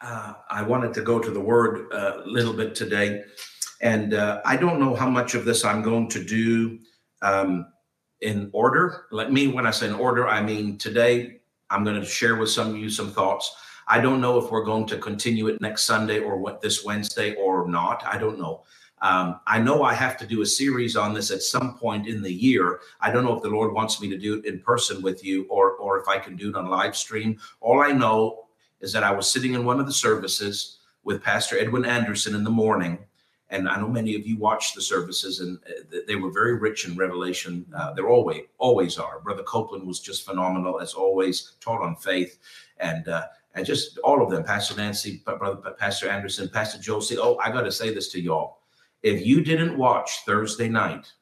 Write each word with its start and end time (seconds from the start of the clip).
uh, 0.00 0.34
I 0.50 0.62
wanted 0.62 0.94
to 0.94 1.02
go 1.02 1.18
to 1.18 1.30
the 1.30 1.40
word 1.40 1.90
a 1.92 2.22
little 2.26 2.52
bit 2.52 2.74
today. 2.74 3.22
And 3.80 4.14
uh, 4.14 4.40
I 4.44 4.56
don't 4.56 4.80
know 4.80 4.94
how 4.94 5.08
much 5.08 5.34
of 5.34 5.44
this 5.44 5.64
I'm 5.64 5.82
going 5.82 6.08
to 6.08 6.24
do 6.24 6.78
um, 7.22 7.66
in 8.20 8.50
order. 8.52 9.06
Let 9.10 9.32
me, 9.32 9.48
when 9.48 9.66
I 9.66 9.70
say 9.70 9.88
in 9.88 9.94
order, 9.94 10.28
I 10.28 10.42
mean 10.42 10.78
today 10.78 11.40
I'm 11.70 11.84
going 11.84 12.00
to 12.00 12.06
share 12.06 12.36
with 12.36 12.50
some 12.50 12.70
of 12.70 12.76
you 12.76 12.88
some 12.88 13.10
thoughts. 13.10 13.54
I 13.88 14.00
don't 14.00 14.20
know 14.20 14.38
if 14.38 14.50
we're 14.50 14.64
going 14.64 14.86
to 14.88 14.98
continue 14.98 15.46
it 15.48 15.60
next 15.60 15.84
Sunday 15.84 16.18
or 16.18 16.38
what 16.38 16.60
this 16.60 16.84
Wednesday 16.84 17.34
or 17.34 17.68
not. 17.68 18.02
I 18.04 18.18
don't 18.18 18.38
know. 18.38 18.64
Um, 19.02 19.40
I 19.46 19.58
know 19.60 19.82
I 19.82 19.92
have 19.92 20.16
to 20.18 20.26
do 20.26 20.40
a 20.40 20.46
series 20.46 20.96
on 20.96 21.12
this 21.12 21.30
at 21.30 21.42
some 21.42 21.76
point 21.76 22.06
in 22.06 22.22
the 22.22 22.32
year. 22.32 22.80
I 23.00 23.10
don't 23.10 23.24
know 23.24 23.36
if 23.36 23.42
the 23.42 23.50
Lord 23.50 23.74
wants 23.74 24.00
me 24.00 24.08
to 24.08 24.16
do 24.16 24.38
it 24.38 24.46
in 24.46 24.60
person 24.60 25.02
with 25.02 25.22
you 25.22 25.46
or 25.50 25.72
or 25.72 26.00
if 26.00 26.08
I 26.08 26.18
can 26.18 26.34
do 26.34 26.48
it 26.48 26.56
on 26.56 26.66
live 26.66 26.96
stream. 26.96 27.38
All 27.60 27.80
I 27.82 27.92
know 27.92 28.45
is 28.80 28.92
that 28.92 29.04
I 29.04 29.12
was 29.12 29.30
sitting 29.30 29.54
in 29.54 29.64
one 29.64 29.80
of 29.80 29.86
the 29.86 29.92
services 29.92 30.78
with 31.04 31.22
Pastor 31.22 31.58
Edwin 31.58 31.84
Anderson 31.84 32.34
in 32.34 32.44
the 32.44 32.50
morning, 32.50 32.98
and 33.50 33.68
I 33.68 33.78
know 33.80 33.88
many 33.88 34.16
of 34.16 34.26
you 34.26 34.36
watched 34.36 34.74
the 34.74 34.82
services, 34.82 35.40
and 35.40 35.58
uh, 35.68 35.98
they 36.06 36.16
were 36.16 36.30
very 36.30 36.54
rich 36.58 36.86
in 36.86 36.96
revelation. 36.96 37.64
Uh, 37.74 37.92
they're 37.92 38.08
always 38.08 38.42
always 38.58 38.98
are. 38.98 39.20
Brother 39.20 39.44
Copeland 39.44 39.86
was 39.86 40.00
just 40.00 40.26
phenomenal 40.26 40.80
as 40.80 40.94
always, 40.94 41.54
taught 41.60 41.82
on 41.82 41.96
faith, 41.96 42.38
and 42.78 43.08
uh, 43.08 43.26
and 43.54 43.64
just 43.64 43.98
all 43.98 44.22
of 44.22 44.30
them. 44.30 44.42
Pastor 44.42 44.76
Nancy, 44.76 45.22
Brother 45.24 45.72
Pastor 45.78 46.08
Anderson, 46.08 46.48
Pastor 46.48 46.80
Josie. 46.80 47.18
Oh, 47.18 47.36
I 47.36 47.50
got 47.50 47.62
to 47.62 47.72
say 47.72 47.94
this 47.94 48.10
to 48.12 48.20
y'all 48.20 48.58
if 49.06 49.24
you 49.24 49.40
didn't 49.40 49.78
watch 49.78 50.24
Thursday 50.26 50.68
night 50.68 51.12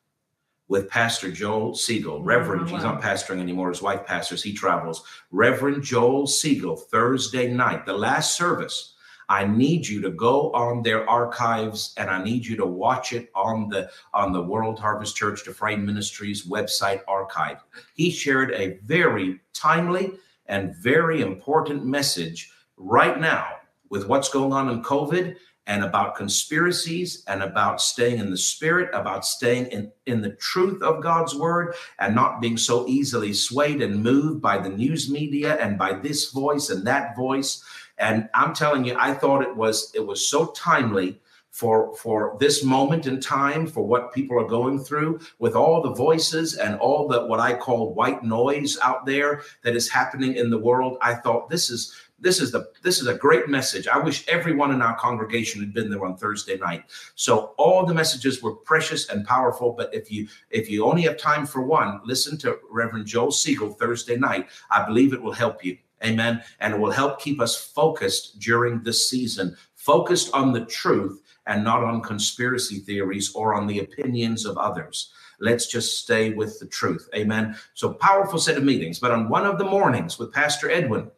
with 0.75 0.91
Pastor 0.91 1.31
Joel 1.31 1.77
Siegel, 1.77 2.17
oh, 2.17 2.23
Reverend, 2.25 2.63
oh, 2.63 2.65
wow. 2.65 2.71
he's 2.73 2.83
not 2.83 3.01
pastoring 3.01 3.39
anymore, 3.39 3.69
his 3.69 3.81
wife 3.81 4.05
pastors, 4.05 4.43
he 4.43 4.53
travels. 4.53 5.05
Reverend 5.31 5.85
Joel 5.85 6.27
Siegel, 6.27 6.75
Thursday 6.77 7.47
night, 7.47 7.87
the 7.87 7.93
last 7.93 8.37
service. 8.37 8.97
I 9.29 9.47
need 9.47 9.87
you 9.87 10.01
to 10.01 10.11
go 10.11 10.51
on 10.51 10.83
their 10.83 11.09
archives 11.09 11.95
and 11.97 12.11
I 12.11 12.25
need 12.25 12.45
you 12.45 12.57
to 12.57 12.67
watch 12.67 13.13
it 13.13 13.31
on 13.37 13.69
the 13.69 13.89
on 14.13 14.33
the 14.33 14.43
World 14.43 14.81
Harvest 14.81 15.15
Church 15.15 15.45
Dufresne 15.45 15.87
Ministries 15.87 16.45
website 16.45 17.03
archive. 17.07 17.59
He 17.95 18.11
shared 18.11 18.51
a 18.51 18.79
very 18.83 19.39
timely 19.53 20.15
and 20.47 20.75
very 20.75 21.23
important 21.23 21.85
message 21.85 22.51
right 22.77 23.21
now 23.21 23.47
with 23.91 24.09
what's 24.09 24.29
going 24.29 24.53
on 24.53 24.69
in 24.71 24.83
COVID 24.83 25.37
and 25.67 25.83
about 25.83 26.15
conspiracies 26.15 27.25
and 27.27 27.43
about 27.43 27.81
staying 27.81 28.19
in 28.19 28.31
the 28.31 28.37
spirit, 28.37 28.91
about 28.93 29.25
staying 29.25 29.67
in, 29.67 29.91
in 30.07 30.21
the 30.21 30.33
truth 30.37 30.83
of 30.83 31.03
God's 31.03 31.35
word 31.35 31.75
and 31.99 32.15
not 32.15 32.41
being 32.41 32.57
so 32.59 32.87
easily 32.87 33.33
swayed 33.33 33.81
and 33.81 34.03
moved 34.03 34.43
by 34.43 34.59
the 34.59 34.69
news 34.69 35.11
media 35.11 35.57
and 35.57 35.79
by 35.79 35.95
this 35.95 36.31
voice 36.31 36.69
and 36.69 36.87
that 36.87 37.17
voice. 37.17 37.65
And 37.99 38.29
I'm 38.35 38.55
telling 38.55 38.85
you, 38.85 38.97
I 38.99 39.15
thought 39.15 39.43
it 39.43 39.57
was 39.57 39.91
it 39.95 40.07
was 40.07 40.29
so 40.29 40.47
timely 40.47 41.21
for 41.55 41.95
for 41.95 42.37
this 42.41 42.65
moment 42.65 43.07
in 43.07 43.21
time 43.21 43.65
for 43.65 43.87
what 43.87 44.13
people 44.13 44.37
are 44.41 44.49
going 44.49 44.77
through 44.77 45.21
with 45.39 45.55
all 45.55 45.81
the 45.81 45.95
voices 45.95 46.57
and 46.57 46.75
all 46.81 47.07
the 47.07 47.25
what 47.27 47.39
I 47.39 47.55
call 47.55 47.95
white 47.95 48.25
noise 48.25 48.77
out 48.83 49.07
there 49.07 49.43
that 49.63 49.77
is 49.77 49.89
happening 49.89 50.35
in 50.35 50.51
the 50.51 50.59
world 50.59 50.99
I 51.01 51.15
thought 51.15 51.49
this 51.49 51.71
is 51.71 51.95
this 52.25 52.41
is 52.41 52.51
the 52.51 52.71
this 52.83 53.01
is 53.01 53.07
a 53.07 53.15
great 53.15 53.49
message. 53.49 53.87
I 53.87 53.99
wish 53.99 54.27
everyone 54.27 54.73
in 54.73 54.81
our 54.81 54.97
congregation 54.97 55.61
had 55.61 55.75
been 55.75 55.91
there 55.91 56.05
on 56.05 56.17
Thursday 56.17 56.57
night. 56.57 56.85
So 57.15 57.55
all 57.59 57.85
the 57.85 57.95
messages 57.95 58.43
were 58.43 58.57
precious 58.57 59.11
and 59.11 59.27
powerful. 59.27 59.73
But 59.73 59.95
if 59.95 60.11
you 60.11 60.27
if 60.51 60.71
you 60.71 60.87
only 60.87 61.03
have 61.03 61.19
time 61.19 61.47
for 61.47 61.61
one, 61.61 62.01
listen 62.05 62.39
to 62.39 62.59
Reverend 62.71 63.07
Joel 63.07 63.31
Siegel 63.31 63.71
Thursday 63.71 64.17
night. 64.17 64.49
I 64.71 64.85
believe 64.87 65.13
it 65.13 65.23
will 65.23 65.33
help 65.33 65.65
you. 65.65 65.77
Amen. 66.03 66.43
And 66.61 66.75
it 66.75 66.81
will 66.81 66.91
help 66.91 67.21
keep 67.21 67.41
us 67.41 67.63
focused 67.63 68.39
during 68.39 68.83
this 68.83 69.09
season, 69.09 69.57
focused 69.75 70.33
on 70.35 70.53
the 70.53 70.65
truth 70.65 71.21
and 71.47 71.63
not 71.63 71.85
on 71.85 72.01
conspiracy 72.01 72.79
theories 72.79 73.35
or 73.35 73.55
on 73.55 73.67
the 73.67 73.81
opinions 73.81 74.47
of 74.47 74.57
others. 74.57 75.13
Let's 75.41 75.67
just 75.67 75.99
stay 75.99 76.33
with 76.33 76.59
the 76.59 76.67
truth. 76.67 77.09
Amen. 77.15 77.57
So 77.75 77.93
powerful 77.93 78.39
set 78.39 78.57
of 78.57 78.65
meetings. 78.65 78.99
But 78.99 79.11
on 79.11 79.29
one 79.29 79.45
of 79.45 79.59
the 79.59 79.65
mornings 79.65 80.19
with 80.19 80.33
Pastor 80.33 80.71
Edwin, 80.71 81.11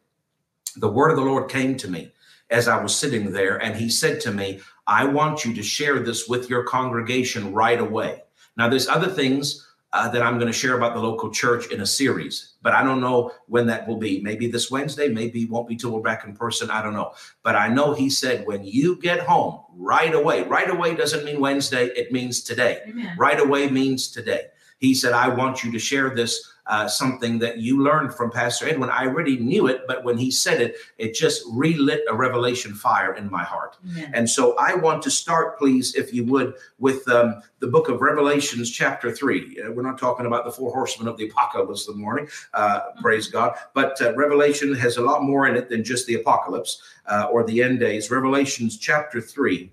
the 0.77 0.89
word 0.89 1.11
of 1.11 1.17
the 1.17 1.23
Lord 1.23 1.51
came 1.51 1.77
to 1.79 1.89
me 1.89 2.13
as 2.51 2.69
I 2.69 2.81
was 2.81 2.95
sitting 2.95 3.33
there, 3.33 3.57
and 3.57 3.75
he 3.75 3.89
said 3.89 4.21
to 4.23 4.31
me, 4.31 4.61
I 4.87 5.05
want 5.05 5.45
you 5.45 5.53
to 5.55 5.63
share 5.63 5.99
this 6.01 6.29
with 6.29 6.49
your 6.49 6.63
congregation 6.65 7.53
right 7.53 7.81
away. 7.81 8.23
Now, 8.57 8.69
there's 8.69 8.89
other 8.89 9.09
things 9.09 9.67
uh, 9.93 10.09
that 10.11 10.23
I'm 10.23 10.39
going 10.39 10.53
to 10.53 10.59
share 10.59 10.77
about 10.77 10.95
the 10.95 11.01
local 11.01 11.31
church 11.31 11.71
in 11.73 11.81
a 11.81 11.87
series, 11.87 12.55
but 12.63 12.73
I 12.73 12.83
don't 12.83 13.01
know 13.01 13.33
when 13.47 13.67
that 13.67 13.89
will 13.89 13.97
be. 13.97 14.21
Maybe 14.21 14.49
this 14.49 14.71
Wednesday, 14.71 15.09
maybe 15.09 15.43
it 15.43 15.51
won't 15.51 15.69
be 15.69 15.77
till 15.77 15.91
we're 15.91 16.03
back 16.03 16.25
in 16.25 16.37
person. 16.37 16.71
I 16.71 16.83
don't 16.83 16.93
know. 16.93 17.15
But 17.43 17.57
I 17.57 17.69
know 17.69 17.95
he 17.95 18.11
said, 18.11 18.47
when 18.47 18.63
you 18.65 18.97
get 19.01 19.21
home 19.21 19.61
right 19.75 20.15
away, 20.15 20.43
right 20.43 20.71
away 20.71 20.95
doesn't 20.95 21.25
mean 21.25 21.41
Wednesday, 21.41 21.87
it 21.87 22.13
means 22.13 22.43
today. 22.43 22.83
Amen. 22.87 23.17
Right 23.19 23.41
away 23.41 23.69
means 23.71 24.09
today. 24.09 24.47
He 24.79 24.95
said, 24.95 25.13
I 25.13 25.29
want 25.29 25.65
you 25.65 25.73
to 25.73 25.79
share 25.79 26.15
this 26.15 26.53
uh, 26.67 26.89
something 26.89 27.39
that 27.39 27.59
you 27.59 27.83
learned 27.83 28.15
from 28.15 28.31
Pastor 28.31 28.69
Edwin. 28.69 28.91
I 28.91 29.07
already 29.07 29.39
knew 29.39 29.67
it, 29.67 29.83
but 29.87 30.05
when 30.05 30.19
he 30.19 30.31
said 30.31 30.61
it, 30.61 30.77
it 30.99 31.15
just 31.15 31.43
relit 31.53 32.03
a 32.09 32.15
revelation 32.15 32.75
fire 32.75 33.15
in 33.15 33.31
my 33.31 33.45
heart. 33.45 33.77
And 34.13 34.29
so 34.29 34.57
I 34.59 34.75
want 34.75 35.03
to 35.03 35.11
start, 35.11 35.59
please, 35.59 35.95
if 35.95 36.13
you 36.13 36.25
would, 36.25 36.55
with 36.79 37.09
um, 37.09 37.43
the 37.61 37.67
book 37.67 37.89
of 37.89 38.01
Revelations, 38.01 38.71
chapter 38.71 39.11
three. 39.11 39.61
Uh, 39.61 39.73
we're 39.73 39.83
not 39.83 39.99
talking 39.99 40.27
about 40.27 40.45
the 40.45 40.51
four 40.51 40.73
horsemen 40.73 41.09
of 41.09 41.17
the 41.17 41.29
apocalypse 41.29 41.87
this 41.87 41.97
morning, 41.97 42.29
uh, 42.55 42.81
mm-hmm. 42.81 43.01
praise 43.01 43.29
God, 43.29 43.57
but 43.75 44.01
uh, 44.01 44.15
Revelation 44.15 44.75
has 44.75 44.97
a 44.97 45.03
lot 45.03 45.23
more 45.23 45.47
in 45.47 45.57
it 45.57 45.69
than 45.69 45.85
just 45.85 46.07
the 46.07 46.15
apocalypse 46.15 46.83
uh, 47.07 47.29
or 47.31 47.45
the 47.45 47.63
end 47.63 47.81
days. 47.81 48.11
Revelations, 48.11 48.79
chapter 48.79 49.21
three, 49.21 49.71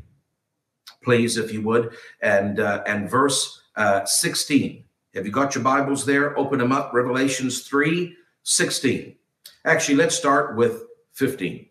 please, 1.03 1.37
if 1.37 1.51
you 1.51 1.61
would, 1.61 1.95
and 2.21 2.59
uh, 2.59 2.83
and 2.85 3.09
verse 3.09 3.61
16. 4.05 4.83
Have 5.15 5.27
you 5.27 5.31
got 5.31 5.53
your 5.53 5.63
Bibles 5.63 6.05
there? 6.05 6.37
Open 6.37 6.57
them 6.57 6.71
up. 6.71 6.91
Revelations 6.93 7.67
3 7.67 8.15
16. 8.43 9.15
Actually, 9.63 9.95
let's 9.95 10.15
start 10.15 10.57
with 10.57 10.83
15. 11.13 11.67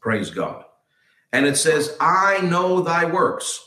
Praise 0.00 0.30
God. 0.30 0.64
And 1.32 1.44
it 1.44 1.56
says, 1.56 1.96
I 2.00 2.40
know 2.40 2.80
thy 2.80 3.04
works, 3.04 3.62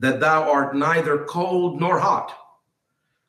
that 0.00 0.18
thou 0.18 0.50
art 0.50 0.74
neither 0.74 1.24
cold 1.24 1.80
nor 1.80 2.00
hot. 2.00 2.36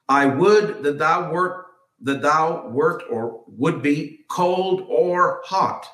I 0.10 0.26
would 0.26 0.84
that 0.84 0.98
thou 0.98 1.32
wert 1.32 1.68
that 2.02 2.22
thou 2.22 2.68
wert 2.70 3.04
or 3.10 3.44
would 3.48 3.82
be 3.82 4.26
cold 4.28 4.86
or 4.90 5.42
hot. 5.46 5.88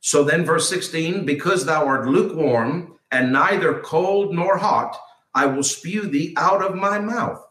So 0.00 0.22
then, 0.22 0.44
verse 0.44 0.68
16, 0.68 1.26
because 1.26 1.66
thou 1.66 1.84
art 1.84 2.06
lukewarm 2.06 2.94
and 3.10 3.32
neither 3.32 3.80
cold 3.80 4.32
nor 4.32 4.56
hot, 4.56 4.96
I 5.34 5.46
will 5.46 5.64
spew 5.64 6.02
thee 6.02 6.34
out 6.36 6.62
of 6.62 6.76
my 6.76 6.98
mouth. 6.98 7.44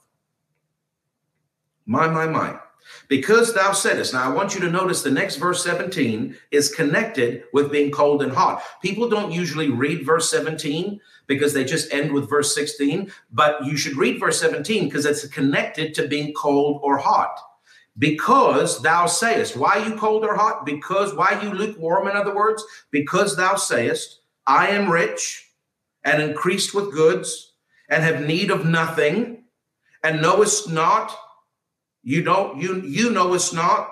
My, 1.88 2.08
my, 2.08 2.28
my. 2.28 2.60
Because 3.08 3.54
thou 3.54 3.72
saidest. 3.72 4.14
Now, 4.14 4.30
I 4.30 4.34
want 4.34 4.54
you 4.54 4.60
to 4.62 4.70
notice 4.70 5.02
the 5.02 5.12
next 5.12 5.38
verse 5.38 5.64
17 5.64 6.36
is 6.52 6.74
connected 6.74 7.44
with 7.54 7.72
being 7.72 7.92
cold 7.92 8.22
and 8.22 8.32
hot. 8.32 8.62
People 8.82 9.10
don't 9.10 9.32
usually 9.32 9.70
read 9.70 10.06
verse 10.06 10.30
17 10.30 11.00
because 11.26 11.54
they 11.54 11.64
just 11.64 11.92
end 11.94 12.12
with 12.12 12.30
verse 12.30 12.54
16, 12.54 13.12
but 13.32 13.66
you 13.66 13.78
should 13.78 13.98
read 13.98 14.20
verse 14.20 14.40
17 14.40 14.86
because 14.86 15.06
it's 15.06 15.28
connected 15.28 15.94
to 15.96 16.08
being 16.08 16.34
cold 16.34 16.82
or 16.84 16.98
hot. 16.98 17.40
Because 17.98 18.82
thou 18.82 19.08
sayest, 19.08 19.58
why 19.58 19.78
you 19.78 19.96
cold 19.96 20.24
or 20.24 20.36
hot? 20.36 20.66
Because 20.66 21.14
why 21.16 21.42
you 21.42 21.52
lukewarm, 21.52 22.08
in 22.08 22.16
other 22.16 22.36
words? 22.36 22.64
Because 22.92 23.36
thou 23.36 23.56
sayest, 23.56 24.20
I 24.46 24.68
am 24.68 24.92
rich 24.92 25.52
and 26.04 26.22
increased 26.22 26.74
with 26.74 26.94
goods 26.94 27.54
and 27.90 28.04
have 28.04 28.26
need 28.26 28.52
of 28.52 28.66
nothing, 28.66 29.46
and 30.04 30.22
knowest 30.22 30.70
not 30.70 31.18
you 32.08 32.24
don't, 32.24 32.58
you 32.58 32.82
you 32.84 33.12
know 33.12 33.34
it's 33.34 33.52
not. 33.52 33.90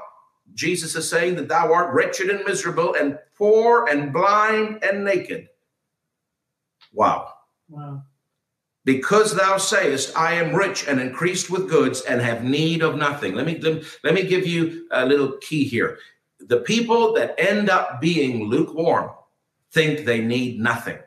Jesus 0.53 0.95
is 0.95 1.09
saying 1.09 1.35
that 1.35 1.49
thou 1.49 1.73
art 1.73 1.93
wretched 1.93 2.29
and 2.29 2.45
miserable 2.45 2.95
and 2.95 3.19
poor 3.37 3.87
and 3.89 4.13
blind 4.13 4.81
and 4.85 5.03
naked. 5.03 5.49
Wow. 6.93 7.33
Wow. 7.67 8.03
Because 8.85 9.35
thou 9.35 9.57
sayest, 9.57 10.15
I 10.15 10.35
am 10.35 10.55
rich 10.55 10.87
and 10.87 11.01
increased 11.01 11.49
with 11.49 11.69
goods 11.69 12.03
and 12.03 12.21
have 12.21 12.41
need 12.45 12.81
of 12.81 12.95
nothing. 12.95 13.35
Let 13.35 13.47
me, 13.47 13.59
let 13.59 13.73
me, 13.75 13.83
let 14.05 14.13
me 14.13 14.23
give 14.23 14.47
you 14.47 14.87
a 14.91 15.05
little 15.05 15.33
key 15.41 15.65
here. 15.65 15.97
The 16.39 16.61
people 16.61 17.11
that 17.15 17.35
end 17.37 17.69
up 17.69 17.99
being 17.99 18.45
lukewarm 18.45 19.11
think 19.73 20.05
they 20.05 20.21
need 20.21 20.57
nothing. 20.57 20.99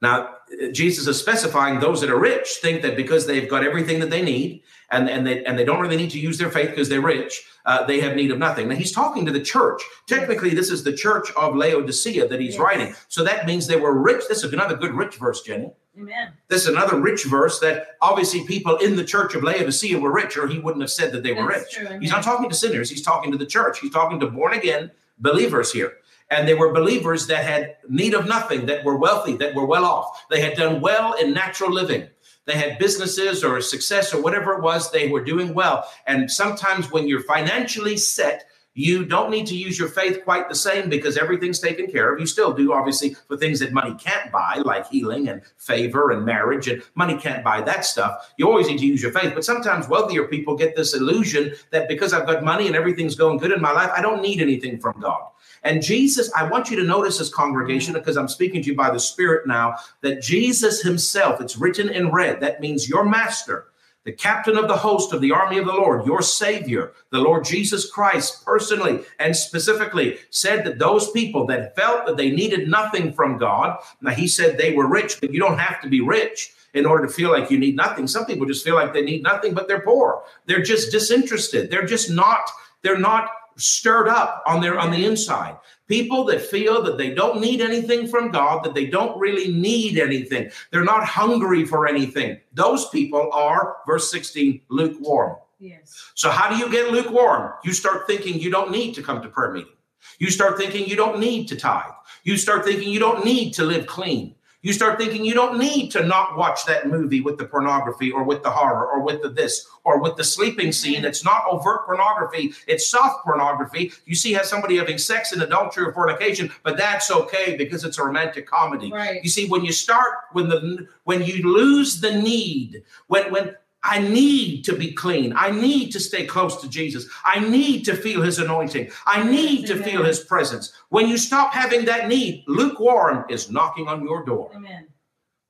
Now, 0.00 0.36
Jesus 0.70 1.08
is 1.08 1.18
specifying 1.18 1.80
those 1.80 2.00
that 2.02 2.10
are 2.10 2.20
rich 2.20 2.58
think 2.62 2.82
that 2.82 2.96
because 2.96 3.26
they've 3.26 3.50
got 3.50 3.64
everything 3.64 3.98
that 3.98 4.10
they 4.10 4.22
need 4.22 4.62
and, 4.90 5.08
and, 5.10 5.26
they, 5.26 5.44
and 5.44 5.58
they 5.58 5.64
don't 5.64 5.80
really 5.80 5.96
need 5.96 6.10
to 6.10 6.18
use 6.18 6.38
their 6.38 6.50
faith 6.50 6.70
because 6.70 6.88
they're 6.88 7.00
rich, 7.00 7.44
uh, 7.66 7.84
they 7.84 8.00
have 8.00 8.16
need 8.16 8.30
of 8.30 8.38
nothing. 8.38 8.68
Now, 8.68 8.74
he's 8.76 8.92
talking 8.92 9.26
to 9.26 9.32
the 9.32 9.42
church. 9.42 9.82
Technically, 10.06 10.50
this 10.50 10.70
is 10.70 10.82
the 10.82 10.92
church 10.92 11.30
of 11.36 11.54
Laodicea 11.54 12.26
that 12.28 12.40
he's 12.40 12.54
yes. 12.54 12.60
writing. 12.60 12.94
So 13.08 13.22
that 13.24 13.46
means 13.46 13.66
they 13.66 13.76
were 13.76 13.92
rich. 14.00 14.24
This 14.28 14.42
is 14.44 14.52
another 14.52 14.76
good 14.76 14.94
rich 14.94 15.16
verse, 15.16 15.42
Jenny. 15.42 15.72
Amen. 15.98 16.32
This 16.46 16.62
is 16.62 16.68
another 16.68 16.98
rich 17.00 17.24
verse 17.24 17.58
that 17.58 17.96
obviously 18.00 18.46
people 18.46 18.76
in 18.76 18.94
the 18.96 19.04
church 19.04 19.34
of 19.34 19.42
Laodicea 19.42 19.98
were 19.98 20.12
rich, 20.12 20.36
or 20.38 20.46
he 20.46 20.58
wouldn't 20.58 20.80
have 20.80 20.90
said 20.90 21.12
that 21.12 21.22
they 21.22 21.32
were 21.32 21.46
rich. 21.46 21.72
True, 21.72 21.98
he's 21.98 22.12
not 22.12 22.22
talking 22.22 22.48
to 22.48 22.54
sinners, 22.54 22.88
he's 22.88 23.02
talking 23.02 23.32
to 23.32 23.38
the 23.38 23.46
church. 23.46 23.80
He's 23.80 23.92
talking 23.92 24.20
to 24.20 24.28
born 24.28 24.54
again 24.54 24.92
believers 25.18 25.72
here. 25.72 25.94
and 26.30 26.46
they 26.46 26.54
were 26.54 26.72
believers 26.72 27.26
that 27.26 27.44
had 27.44 27.76
need 27.88 28.14
of 28.14 28.26
nothing, 28.26 28.66
that 28.66 28.84
were 28.84 28.96
wealthy, 28.96 29.36
that 29.36 29.54
were 29.54 29.64
well 29.64 29.84
off. 29.84 30.26
They 30.30 30.40
had 30.40 30.56
done 30.56 30.80
well 30.80 31.14
in 31.14 31.32
natural 31.32 31.72
living. 31.72 32.08
They 32.48 32.56
had 32.56 32.78
businesses 32.78 33.44
or 33.44 33.60
success 33.60 34.14
or 34.14 34.22
whatever 34.22 34.54
it 34.54 34.62
was, 34.62 34.90
they 34.90 35.08
were 35.08 35.22
doing 35.22 35.52
well. 35.52 35.84
And 36.06 36.30
sometimes 36.30 36.90
when 36.90 37.06
you're 37.06 37.22
financially 37.22 37.98
set, 37.98 38.46
you 38.72 39.04
don't 39.04 39.30
need 39.30 39.46
to 39.48 39.54
use 39.54 39.78
your 39.78 39.88
faith 39.88 40.24
quite 40.24 40.48
the 40.48 40.54
same 40.54 40.88
because 40.88 41.18
everything's 41.18 41.58
taken 41.58 41.90
care 41.90 42.10
of. 42.10 42.20
You 42.20 42.26
still 42.26 42.54
do, 42.54 42.72
obviously, 42.72 43.16
for 43.26 43.36
things 43.36 43.60
that 43.60 43.72
money 43.74 43.94
can't 43.98 44.32
buy, 44.32 44.62
like 44.64 44.88
healing 44.88 45.28
and 45.28 45.42
favor 45.58 46.10
and 46.10 46.24
marriage, 46.24 46.68
and 46.68 46.82
money 46.94 47.18
can't 47.18 47.44
buy 47.44 47.60
that 47.60 47.84
stuff. 47.84 48.32
You 48.38 48.48
always 48.48 48.68
need 48.68 48.78
to 48.78 48.86
use 48.86 49.02
your 49.02 49.12
faith. 49.12 49.32
But 49.34 49.44
sometimes 49.44 49.86
wealthier 49.86 50.24
people 50.24 50.56
get 50.56 50.74
this 50.74 50.94
illusion 50.94 51.54
that 51.70 51.86
because 51.86 52.14
I've 52.14 52.26
got 52.26 52.44
money 52.44 52.66
and 52.66 52.76
everything's 52.76 53.14
going 53.14 53.36
good 53.38 53.52
in 53.52 53.60
my 53.60 53.72
life, 53.72 53.90
I 53.94 54.00
don't 54.00 54.22
need 54.22 54.40
anything 54.40 54.78
from 54.78 54.98
God. 55.00 55.22
And 55.64 55.82
Jesus, 55.82 56.30
I 56.34 56.48
want 56.48 56.70
you 56.70 56.76
to 56.76 56.84
notice 56.84 57.18
this 57.18 57.32
congregation 57.32 57.92
because 57.92 58.16
I'm 58.16 58.28
speaking 58.28 58.62
to 58.62 58.70
you 58.70 58.76
by 58.76 58.90
the 58.90 59.00
Spirit 59.00 59.46
now 59.46 59.76
that 60.02 60.22
Jesus 60.22 60.82
Himself, 60.82 61.40
it's 61.40 61.56
written 61.56 61.88
in 61.88 62.10
red, 62.10 62.40
that 62.40 62.60
means 62.60 62.88
your 62.88 63.04
master 63.04 63.66
the 64.08 64.12
captain 64.12 64.56
of 64.56 64.68
the 64.68 64.76
host 64.76 65.12
of 65.12 65.20
the 65.20 65.32
army 65.32 65.58
of 65.58 65.66
the 65.66 65.72
Lord, 65.72 66.06
your 66.06 66.22
Savior, 66.22 66.92
the 67.10 67.20
Lord 67.20 67.44
Jesus 67.44 67.90
Christ, 67.90 68.42
personally 68.42 69.00
and 69.18 69.36
specifically 69.36 70.16
said 70.30 70.64
that 70.64 70.78
those 70.78 71.10
people 71.10 71.44
that 71.48 71.76
felt 71.76 72.06
that 72.06 72.16
they 72.16 72.30
needed 72.30 72.68
nothing 72.68 73.12
from 73.12 73.36
God, 73.36 73.78
now 74.00 74.12
he 74.12 74.26
said 74.26 74.56
they 74.56 74.72
were 74.72 74.88
rich, 74.88 75.20
but 75.20 75.30
you 75.30 75.38
don't 75.38 75.58
have 75.58 75.82
to 75.82 75.90
be 75.90 76.00
rich 76.00 76.54
in 76.72 76.86
order 76.86 77.06
to 77.06 77.12
feel 77.12 77.30
like 77.30 77.50
you 77.50 77.58
need 77.58 77.76
nothing. 77.76 78.06
Some 78.06 78.24
people 78.24 78.46
just 78.46 78.64
feel 78.64 78.76
like 78.76 78.94
they 78.94 79.02
need 79.02 79.22
nothing, 79.22 79.52
but 79.52 79.68
they're 79.68 79.82
poor. 79.82 80.22
They're 80.46 80.62
just 80.62 80.90
disinterested. 80.90 81.70
They're 81.70 81.84
just 81.84 82.10
not, 82.10 82.50
they're 82.80 82.98
not 82.98 83.28
stirred 83.58 84.08
up 84.08 84.42
on 84.46 84.60
their 84.60 84.78
on 84.78 84.90
the 84.90 85.04
inside. 85.04 85.56
People 85.86 86.24
that 86.24 86.40
feel 86.40 86.82
that 86.82 86.98
they 86.98 87.14
don't 87.14 87.40
need 87.40 87.60
anything 87.60 88.06
from 88.06 88.30
God, 88.30 88.62
that 88.64 88.74
they 88.74 88.86
don't 88.86 89.18
really 89.18 89.52
need 89.52 89.98
anything. 89.98 90.50
They're 90.70 90.84
not 90.84 91.04
hungry 91.04 91.64
for 91.64 91.86
anything. 91.86 92.38
Those 92.52 92.88
people 92.90 93.30
are 93.32 93.78
verse 93.86 94.10
16 94.10 94.60
lukewarm. 94.68 95.36
Yes. 95.58 96.10
So 96.14 96.30
how 96.30 96.48
do 96.48 96.56
you 96.56 96.70
get 96.70 96.90
lukewarm? 96.90 97.52
You 97.64 97.72
start 97.72 98.06
thinking 98.06 98.38
you 98.38 98.50
don't 98.50 98.70
need 98.70 98.94
to 98.94 99.02
come 99.02 99.22
to 99.22 99.28
prayer 99.28 99.52
meeting. 99.52 99.72
You 100.18 100.30
start 100.30 100.58
thinking 100.58 100.86
you 100.86 100.96
don't 100.96 101.18
need 101.18 101.48
to 101.48 101.56
tithe. 101.56 101.92
You 102.22 102.36
start 102.36 102.64
thinking 102.64 102.90
you 102.90 103.00
don't 103.00 103.24
need 103.24 103.52
to 103.54 103.64
live 103.64 103.86
clean 103.86 104.34
you 104.68 104.74
start 104.74 104.98
thinking 104.98 105.24
you 105.24 105.32
don't 105.32 105.58
need 105.58 105.90
to 105.90 106.04
not 106.04 106.36
watch 106.36 106.66
that 106.66 106.88
movie 106.88 107.22
with 107.22 107.38
the 107.38 107.46
pornography 107.46 108.12
or 108.12 108.22
with 108.22 108.42
the 108.42 108.50
horror 108.50 108.86
or 108.86 109.00
with 109.00 109.22
the 109.22 109.30
this 109.30 109.66
or 109.84 109.98
with 109.98 110.14
the 110.16 110.22
sleeping 110.22 110.72
scene. 110.72 111.06
It's 111.06 111.24
not 111.24 111.44
overt 111.50 111.86
pornography, 111.86 112.52
it's 112.66 112.86
soft 112.86 113.24
pornography. 113.24 113.92
You 114.04 114.14
see 114.14 114.34
how 114.34 114.42
somebody 114.42 114.76
having 114.76 114.98
sex 114.98 115.32
in 115.32 115.40
adultery 115.40 115.86
or 115.86 115.94
fornication, 115.94 116.52
but 116.64 116.76
that's 116.76 117.10
okay 117.10 117.56
because 117.56 117.82
it's 117.82 117.96
a 117.96 118.04
romantic 118.04 118.46
comedy. 118.46 118.92
Right. 118.92 119.24
You 119.24 119.30
see, 119.30 119.48
when 119.48 119.64
you 119.64 119.72
start 119.72 120.10
when 120.32 120.50
the 120.50 120.86
when 121.04 121.22
you 121.22 121.50
lose 121.50 122.02
the 122.02 122.20
need, 122.20 122.82
when 123.06 123.32
when 123.32 123.54
I 123.82 124.00
need 124.00 124.64
to 124.64 124.74
be 124.74 124.92
clean. 124.92 125.32
I 125.36 125.50
need 125.50 125.90
to 125.92 126.00
stay 126.00 126.26
close 126.26 126.60
to 126.60 126.68
Jesus. 126.68 127.08
I 127.24 127.40
need 127.40 127.84
to 127.84 127.94
feel 127.94 128.22
his 128.22 128.38
anointing. 128.38 128.90
I 129.06 129.22
need 129.22 129.66
to 129.66 129.82
feel 129.82 130.04
his 130.04 130.20
presence. 130.20 130.72
When 130.88 131.08
you 131.08 131.16
stop 131.16 131.52
having 131.52 131.84
that 131.84 132.08
need, 132.08 132.44
lukewarm 132.48 133.24
is 133.30 133.50
knocking 133.50 133.86
on 133.86 134.02
your 134.02 134.24
door. 134.24 134.50
Amen. 134.54 134.88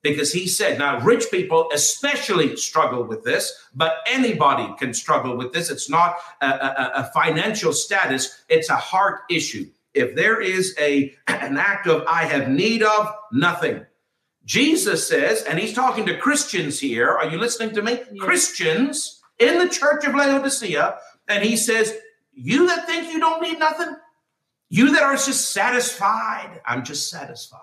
Because 0.02 0.32
he 0.32 0.46
said, 0.46 0.78
now 0.78 1.00
rich 1.00 1.30
people 1.30 1.69
especially 1.72 2.56
struggle 2.56 3.02
with 3.02 3.25
this, 3.25 3.52
but 3.75 3.96
anybody 4.06 4.72
can 4.78 4.94
struggle 4.94 5.36
with 5.36 5.52
this. 5.52 5.70
It's 5.70 5.90
not 5.90 6.16
a, 6.40 6.46
a, 6.46 6.92
a 6.96 7.10
financial 7.12 7.72
status, 7.72 8.44
it's 8.48 8.69
a 8.69 8.76
heart 8.76 9.22
issue. 9.28 9.66
If 9.94 10.14
there 10.14 10.40
is 10.40 10.76
a 10.78 11.14
an 11.26 11.56
act 11.56 11.88
of 11.88 12.04
I 12.06 12.24
have 12.24 12.48
need 12.48 12.84
of 12.84 13.12
nothing, 13.32 13.84
Jesus 14.48 15.06
says, 15.06 15.42
and 15.42 15.58
he's 15.58 15.74
talking 15.74 16.06
to 16.06 16.16
Christians 16.16 16.80
here. 16.80 17.10
Are 17.10 17.28
you 17.28 17.38
listening 17.38 17.74
to 17.74 17.82
me? 17.82 17.92
Yes. 17.92 18.18
Christians 18.18 19.20
in 19.38 19.58
the 19.58 19.68
church 19.68 20.06
of 20.06 20.14
Laodicea. 20.14 20.96
And 21.28 21.44
he 21.44 21.54
says, 21.54 21.94
You 22.32 22.66
that 22.68 22.86
think 22.86 23.12
you 23.12 23.20
don't 23.20 23.42
need 23.42 23.58
nothing, 23.58 23.94
you 24.70 24.90
that 24.92 25.02
are 25.02 25.16
just 25.16 25.52
satisfied, 25.52 26.62
I'm 26.66 26.82
just 26.82 27.10
satisfied. 27.10 27.60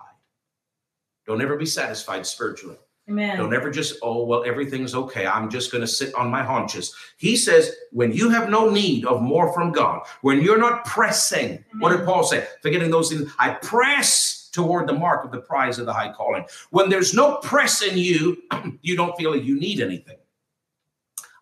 Don't 1.26 1.42
ever 1.42 1.56
be 1.56 1.66
satisfied 1.66 2.24
spiritually. 2.24 2.76
Amen. 3.08 3.36
Don't 3.36 3.54
ever 3.54 3.70
just, 3.70 3.96
oh, 4.02 4.24
well, 4.24 4.44
everything's 4.44 4.94
okay. 4.94 5.26
I'm 5.26 5.50
just 5.50 5.72
going 5.72 5.80
to 5.80 5.88
sit 5.88 6.14
on 6.14 6.30
my 6.30 6.44
haunches. 6.44 6.94
He 7.16 7.36
says, 7.36 7.74
when 7.90 8.12
you 8.12 8.30
have 8.30 8.48
no 8.48 8.70
need 8.70 9.04
of 9.06 9.22
more 9.22 9.52
from 9.52 9.72
God, 9.72 10.02
when 10.22 10.40
you're 10.40 10.58
not 10.58 10.84
pressing, 10.84 11.44
Amen. 11.44 11.64
what 11.78 11.96
did 11.96 12.04
Paul 12.04 12.22
say? 12.22 12.46
Forgetting 12.62 12.90
those 12.90 13.10
things, 13.10 13.32
I 13.38 13.50
press 13.50 14.35
toward 14.56 14.88
the 14.88 14.92
mark 14.94 15.22
of 15.22 15.30
the 15.30 15.40
prize 15.40 15.78
of 15.78 15.84
the 15.84 15.92
high 15.92 16.10
calling. 16.10 16.44
When 16.70 16.88
there's 16.88 17.12
no 17.12 17.36
press 17.36 17.82
in 17.82 17.98
you, 17.98 18.42
you 18.82 18.96
don't 18.96 19.16
feel 19.16 19.32
like 19.32 19.44
you 19.44 19.60
need 19.60 19.80
anything. 19.80 20.16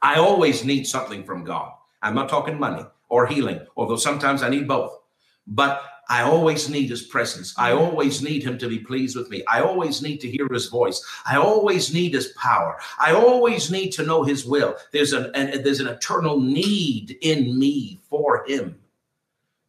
I 0.02 0.16
always 0.16 0.64
need 0.64 0.84
something 0.86 1.22
from 1.22 1.44
God. 1.44 1.72
I'm 2.02 2.16
not 2.16 2.28
talking 2.28 2.58
money 2.58 2.84
or 3.08 3.26
healing, 3.26 3.60
although 3.76 3.96
sometimes 3.96 4.42
I 4.42 4.48
need 4.48 4.66
both. 4.66 4.98
But 5.46 5.82
I 6.08 6.22
always 6.22 6.68
need 6.68 6.90
his 6.90 7.02
presence. 7.02 7.54
I 7.56 7.70
mm-hmm. 7.70 7.82
always 7.84 8.20
need 8.20 8.42
him 8.42 8.58
to 8.58 8.68
be 8.68 8.80
pleased 8.80 9.16
with 9.16 9.30
me. 9.30 9.44
I 9.48 9.60
always 9.60 10.02
need 10.02 10.18
to 10.22 10.30
hear 10.30 10.48
his 10.50 10.66
voice. 10.66 11.02
I 11.24 11.36
always 11.36 11.94
need 11.94 12.14
his 12.14 12.28
power. 12.36 12.78
I 12.98 13.12
always 13.12 13.70
need 13.70 13.90
to 13.92 14.02
know 14.02 14.24
his 14.24 14.44
will. 14.44 14.74
There's 14.92 15.12
an, 15.12 15.30
an 15.36 15.62
there's 15.62 15.80
an 15.80 15.86
eternal 15.86 16.40
need 16.40 17.16
in 17.22 17.56
me 17.56 18.00
for 18.10 18.44
him. 18.48 18.76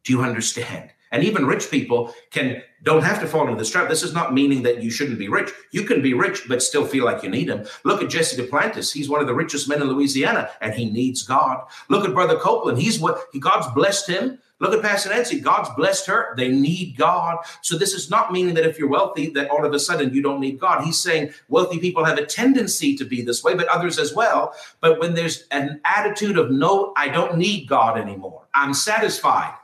Do 0.02 0.12
you 0.12 0.22
understand? 0.22 0.90
And 1.16 1.24
even 1.24 1.46
rich 1.46 1.70
people 1.70 2.14
can 2.30 2.62
don't 2.82 3.02
have 3.02 3.20
to 3.20 3.26
fall 3.26 3.48
into 3.48 3.56
this 3.56 3.70
trap. 3.70 3.88
This 3.88 4.02
is 4.02 4.12
not 4.12 4.34
meaning 4.34 4.62
that 4.64 4.82
you 4.82 4.90
shouldn't 4.90 5.18
be 5.18 5.30
rich. 5.30 5.50
You 5.72 5.84
can 5.84 6.02
be 6.02 6.12
rich, 6.12 6.42
but 6.46 6.62
still 6.62 6.84
feel 6.84 7.06
like 7.06 7.22
you 7.22 7.30
need 7.30 7.48
him. 7.48 7.64
Look 7.84 8.02
at 8.02 8.10
Jesse 8.10 8.36
Duplantis. 8.36 8.92
He's 8.92 9.08
one 9.08 9.22
of 9.22 9.26
the 9.26 9.34
richest 9.34 9.66
men 9.66 9.80
in 9.80 9.88
Louisiana, 9.88 10.50
and 10.60 10.74
he 10.74 10.90
needs 10.90 11.22
God. 11.22 11.64
Look 11.88 12.06
at 12.06 12.12
Brother 12.12 12.36
Copeland. 12.36 12.78
He's 12.78 13.00
what 13.00 13.18
he 13.32 13.40
God's 13.40 13.66
blessed 13.74 14.10
him. 14.10 14.38
Look 14.60 14.74
at 14.74 14.82
Pastor 14.82 15.08
Nancy. 15.08 15.40
God's 15.40 15.70
blessed 15.70 16.06
her. 16.06 16.34
They 16.36 16.48
need 16.48 16.98
God. 16.98 17.38
So 17.62 17.78
this 17.78 17.94
is 17.94 18.10
not 18.10 18.30
meaning 18.30 18.52
that 18.54 18.66
if 18.66 18.78
you're 18.78 18.90
wealthy, 18.90 19.30
that 19.30 19.48
all 19.48 19.64
of 19.64 19.72
a 19.72 19.78
sudden 19.78 20.12
you 20.12 20.20
don't 20.20 20.40
need 20.40 20.60
God. 20.60 20.84
He's 20.84 21.00
saying 21.00 21.30
wealthy 21.48 21.78
people 21.78 22.04
have 22.04 22.18
a 22.18 22.26
tendency 22.26 22.94
to 22.96 23.06
be 23.06 23.22
this 23.22 23.42
way, 23.42 23.54
but 23.54 23.68
others 23.68 23.98
as 23.98 24.12
well. 24.12 24.54
But 24.82 25.00
when 25.00 25.14
there's 25.14 25.44
an 25.50 25.80
attitude 25.86 26.36
of 26.36 26.50
no, 26.50 26.92
I 26.94 27.08
don't 27.08 27.38
need 27.38 27.68
God 27.68 27.98
anymore. 27.98 28.42
I'm 28.54 28.74
satisfied. 28.74 29.54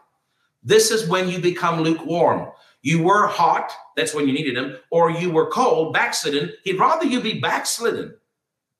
This 0.62 0.90
is 0.90 1.08
when 1.08 1.28
you 1.28 1.38
become 1.38 1.80
lukewarm. 1.80 2.50
You 2.82 3.02
were 3.02 3.26
hot, 3.26 3.70
that's 3.96 4.14
when 4.14 4.26
you 4.26 4.34
needed 4.34 4.56
him, 4.56 4.76
or 4.90 5.10
you 5.10 5.30
were 5.30 5.50
cold, 5.50 5.94
backslidden. 5.94 6.52
He'd 6.64 6.78
rather 6.80 7.06
you 7.06 7.20
be 7.20 7.38
backslidden 7.38 8.16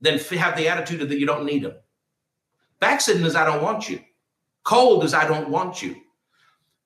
than 0.01 0.19
have 0.19 0.57
the 0.57 0.69
attitude 0.69 1.09
that 1.09 1.19
you 1.19 1.27
don't 1.27 1.47
need 1.47 1.63
him. 1.63 1.75
Backslidden 2.81 3.25
is 3.25 3.37
I 3.37 3.45
don't 3.45 3.63
want 3.63 3.89
you. 3.89 4.01
Cold 4.65 5.05
is 5.05 5.15
I 5.15 5.27
don't 5.27 5.49
want 5.49 5.83
you. 5.83 5.97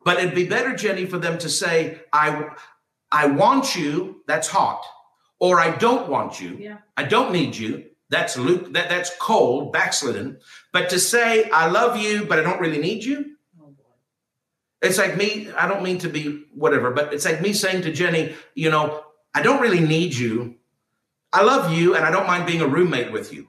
But 0.05 0.19
it'd 0.19 0.35
be 0.35 0.47
better, 0.47 0.77
Jenny, 0.77 1.07
for 1.07 1.19
them 1.19 1.39
to 1.39 1.49
say, 1.49 2.01
I 2.13 2.51
I 3.11 3.27
want 3.27 3.75
you, 3.75 4.23
that's 4.27 4.49
hot, 4.49 4.85
or 5.41 5.59
I 5.59 5.77
don't 5.77 6.09
want 6.09 6.41
you. 6.41 6.57
Yeah. 6.59 6.79
I 6.97 7.05
don't 7.05 7.33
need 7.33 7.57
you. 7.57 7.87
That's 8.09 8.37
Luke, 8.37 8.73
that, 8.73 8.89
that's 8.89 9.11
cold, 9.19 9.73
backslidden. 9.73 10.39
But 10.73 10.91
to 10.91 11.01
say, 11.01 11.51
I 11.51 11.69
love 11.69 11.97
you, 11.97 12.25
but 12.25 12.39
I 12.39 12.43
don't 12.43 12.61
really 12.61 12.79
need 12.79 13.05
you, 13.05 13.36
it's 14.87 14.99
like 14.99 15.17
me, 15.17 15.51
I 15.53 15.69
don't 15.69 15.83
mean 15.83 15.99
to 15.99 16.09
be 16.09 16.45
whatever, 16.55 16.91
but 16.91 17.13
it's 17.13 17.25
like 17.25 17.41
me 17.41 17.53
saying 17.53 17.83
to 17.83 17.93
Jenny, 17.93 18.35
you 18.55 18.71
know, 18.71 19.05
I 19.35 19.43
don't 19.43 19.61
really 19.61 19.81
need 19.81 20.15
you. 20.15 20.57
I 21.33 21.43
love 21.43 21.73
you 21.73 21.95
and 21.95 22.05
I 22.05 22.11
don't 22.11 22.27
mind 22.27 22.47
being 22.47 22.63
a 22.63 22.67
roommate 22.67 23.13
with 23.13 23.33
you. 23.33 23.49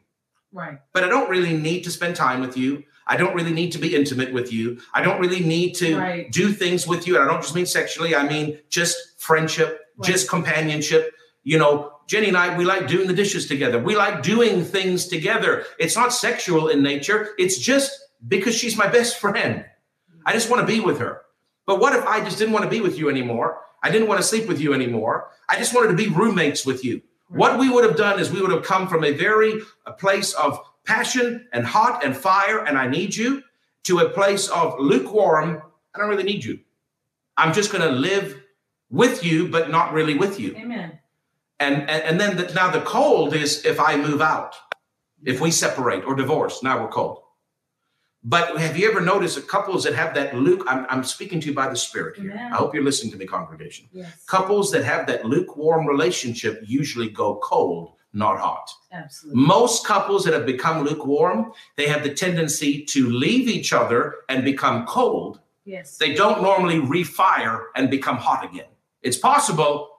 Right. 0.52 0.80
But 0.94 1.04
I 1.04 1.10
don't 1.10 1.30
really 1.30 1.56
need 1.56 1.84
to 1.84 1.92
spend 1.92 2.16
time 2.16 2.42
with 2.42 2.58
you. 2.58 2.84
I 3.06 3.16
don't 3.16 3.34
really 3.34 3.54
need 3.54 3.72
to 3.74 3.78
be 3.78 3.96
intimate 3.96 4.34
with 4.34 4.52
you. 4.52 4.82
I 4.94 5.02
don't 5.02 5.22
really 5.22 5.40
need 5.40 5.76
to 5.76 5.98
right. 5.98 6.32
do 6.32 6.52
things 6.52 6.88
with 6.88 7.08
you. 7.08 7.16
And 7.16 7.24
I 7.24 7.32
don't 7.32 7.42
just 7.42 7.56
mean 7.56 7.66
sexually, 7.66 8.16
I 8.16 8.28
mean 8.28 8.60
just 8.70 8.98
friendship, 9.18 9.82
right. 9.98 10.08
just 10.08 10.28
companionship. 10.28 11.14
You 11.44 11.58
know, 11.58 11.94
Jenny 12.08 12.28
and 12.28 12.38
I, 12.38 12.58
we 12.58 12.66
like 12.66 12.88
doing 12.88 13.08
the 13.08 13.14
dishes 13.14 13.48
together. 13.48 13.80
We 13.80 13.96
like 13.96 14.24
doing 14.24 14.64
things 14.64 15.08
together. 15.08 15.66
It's 15.80 15.96
not 15.96 16.12
sexual 16.12 16.68
in 16.68 16.84
nature, 16.84 17.30
it's 17.38 17.58
just 17.58 17.92
because 18.28 18.56
she's 18.56 18.78
my 18.78 18.88
best 18.88 19.20
friend. 19.20 19.66
I 20.26 20.34
just 20.34 20.50
want 20.50 20.68
to 20.68 20.68
be 20.68 20.82
with 20.82 21.00
her. 21.00 21.22
But 21.68 21.80
what 21.80 21.94
if 21.94 22.04
I 22.06 22.24
just 22.24 22.40
didn't 22.40 22.54
want 22.54 22.64
to 22.64 22.72
be 22.72 22.82
with 22.82 22.98
you 22.98 23.10
anymore? 23.10 23.60
I 23.84 23.92
didn't 23.92 24.08
want 24.08 24.20
to 24.20 24.26
sleep 24.26 24.48
with 24.48 24.60
you 24.60 24.74
anymore. 24.74 25.30
I 25.48 25.58
just 25.58 25.76
wanted 25.76 25.90
to 25.90 25.96
be 25.96 26.08
roommates 26.08 26.66
with 26.66 26.84
you. 26.84 27.04
What 27.30 27.60
we 27.60 27.70
would 27.70 27.84
have 27.84 27.98
done 27.98 28.20
is 28.20 28.32
we 28.32 28.42
would 28.42 28.52
have 28.52 28.64
come 28.64 28.88
from 28.88 29.04
a 29.04 29.12
very 29.12 29.62
a 29.86 29.92
place 29.92 30.34
of 30.34 30.60
passion 30.86 31.48
and 31.52 31.66
hot 31.66 32.04
and 32.04 32.16
fire, 32.16 32.64
and 32.64 32.78
I 32.78 32.88
need 32.88 33.14
you, 33.14 33.44
to 33.84 34.00
a 34.00 34.10
place 34.10 34.48
of 34.48 34.80
lukewarm. 34.80 35.62
I 35.94 36.00
don't 36.00 36.10
really 36.10 36.24
need 36.24 36.44
you. 36.44 36.60
I'm 37.36 37.54
just 37.54 37.72
going 37.72 37.84
to 37.84 37.92
live 37.92 38.42
with 38.90 39.24
you, 39.24 39.50
but 39.50 39.70
not 39.70 39.94
really 39.94 40.18
with 40.18 40.40
you. 40.40 40.56
Amen. 40.56 40.98
And 41.60 41.82
and, 41.90 42.04
and 42.04 42.20
then 42.20 42.38
the, 42.38 42.54
now 42.54 42.72
the 42.72 42.82
cold 42.82 43.34
is 43.34 43.66
if 43.66 43.80
I 43.80 43.98
move 43.98 44.22
out, 44.22 44.56
if 45.26 45.42
we 45.42 45.52
separate 45.52 46.06
or 46.06 46.16
divorce. 46.16 46.64
Now 46.64 46.82
we're 46.82 46.90
cold. 46.90 47.24
But 48.28 48.58
have 48.58 48.76
you 48.76 48.90
ever 48.92 49.00
noticed 49.00 49.36
that 49.36 49.48
couples 49.48 49.86
that 49.86 49.96
have 49.96 50.14
that 50.16 50.36
luke? 50.36 50.66
I'm, 50.68 50.86
I'm 50.90 51.04
speaking 51.06 51.40
to 51.40 51.48
you 51.48 51.54
by 51.54 51.70
the 51.70 51.78
Spirit 51.78 52.18
here. 52.18 52.32
Amen. 52.32 52.52
I 52.52 52.58
hope 52.58 52.74
you're 52.74 52.84
listening 52.84 53.14
to 53.14 53.18
me, 53.18 53.26
congregation. 53.26 53.88
Yes. 53.94 54.26
Couples 54.26 54.70
that 54.72 54.84
have 54.84 55.08
that 55.08 55.24
lukewarm 55.24 55.88
relationship 55.88 56.62
usually 56.66 57.10
go 57.10 57.38
cold, 57.38 57.94
not 58.12 58.38
hot. 58.38 58.70
Absolutely. 58.92 59.42
Most 59.42 59.86
couples 59.86 60.26
that 60.26 60.34
have 60.34 60.46
become 60.46 60.84
lukewarm, 60.84 61.54
they 61.78 61.88
have 61.88 62.04
the 62.04 62.14
tendency 62.14 62.84
to 62.84 63.10
leave 63.10 63.48
each 63.48 63.72
other 63.72 64.16
and 64.28 64.44
become 64.44 64.86
cold. 64.86 65.40
Yes. 65.64 65.96
They 65.96 66.14
don't 66.14 66.42
normally 66.42 66.82
refire 66.82 67.68
and 67.78 67.90
become 67.90 68.18
hot 68.18 68.44
again. 68.44 68.68
It's 69.04 69.18
possible, 69.18 69.90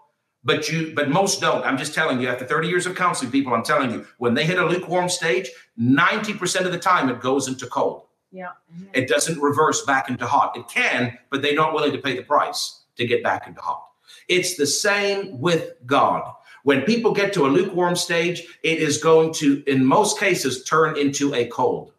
but 0.45 0.69
you 0.69 0.93
but 0.95 1.09
most 1.09 1.41
don't. 1.41 1.65
I'm 1.65 1.79
just 1.79 1.95
telling 1.95 2.21
you, 2.21 2.29
after 2.29 2.45
30 2.45 2.69
years 2.69 2.85
of 2.85 2.95
counseling 2.95 3.31
people, 3.31 3.55
I'm 3.55 3.65
telling 3.65 3.91
you, 3.91 4.07
when 4.19 4.35
they 4.35 4.45
hit 4.45 4.59
a 4.59 4.67
lukewarm 4.67 5.09
stage, 5.09 5.51
90% 5.81 6.67
of 6.67 6.73
the 6.73 6.79
time 6.79 7.09
it 7.09 7.21
goes 7.21 7.49
into 7.49 7.67
cold. 7.67 8.05
Yeah. 8.31 8.53
It 8.93 9.09
doesn't 9.09 9.41
reverse 9.41 9.85
back 9.85 10.11
into 10.11 10.27
hot. 10.27 10.57
It 10.57 10.69
can, 10.69 11.19
but 11.31 11.43
they're 11.43 11.55
not 11.55 11.73
willing 11.73 11.93
to 11.93 11.99
pay 11.99 12.17
the 12.17 12.23
price 12.23 12.83
to 12.97 13.07
get 13.07 13.23
back 13.23 13.47
into 13.47 13.61
hot. 13.61 13.87
It's 14.29 14.57
the 14.57 14.67
same 14.67 15.41
with 15.41 15.73
God. 15.87 16.31
When 16.65 16.83
people 16.83 17.13
get 17.13 17.33
to 17.35 17.47
a 17.47 17.49
lukewarm 17.49 17.97
stage, 17.97 18.47
it 18.63 18.79
is 18.79 18.99
going 18.99 19.33
to, 19.35 19.63
in 19.67 19.85
most 19.85 20.19
cases, 20.19 20.65
turn 20.65 20.99
into 20.99 21.35
a 21.35 21.47
cold. 21.47 21.93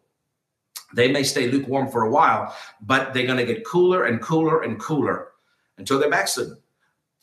They 0.94 1.10
may 1.10 1.22
stay 1.24 1.48
lukewarm 1.48 1.88
for 1.88 2.04
a 2.04 2.10
while, 2.10 2.54
but 2.80 3.12
they're 3.12 3.26
going 3.26 3.44
to 3.44 3.52
get 3.52 3.64
cooler 3.64 4.04
and 4.04 4.20
cooler 4.20 4.62
and 4.62 4.78
cooler 4.78 5.28
until 5.78 5.98
they're 5.98 6.10
backslidden. 6.10 6.58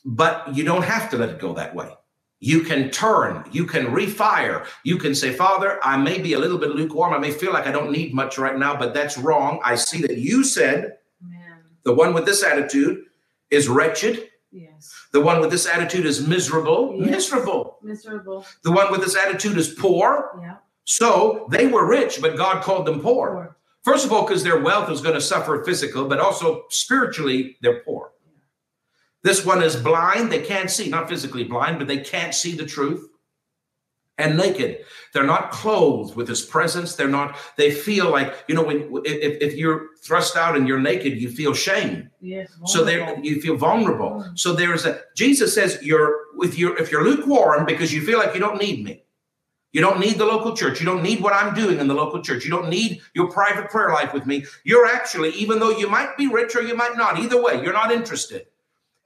But 0.03 0.55
you 0.55 0.63
don't 0.63 0.83
have 0.83 1.09
to 1.11 1.17
let 1.17 1.29
it 1.29 1.39
go 1.39 1.53
that 1.53 1.75
way. 1.75 1.93
You 2.39 2.61
can 2.61 2.91
turn, 2.91 3.43
you 3.51 3.65
can 3.65 3.87
refire, 3.87 4.65
you 4.83 4.97
can 4.97 5.15
say, 5.15 5.33
Father, 5.33 5.79
I 5.83 5.97
may 5.97 6.19
be 6.19 6.33
a 6.33 6.39
little 6.39 6.59
bit 6.59 6.69
lukewarm. 6.69 7.13
I 7.13 7.17
may 7.17 7.31
feel 7.31 7.51
like 7.51 7.65
I 7.65 7.71
don't 7.71 7.91
need 7.91 8.13
much 8.13 8.37
right 8.37 8.57
now, 8.57 8.77
but 8.77 8.93
that's 8.93 9.17
wrong. 9.17 9.59
I 9.65 9.75
see 9.75 10.01
that 10.01 10.17
you 10.17 10.43
said 10.43 10.97
Amen. 11.25 11.57
the 11.83 11.95
one 11.95 12.13
with 12.13 12.25
this 12.25 12.43
attitude 12.43 13.05
is 13.49 13.67
wretched. 13.67 14.29
Yes. 14.51 14.93
The 15.13 15.21
one 15.21 15.41
with 15.41 15.49
this 15.49 15.65
attitude 15.65 16.05
is 16.05 16.27
miserable. 16.27 16.95
Yes. 16.99 17.09
Miserable. 17.09 17.79
Miserable. 17.81 18.45
The 18.63 18.71
one 18.71 18.91
with 18.91 19.01
this 19.01 19.15
attitude 19.15 19.57
is 19.57 19.69
poor. 19.69 20.39
Yeah. 20.39 20.57
So 20.83 21.47
they 21.49 21.67
were 21.67 21.87
rich, 21.87 22.21
but 22.21 22.37
God 22.37 22.63
called 22.63 22.85
them 22.85 23.01
poor. 23.01 23.33
Poor. 23.33 23.57
First 23.83 24.05
of 24.05 24.11
all, 24.11 24.27
because 24.27 24.43
their 24.43 24.61
wealth 24.61 24.91
is 24.91 25.01
going 25.01 25.15
to 25.15 25.21
suffer 25.21 25.63
physical, 25.63 26.07
but 26.07 26.19
also 26.19 26.63
spiritually, 26.69 27.57
they're 27.61 27.81
poor. 27.81 28.11
This 29.27 29.45
one 29.45 29.61
is 29.61 29.75
blind. 29.75 30.31
They 30.31 30.41
can't 30.41 30.71
see, 30.71 30.87
not 30.87 31.09
physically 31.09 31.43
blind, 31.43 31.79
but 31.79 31.87
they 31.89 31.97
can't 31.97 32.33
see 32.33 32.55
the 32.55 32.65
truth. 32.65 33.09
And 34.17 34.37
naked. 34.37 34.85
They're 35.13 35.25
not 35.25 35.51
clothed 35.51 36.15
with 36.15 36.29
his 36.29 36.41
presence. 36.41 36.95
They're 36.95 37.09
not, 37.09 37.35
they 37.57 37.69
feel 37.69 38.09
like, 38.09 38.33
you 38.47 38.55
know, 38.55 38.63
when 38.63 38.89
if, 39.03 39.41
if 39.41 39.53
you're 39.55 39.89
thrust 40.01 40.37
out 40.37 40.55
and 40.55 40.65
you're 40.65 40.79
naked, 40.79 41.21
you 41.21 41.29
feel 41.29 41.53
shame. 41.53 42.09
Yes. 42.21 42.49
So 42.65 42.85
there 42.85 43.19
you 43.19 43.41
feel 43.41 43.57
vulnerable. 43.57 44.11
Mm. 44.11 44.39
So 44.39 44.53
there 44.53 44.73
is 44.73 44.85
a 44.85 45.01
Jesus 45.15 45.53
says 45.53 45.77
you're 45.81 46.15
with 46.35 46.57
your 46.57 46.77
if 46.81 46.89
you're 46.89 47.03
lukewarm 47.03 47.65
because 47.65 47.93
you 47.93 48.01
feel 48.01 48.17
like 48.17 48.33
you 48.33 48.39
don't 48.39 48.59
need 48.59 48.83
me. 48.83 49.03
You 49.73 49.81
don't 49.81 49.99
need 49.99 50.17
the 50.17 50.25
local 50.25 50.55
church. 50.55 50.79
You 50.79 50.85
don't 50.85 51.03
need 51.03 51.21
what 51.21 51.33
I'm 51.33 51.53
doing 51.53 51.79
in 51.79 51.87
the 51.87 51.93
local 51.93 52.21
church. 52.23 52.45
You 52.45 52.49
don't 52.49 52.69
need 52.69 53.01
your 53.13 53.29
private 53.29 53.69
prayer 53.69 53.89
life 53.89 54.13
with 54.13 54.25
me. 54.25 54.45
You're 54.63 54.87
actually, 54.87 55.31
even 55.31 55.59
though 55.59 55.77
you 55.77 55.89
might 55.89 56.17
be 56.17 56.27
rich 56.27 56.55
or 56.55 56.63
you 56.63 56.75
might 56.75 56.95
not, 56.95 57.19
either 57.19 57.39
way, 57.39 57.61
you're 57.61 57.73
not 57.73 57.91
interested. 57.91 58.47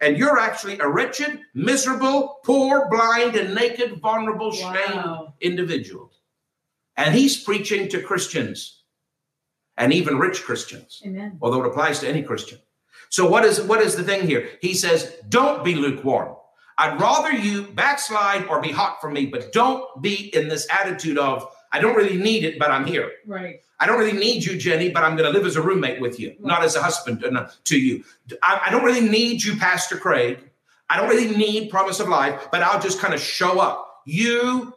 And 0.02 0.18
you're 0.18 0.40
actually 0.40 0.80
a 0.80 0.88
wretched, 0.88 1.40
miserable, 1.54 2.40
poor, 2.44 2.90
blind, 2.90 3.36
and 3.36 3.54
naked, 3.54 4.00
vulnerable, 4.02 4.52
shamed 4.52 4.96
Wow. 4.96 5.34
individual. 5.42 6.12
And 6.98 7.14
he's 7.16 7.42
preaching 7.42 7.88
to 7.90 8.02
Christians 8.02 8.84
and 9.78 9.94
even 9.94 10.18
rich 10.20 10.44
Christians 10.44 11.02
Amen. 11.06 11.38
although 11.42 11.64
it 11.64 11.68
applies 11.68 12.00
to 12.00 12.10
any 12.10 12.22
Christian. 12.24 12.60
So 13.10 13.28
what 13.30 13.46
is 13.46 13.62
what 13.62 13.82
is 13.82 13.96
the 13.96 14.04
thing 14.04 14.28
here? 14.28 14.50
He 14.62 14.74
says, 14.74 15.16
"Don't 15.30 15.64
be 15.64 15.76
lukewarm. 15.76 16.36
I'd 16.78 17.00
rather 17.00 17.32
you 17.32 17.64
backslide 17.64 18.46
or 18.48 18.60
be 18.62 18.72
hot 18.72 19.00
for 19.02 19.10
me, 19.12 19.26
but 19.28 19.52
don't 19.54 20.02
be 20.02 20.34
in 20.36 20.48
this 20.48 20.68
attitude 20.70 21.18
of 21.18 21.48
I 21.72 21.80
don't 21.80 21.96
really 21.96 22.18
need 22.18 22.44
it, 22.44 22.58
but 22.60 22.70
I'm 22.72 22.86
here. 22.86 23.12
Right. 23.26 23.62
I 23.82 23.88
don't 23.88 23.98
really 23.98 24.18
need 24.18 24.46
you, 24.46 24.58
Jenny, 24.58 24.90
but 24.90 25.04
I'm 25.04 25.16
going 25.18 25.32
to 25.32 25.36
live 25.36 25.48
as 25.48 25.56
a 25.56 25.62
roommate 25.62 26.00
with 26.00 26.20
you, 26.20 26.36
not 26.40 26.64
as 26.64 26.76
a 26.76 26.84
husband 26.84 27.26
uh, 27.26 27.50
to 27.64 27.80
you. 27.80 28.04
I, 28.44 28.62
I 28.68 28.70
don't 28.70 28.84
really 28.84 29.10
need 29.10 29.44
you, 29.44 29.56
Pastor 29.58 29.98
Craig. 29.98 30.38
I 30.88 30.98
don't 30.98 31.10
really 31.10 31.36
need 31.36 31.72
promise 31.72 32.00
of 32.00 32.08
life, 32.08 32.48
but 32.52 32.62
I'll 32.62 32.80
just 32.80 33.00
kind 33.00 33.14
of 33.14 33.20
show 33.20 33.60
up. 33.60 34.04
You 34.06 34.76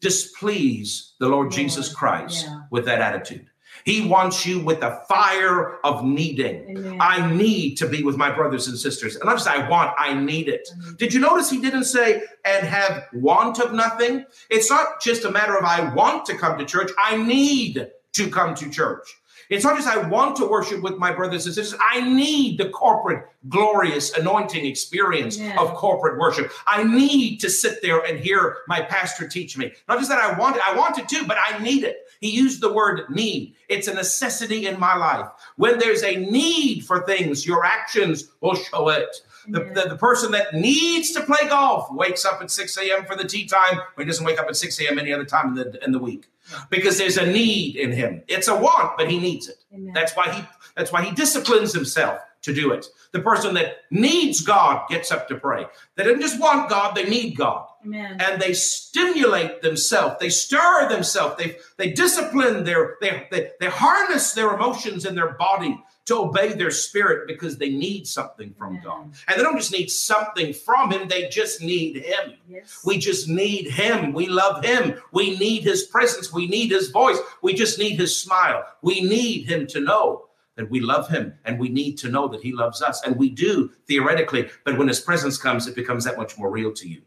displease 0.00 1.12
the 1.20 1.28
Lord 1.28 1.50
Jesus 1.52 1.92
Christ 1.92 2.46
yeah. 2.46 2.60
with 2.70 2.86
that 2.86 3.00
attitude. 3.00 3.46
He 3.84 4.08
wants 4.08 4.46
you 4.46 4.60
with 4.60 4.80
the 4.80 5.02
fire 5.06 5.78
of 5.84 6.02
needing. 6.02 6.78
Amen. 6.78 6.98
I 6.98 7.30
need 7.30 7.76
to 7.76 7.86
be 7.86 8.02
with 8.02 8.16
my 8.16 8.30
brothers 8.30 8.68
and 8.68 8.78
sisters. 8.78 9.16
And 9.16 9.26
not 9.26 9.36
just 9.36 9.48
I 9.48 9.68
want, 9.68 9.92
I 9.98 10.14
need 10.14 10.48
it. 10.48 10.68
Amen. 10.72 10.96
Did 10.98 11.12
you 11.12 11.20
notice 11.20 11.50
he 11.50 11.60
didn't 11.60 11.84
say, 11.84 12.22
and 12.44 12.66
have 12.66 13.04
want 13.12 13.60
of 13.60 13.74
nothing? 13.74 14.24
It's 14.48 14.70
not 14.70 15.00
just 15.02 15.24
a 15.24 15.30
matter 15.30 15.56
of 15.56 15.64
I 15.64 15.92
want 15.94 16.24
to 16.26 16.38
come 16.38 16.58
to 16.58 16.64
church, 16.64 16.90
I 16.98 17.16
need 17.16 17.88
to 18.16 18.30
come 18.30 18.54
to 18.56 18.70
church. 18.70 19.14
It's 19.48 19.62
not 19.64 19.76
just 19.76 19.86
I 19.86 20.08
want 20.08 20.34
to 20.36 20.46
worship 20.46 20.82
with 20.82 20.96
my 20.98 21.12
brothers 21.12 21.46
and 21.46 21.54
sisters, 21.54 21.78
I 21.80 22.00
need 22.00 22.58
the 22.58 22.68
corporate, 22.70 23.26
glorious, 23.48 24.12
anointing 24.16 24.66
experience 24.66 25.36
Yeah. 25.38 25.60
of 25.60 25.74
corporate 25.74 26.18
worship. 26.18 26.50
I 26.66 26.82
need 26.82 27.38
to 27.42 27.50
sit 27.50 27.80
there 27.80 28.00
and 28.00 28.18
hear 28.18 28.56
my 28.66 28.80
pastor 28.80 29.28
teach 29.28 29.56
me. 29.56 29.72
Not 29.88 29.98
just 29.98 30.08
that 30.10 30.18
I 30.18 30.36
want 30.36 30.56
it, 30.56 30.62
I 30.68 30.74
want 30.76 30.98
it 30.98 31.08
too, 31.08 31.24
but 31.28 31.36
I 31.38 31.58
need 31.62 31.84
it. 31.84 31.98
He 32.20 32.30
used 32.30 32.60
the 32.60 32.72
word 32.72 33.02
need. 33.10 33.54
It's 33.68 33.86
a 33.86 33.94
necessity 33.94 34.66
in 34.66 34.80
my 34.80 34.96
life. 34.96 35.28
When 35.56 35.78
there's 35.78 36.02
a 36.02 36.16
need 36.16 36.80
for 36.84 37.04
things, 37.06 37.46
your 37.46 37.64
actions 37.64 38.30
will 38.40 38.54
show 38.56 38.88
it. 38.88 39.14
The, 39.48 39.72
the, 39.74 39.88
the 39.90 39.96
person 39.96 40.32
that 40.32 40.54
needs 40.54 41.12
to 41.12 41.22
play 41.22 41.48
golf 41.48 41.90
wakes 41.92 42.24
up 42.24 42.40
at 42.42 42.50
6 42.50 42.78
a.m. 42.78 43.04
for 43.04 43.16
the 43.16 43.24
tee 43.24 43.46
time, 43.46 43.78
or 43.78 44.02
he 44.02 44.04
doesn't 44.04 44.24
wake 44.24 44.38
up 44.38 44.46
at 44.48 44.56
6 44.56 44.80
a.m. 44.80 44.98
any 44.98 45.12
other 45.12 45.24
time 45.24 45.48
in 45.48 45.54
the, 45.54 45.84
in 45.84 45.92
the 45.92 45.98
week 45.98 46.28
because 46.70 46.98
there's 46.98 47.16
a 47.16 47.26
need 47.26 47.76
in 47.76 47.92
him. 47.92 48.22
It's 48.28 48.48
a 48.48 48.56
want, 48.56 48.96
but 48.96 49.10
he 49.10 49.18
needs 49.18 49.48
it. 49.48 49.64
Amen. 49.74 49.92
That's 49.94 50.14
why 50.14 50.32
he 50.32 50.42
that's 50.76 50.92
why 50.92 51.02
he 51.02 51.14
disciplines 51.14 51.72
himself 51.72 52.20
to 52.42 52.52
do 52.52 52.70
it. 52.70 52.86
The 53.12 53.20
person 53.20 53.54
that 53.54 53.78
needs 53.90 54.42
God 54.42 54.88
gets 54.88 55.10
up 55.10 55.26
to 55.28 55.36
pray. 55.36 55.64
They 55.96 56.04
didn't 56.04 56.20
just 56.20 56.38
want 56.38 56.68
God, 56.68 56.94
they 56.94 57.08
need 57.08 57.36
God. 57.36 57.66
Amen. 57.84 58.18
And 58.20 58.40
they 58.40 58.52
stimulate 58.52 59.62
themselves, 59.62 60.16
they 60.20 60.28
stir 60.28 60.88
themselves, 60.88 61.36
they 61.38 61.56
they 61.76 61.92
discipline 61.92 62.64
their 62.64 62.96
they, 63.00 63.26
they 63.30 63.50
they 63.60 63.68
harness 63.68 64.32
their 64.32 64.54
emotions 64.54 65.04
in 65.04 65.14
their 65.14 65.32
body 65.32 65.78
to 66.06 66.18
obey 66.18 66.52
their 66.52 66.70
spirit 66.70 67.26
because 67.26 67.58
they 67.58 67.70
need 67.70 68.06
something 68.06 68.54
from. 68.54 68.80
God. 68.82 69.12
And 69.28 69.38
they 69.38 69.42
don't 69.42 69.56
just 69.56 69.72
need 69.72 69.90
something 69.90 70.52
from 70.52 70.92
him, 70.92 71.08
they 71.08 71.28
just 71.28 71.60
need 71.60 71.96
him. 71.96 72.34
Yes. 72.48 72.80
We 72.84 72.98
just 72.98 73.28
need 73.28 73.68
him. 73.70 74.12
We 74.12 74.26
love 74.28 74.64
him. 74.64 75.00
We 75.12 75.36
need 75.36 75.62
his 75.62 75.84
presence. 75.84 76.32
We 76.32 76.46
need 76.46 76.70
his 76.70 76.90
voice. 76.90 77.18
We 77.42 77.54
just 77.54 77.78
need 77.78 77.98
his 77.98 78.16
smile. 78.16 78.64
We 78.82 79.00
need 79.00 79.48
him 79.48 79.66
to 79.68 79.80
know 79.80 80.26
that 80.56 80.70
we 80.70 80.80
love 80.80 81.08
him 81.08 81.34
and 81.44 81.58
we 81.58 81.68
need 81.68 81.98
to 81.98 82.08
know 82.08 82.28
that 82.28 82.42
he 82.42 82.52
loves 82.52 82.82
us. 82.82 83.02
And 83.04 83.16
we 83.16 83.28
do 83.28 83.70
theoretically, 83.86 84.48
but 84.64 84.78
when 84.78 84.88
his 84.88 85.00
presence 85.00 85.36
comes, 85.36 85.66
it 85.66 85.74
becomes 85.74 86.04
that 86.04 86.16
much 86.16 86.38
more 86.38 86.50
real 86.50 86.72
to 86.74 86.88
you. 86.88 87.02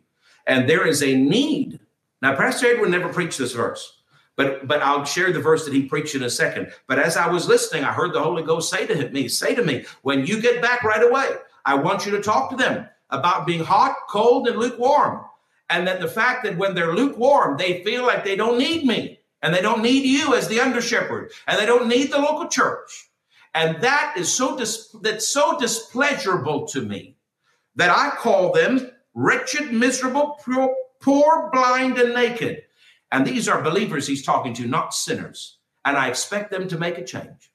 And 0.45 0.69
there 0.69 0.85
is 0.85 1.01
a 1.01 1.15
need. 1.15 1.79
Now, 2.21 2.35
Pastor 2.35 2.67
Edwin 2.67 2.91
never 2.91 3.09
preached 3.09 3.37
this 3.37 3.53
verse. 3.53 3.98
But, 4.39 4.69
but 4.69 4.81
I'll 4.81 5.03
share 5.03 5.33
the 5.33 5.41
verse 5.41 5.65
that 5.65 5.73
he 5.73 5.83
preached 5.83 6.15
in 6.15 6.23
a 6.23 6.29
second. 6.29 6.71
But 6.87 6.97
as 6.97 7.17
I 7.17 7.27
was 7.27 7.49
listening, 7.49 7.83
I 7.83 7.91
heard 7.91 8.13
the 8.13 8.23
Holy 8.23 8.41
Ghost 8.41 8.69
say 8.69 8.87
to 8.87 9.09
me, 9.09 9.27
say 9.27 9.53
to 9.53 9.65
me, 9.65 9.83
when 10.03 10.25
you 10.25 10.41
get 10.41 10.61
back 10.61 10.85
right 10.85 11.03
away, 11.03 11.27
I 11.65 11.75
want 11.75 12.05
you 12.05 12.13
to 12.13 12.21
talk 12.21 12.49
to 12.51 12.55
them 12.55 12.87
about 13.09 13.45
being 13.45 13.65
hot, 13.65 13.95
cold, 14.07 14.47
and 14.47 14.57
lukewarm 14.57 15.25
and 15.69 15.85
that 15.87 15.99
the 15.99 16.07
fact 16.07 16.45
that 16.45 16.57
when 16.57 16.73
they're 16.73 16.95
lukewarm, 16.95 17.57
they 17.57 17.83
feel 17.83 18.05
like 18.05 18.23
they 18.23 18.37
don't 18.37 18.57
need 18.57 18.85
me 18.85 19.19
and 19.41 19.53
they 19.53 19.61
don't 19.61 19.81
need 19.81 20.05
you 20.05 20.33
as 20.33 20.47
the 20.47 20.61
under 20.61 20.79
shepherd 20.79 21.33
and 21.45 21.59
they 21.59 21.65
don't 21.65 21.89
need 21.89 22.09
the 22.09 22.17
local 22.17 22.47
church. 22.47 23.09
And 23.53 23.81
that 23.81 24.13
is 24.15 24.33
so 24.33 24.57
dis- 24.57 24.95
that's 25.01 25.27
so 25.27 25.59
displeasurable 25.59 26.65
to 26.67 26.81
me 26.81 27.17
that 27.75 27.89
I 27.89 28.15
call 28.15 28.53
them 28.53 28.89
wretched, 29.13 29.73
miserable, 29.73 30.39
poor, 30.45 30.73
poor, 31.01 31.49
blind, 31.51 31.97
and 31.97 32.13
naked. 32.13 32.63
And 33.11 33.25
these 33.25 33.47
are 33.47 33.61
believers 33.61 34.07
he's 34.07 34.23
talking 34.23 34.53
to, 34.55 34.67
not 34.67 34.93
sinners. 34.93 35.57
And 35.85 35.97
I 35.97 36.09
expect 36.09 36.51
them 36.51 36.67
to 36.67 36.77
make 36.77 36.97
a 36.97 37.03
change. 37.03 37.51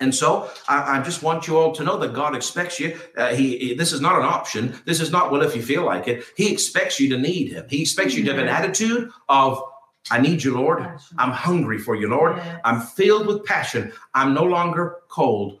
And 0.00 0.12
so 0.14 0.50
I, 0.68 0.98
I 0.98 1.02
just 1.02 1.22
want 1.22 1.46
you 1.46 1.56
all 1.56 1.72
to 1.72 1.84
know 1.84 1.96
that 1.98 2.14
God 2.14 2.34
expects 2.34 2.80
you. 2.80 2.98
Uh, 3.16 3.28
he, 3.34 3.56
he- 3.58 3.74
this 3.74 3.92
is 3.92 4.00
not 4.00 4.16
an 4.16 4.24
option. 4.24 4.74
This 4.84 5.00
is 5.00 5.12
not 5.12 5.30
well 5.30 5.42
if 5.42 5.54
you 5.54 5.62
feel 5.62 5.84
like 5.84 6.08
it. 6.08 6.24
He 6.36 6.52
expects 6.52 6.98
you 6.98 7.08
to 7.10 7.18
need 7.18 7.52
Him. 7.52 7.66
He 7.68 7.82
expects 7.82 8.14
you 8.14 8.24
to 8.24 8.30
have 8.32 8.40
an 8.42 8.48
attitude 8.48 9.10
of, 9.28 9.62
"I 10.10 10.20
need 10.20 10.42
you, 10.42 10.54
Lord. 10.54 10.80
I'm 11.16 11.30
hungry 11.30 11.78
for 11.78 11.94
you, 11.94 12.08
Lord. 12.08 12.40
I'm 12.64 12.80
filled 12.80 13.26
with 13.28 13.44
passion. 13.44 13.92
I'm 14.14 14.34
no 14.34 14.42
longer 14.42 14.96
cold." 15.08 15.60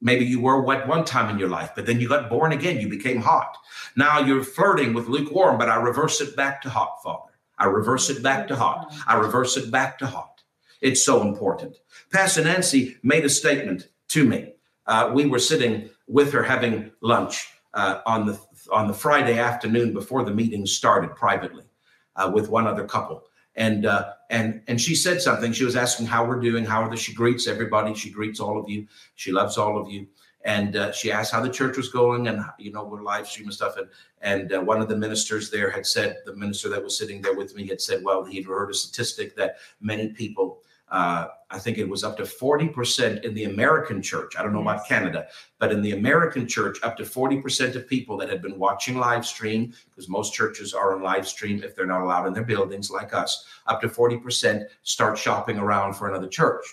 Maybe 0.00 0.24
you 0.24 0.40
were 0.40 0.62
wet 0.62 0.88
one 0.88 1.04
time 1.04 1.28
in 1.28 1.38
your 1.38 1.50
life, 1.50 1.72
but 1.76 1.84
then 1.84 2.00
you 2.00 2.08
got 2.08 2.30
born 2.30 2.52
again. 2.52 2.80
You 2.80 2.88
became 2.88 3.20
hot. 3.20 3.54
Now 3.96 4.20
you're 4.20 4.42
flirting 4.42 4.94
with 4.94 5.08
lukewarm, 5.08 5.58
but 5.58 5.68
I 5.68 5.76
reverse 5.76 6.22
it 6.22 6.34
back 6.36 6.62
to 6.62 6.70
hot, 6.70 7.02
Father. 7.04 7.29
I 7.60 7.66
reverse 7.66 8.10
it 8.10 8.22
back 8.22 8.48
to 8.48 8.56
hot. 8.56 8.92
I 9.06 9.16
reverse 9.16 9.56
it 9.56 9.70
back 9.70 9.98
to 9.98 10.06
hot. 10.06 10.40
It's 10.80 11.04
so 11.04 11.20
important. 11.20 11.76
Pastor 12.10 12.42
Nancy 12.42 12.96
made 13.02 13.24
a 13.24 13.28
statement 13.28 13.88
to 14.08 14.24
me. 14.24 14.54
Uh, 14.86 15.10
we 15.14 15.26
were 15.26 15.38
sitting 15.38 15.90
with 16.08 16.32
her 16.32 16.42
having 16.42 16.90
lunch 17.02 17.48
uh, 17.74 18.00
on 18.06 18.26
the 18.26 18.40
on 18.72 18.88
the 18.88 18.94
Friday 18.94 19.38
afternoon 19.38 19.92
before 19.92 20.24
the 20.24 20.34
meeting 20.34 20.66
started 20.66 21.14
privately 21.14 21.64
uh, 22.16 22.30
with 22.32 22.48
one 22.48 22.66
other 22.66 22.84
couple. 22.84 23.24
And 23.56 23.84
uh, 23.84 24.12
and 24.30 24.62
and 24.66 24.80
she 24.80 24.94
said 24.94 25.20
something. 25.20 25.52
She 25.52 25.64
was 25.64 25.76
asking 25.76 26.06
how 26.06 26.24
we're 26.24 26.40
doing, 26.40 26.64
how 26.64 26.82
are 26.82 26.90
the, 26.90 26.96
she 26.96 27.12
greets 27.12 27.46
everybody. 27.46 27.94
She 27.94 28.10
greets 28.10 28.40
all 28.40 28.58
of 28.58 28.68
you. 28.70 28.86
She 29.16 29.32
loves 29.32 29.58
all 29.58 29.78
of 29.78 29.90
you. 29.90 30.06
And 30.44 30.76
uh, 30.76 30.92
she 30.92 31.12
asked 31.12 31.32
how 31.32 31.40
the 31.40 31.50
church 31.50 31.76
was 31.76 31.90
going, 31.90 32.28
and 32.28 32.42
you 32.58 32.72
know 32.72 32.84
we're 32.84 33.02
live 33.02 33.26
streaming 33.26 33.52
stuff. 33.52 33.76
And 33.76 33.88
and 34.22 34.52
uh, 34.52 34.60
one 34.60 34.80
of 34.80 34.88
the 34.88 34.96
ministers 34.96 35.50
there 35.50 35.70
had 35.70 35.86
said, 35.86 36.18
the 36.24 36.34
minister 36.34 36.68
that 36.70 36.82
was 36.82 36.96
sitting 36.96 37.20
there 37.20 37.34
with 37.34 37.54
me 37.54 37.66
had 37.66 37.80
said, 37.80 38.02
well, 38.02 38.24
he'd 38.24 38.46
heard 38.46 38.70
a 38.70 38.74
statistic 38.74 39.36
that 39.36 39.56
many 39.80 40.08
people 40.08 40.62
uh, 40.90 41.28
I 41.50 41.58
think 41.58 41.78
it 41.78 41.88
was 41.88 42.02
up 42.02 42.16
to 42.16 42.24
40% 42.24 43.24
in 43.24 43.34
the 43.34 43.44
American 43.44 44.02
church. 44.02 44.34
I 44.36 44.42
don't 44.42 44.52
know 44.52 44.62
yes. 44.62 44.74
about 44.74 44.88
Canada, 44.88 45.26
but 45.58 45.72
in 45.72 45.82
the 45.82 45.92
American 45.92 46.48
church, 46.48 46.78
up 46.82 46.96
to 46.96 47.04
40% 47.04 47.76
of 47.76 47.88
people 47.88 48.16
that 48.18 48.28
had 48.28 48.42
been 48.42 48.58
watching 48.58 48.96
live 48.96 49.24
stream, 49.24 49.72
because 49.88 50.08
most 50.08 50.34
churches 50.34 50.74
are 50.74 50.94
on 50.94 51.02
live 51.02 51.28
stream 51.28 51.62
if 51.62 51.76
they're 51.76 51.86
not 51.86 52.02
allowed 52.02 52.26
in 52.26 52.32
their 52.32 52.44
buildings 52.44 52.90
like 52.90 53.14
us, 53.14 53.46
up 53.66 53.80
to 53.82 53.88
40% 53.88 54.64
start 54.82 55.16
shopping 55.16 55.58
around 55.58 55.94
for 55.94 56.08
another 56.08 56.28
church 56.28 56.64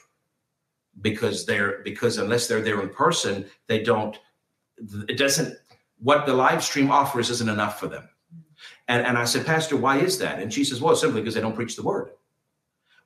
because 1.02 1.46
they're 1.46 1.82
because 1.84 2.18
unless 2.18 2.48
they're 2.48 2.62
there 2.62 2.82
in 2.82 2.90
person, 2.90 3.46
they 3.68 3.84
don't 3.84 4.18
it 5.08 5.18
doesn't 5.18 5.58
what 6.00 6.26
the 6.26 6.34
live 6.34 6.64
stream 6.64 6.92
offers 6.92 7.30
isn't 7.30 7.50
enough 7.50 7.80
for 7.80 7.88
them. 7.88 8.08
And, 8.88 9.06
and 9.06 9.18
I 9.18 9.26
said, 9.26 9.46
Pastor, 9.46 9.76
why 9.76 10.00
is 10.00 10.20
that? 10.20 10.40
And 10.40 10.54
she 10.54 10.64
says, 10.64 10.82
Well, 10.82 10.96
simply 10.96 11.22
because 11.22 11.34
they 11.34 11.42
don't 11.42 11.56
preach 11.56 11.76
the 11.76 11.84
word. 11.84 12.12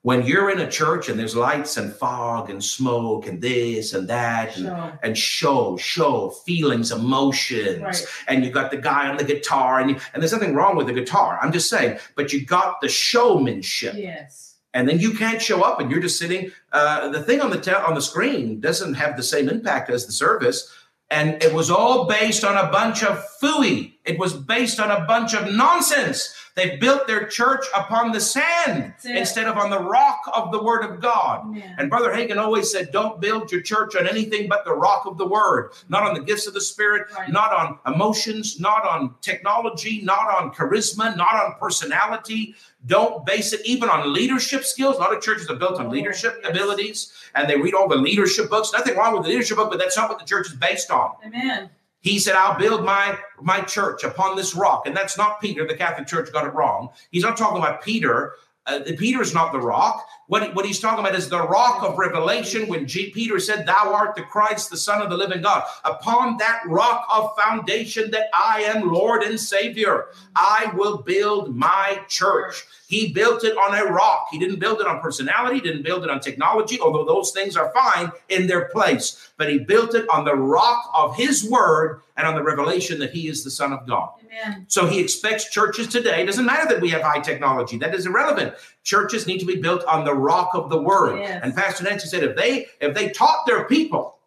When 0.04 0.26
you're 0.26 0.50
in 0.50 0.60
a 0.60 0.70
church 0.70 1.10
and 1.10 1.20
there's 1.20 1.36
lights 1.36 1.78
and 1.78 1.94
fog 1.94 2.50
and 2.50 2.64
smoke 2.64 3.28
and 3.28 3.40
this 3.40 3.94
and 3.94 4.08
that 4.08 4.58
and 4.58 4.66
show, 4.66 4.94
and 5.04 5.18
show, 5.18 5.78
show 5.78 6.30
feelings, 6.30 6.92
emotions, 6.92 7.82
right. 7.82 8.06
and 8.28 8.44
you 8.44 8.50
got 8.50 8.72
the 8.72 8.78
guy 8.78 9.08
on 9.08 9.18
the 9.18 9.24
guitar 9.24 9.80
and 9.80 9.92
you, 9.92 9.98
and 10.14 10.22
there's 10.22 10.34
nothing 10.34 10.56
wrong 10.56 10.76
with 10.76 10.88
the 10.88 10.94
guitar. 10.94 11.38
I'm 11.40 11.52
just 11.52 11.70
saying, 11.70 12.00
but 12.16 12.34
you 12.34 12.44
got 12.44 12.82
the 12.82 12.90
showmanship. 12.90 13.94
Yes. 13.96 14.51
And 14.74 14.88
then 14.88 15.00
you 15.00 15.14
can't 15.14 15.42
show 15.42 15.64
up 15.64 15.82
and 15.82 15.92
you're 15.92 16.00
just 16.00 16.18
sitting. 16.18 16.52
Uh, 16.72 17.10
the 17.10 17.22
thing 17.22 17.42
on 17.42 17.50
the 17.50 17.60
te- 17.60 17.72
on 17.72 17.94
the 17.94 18.02
screen 18.02 18.60
doesn't 18.60 18.94
have 18.94 19.18
the 19.18 19.24
same 19.24 19.50
impact 19.50 19.90
as 19.90 20.06
the 20.06 20.14
service 20.14 20.72
and 21.12 21.44
it 21.44 21.54
was 21.54 21.70
all 21.70 22.06
based 22.06 22.46
on 22.46 22.56
a 22.56 22.72
bunch 22.72 23.04
of 23.04 23.24
fooey. 23.42 23.96
It 24.06 24.18
was 24.18 24.34
based 24.34 24.80
on 24.80 24.90
a 24.90 25.06
bunch 25.06 25.36
of 25.36 25.54
nonsense. 25.54 26.34
They 26.62 26.78
built 26.78 27.08
their 27.08 27.26
church 27.26 27.66
upon 27.76 28.12
the 28.12 28.22
sand 28.22 28.94
instead 29.04 29.48
of 29.48 29.58
on 29.58 29.70
the 29.70 29.80
rock 29.80 30.22
of 30.34 30.52
the 30.52 30.62
word 30.62 30.84
of 30.84 31.02
God. 31.02 31.56
Yeah. 31.56 31.76
And 31.78 31.90
Brother 31.90 32.12
Hagin 32.12 32.38
always 32.38 32.72
said, 32.72 32.92
Don't 32.92 33.20
build 33.20 33.52
your 33.52 33.62
church 33.62 33.96
on 33.96 34.08
anything 34.08 34.48
but 34.48 34.64
the 34.64 34.74
rock 34.74 35.06
of 35.06 35.18
the 35.18 35.26
word, 35.26 35.72
not 35.90 36.04
on 36.04 36.14
the 36.14 36.22
gifts 36.22 36.46
of 36.46 36.54
the 36.54 36.62
Spirit, 36.62 37.08
right. 37.18 37.30
not 37.30 37.52
on 37.52 37.80
emotions, 37.92 38.60
not 38.60 38.88
on 38.88 39.16
technology, 39.22 40.02
not 40.04 40.30
on 40.30 40.52
charisma, 40.52 41.16
not 41.18 41.34
on 41.34 41.56
personality. 41.60 42.56
Don't 42.86 43.26
base 43.26 43.54
it 43.54 43.66
even 43.66 43.90
on 43.90 44.14
leadership 44.14 44.64
skills. 44.64 44.98
A 44.98 45.00
lot 45.00 45.16
of 45.16 45.22
churches 45.22 45.50
are 45.50 45.56
built 45.56 45.80
on 45.80 45.88
oh, 45.88 45.90
leadership 45.90 46.40
yes. 46.42 46.52
abilities 46.52 47.14
and 47.36 47.50
they 47.50 47.58
read 47.58 47.74
all 47.74 47.88
the 47.88 47.96
leadership 47.96 48.50
books. 48.50 48.72
Nothing 48.74 48.96
wrong 48.96 49.14
with 49.14 49.24
the 49.24 49.30
leadership 49.30 49.58
book, 49.58 49.70
but 49.70 49.80
that's 49.80 49.98
not 49.98 50.10
what 50.10 50.20
the 50.20 50.26
church 50.26 50.48
is 50.48 50.56
based 50.56 50.92
on. 50.92 51.16
Amen. 51.26 51.70
He 52.02 52.20
said, 52.20 52.36
I'll 52.36 52.58
build 52.58 52.84
my, 52.84 53.18
my 53.42 53.62
church 53.62 54.04
upon 54.04 54.36
this 54.36 54.56
rock. 54.56 54.88
And 54.88 54.96
that's 54.96 55.18
not 55.18 55.40
Peter. 55.40 55.68
The 55.68 55.76
Catholic 55.76 56.08
Church 56.08 56.32
got 56.34 56.46
it 56.46 56.54
wrong. 56.54 56.90
He's 57.12 57.24
not 57.24 57.38
talking 57.38 57.58
about 57.58 57.84
Peter. 57.84 58.34
Uh, 58.66 58.80
Peter 58.98 59.22
is 59.22 59.34
not 59.34 59.52
the 59.52 59.60
rock. 59.60 60.06
What, 60.32 60.56
what 60.56 60.66
he's 60.66 60.80
talking 60.80 61.04
about 61.04 61.14
is 61.14 61.28
the 61.28 61.46
rock 61.46 61.84
of 61.84 61.98
revelation 61.98 62.70
when 62.70 62.88
G, 62.88 63.10
Peter 63.10 63.38
said, 63.38 63.66
Thou 63.66 63.94
art 63.94 64.16
the 64.16 64.22
Christ, 64.22 64.70
the 64.70 64.78
Son 64.78 65.02
of 65.02 65.10
the 65.10 65.18
living 65.18 65.42
God. 65.42 65.66
Upon 65.84 66.38
that 66.38 66.62
rock 66.68 67.06
of 67.14 67.36
foundation 67.38 68.10
that 68.12 68.30
I 68.34 68.62
am 68.62 68.94
Lord 68.94 69.24
and 69.24 69.38
Savior, 69.38 70.06
I 70.34 70.72
will 70.74 71.00
build 71.00 71.54
my 71.54 72.00
church. 72.08 72.64
He 72.88 73.12
built 73.12 73.44
it 73.44 73.58
on 73.58 73.76
a 73.76 73.92
rock. 73.92 74.28
He 74.32 74.40
didn't 74.40 74.60
build 74.60 74.80
it 74.80 74.88
on 74.88 75.02
personality, 75.02 75.60
didn't 75.60 75.84
build 75.84 76.06
it 76.06 76.10
on 76.10 76.22
technology, 76.22 76.80
although 76.80 77.04
those 77.04 77.32
things 77.32 77.58
are 77.58 77.74
fine 77.74 78.10
in 78.30 78.48
their 78.48 78.70
place. 78.70 79.32
But 79.36 79.50
he 79.50 79.60
built 79.60 79.96
it 79.96 80.08
on 80.10 80.24
the 80.24 80.36
rock 80.36 80.90
of 80.96 81.14
his 81.18 81.44
word 81.44 82.02
and 82.16 82.26
on 82.26 82.36
the 82.36 82.44
revelation 82.44 83.00
that 83.00 83.12
he 83.12 83.28
is 83.28 83.44
the 83.44 83.52
Son 83.52 83.74
of 83.74 83.86
God. 83.88 84.12
Amen. 84.26 84.66
So 84.68 84.88
he 84.88 85.00
expects 85.00 85.50
churches 85.50 85.88
today, 85.88 86.26
doesn't 86.26 86.46
matter 86.46 86.68
that 86.68 86.82
we 86.82 86.90
have 86.90 87.02
high 87.02 87.20
technology, 87.20 87.78
that 87.78 87.94
is 87.96 88.06
irrelevant. 88.06 88.54
Churches 88.84 89.28
need 89.28 89.40
to 89.40 89.46
be 89.46 89.62
built 89.62 89.84
on 89.86 90.06
the 90.06 90.14
rock 90.14 90.52
of 90.54 90.70
the 90.70 90.82
word. 90.82 91.20
Yes. 91.20 91.42
And 91.44 91.56
Pastor 91.56 91.84
Nancy 91.84 92.08
said 92.08 92.24
if 92.24 92.36
they 92.36 92.68
if 92.80 92.96
they 92.96 93.10
taught 93.10 93.46
their 93.46 93.66
people, 93.66 94.18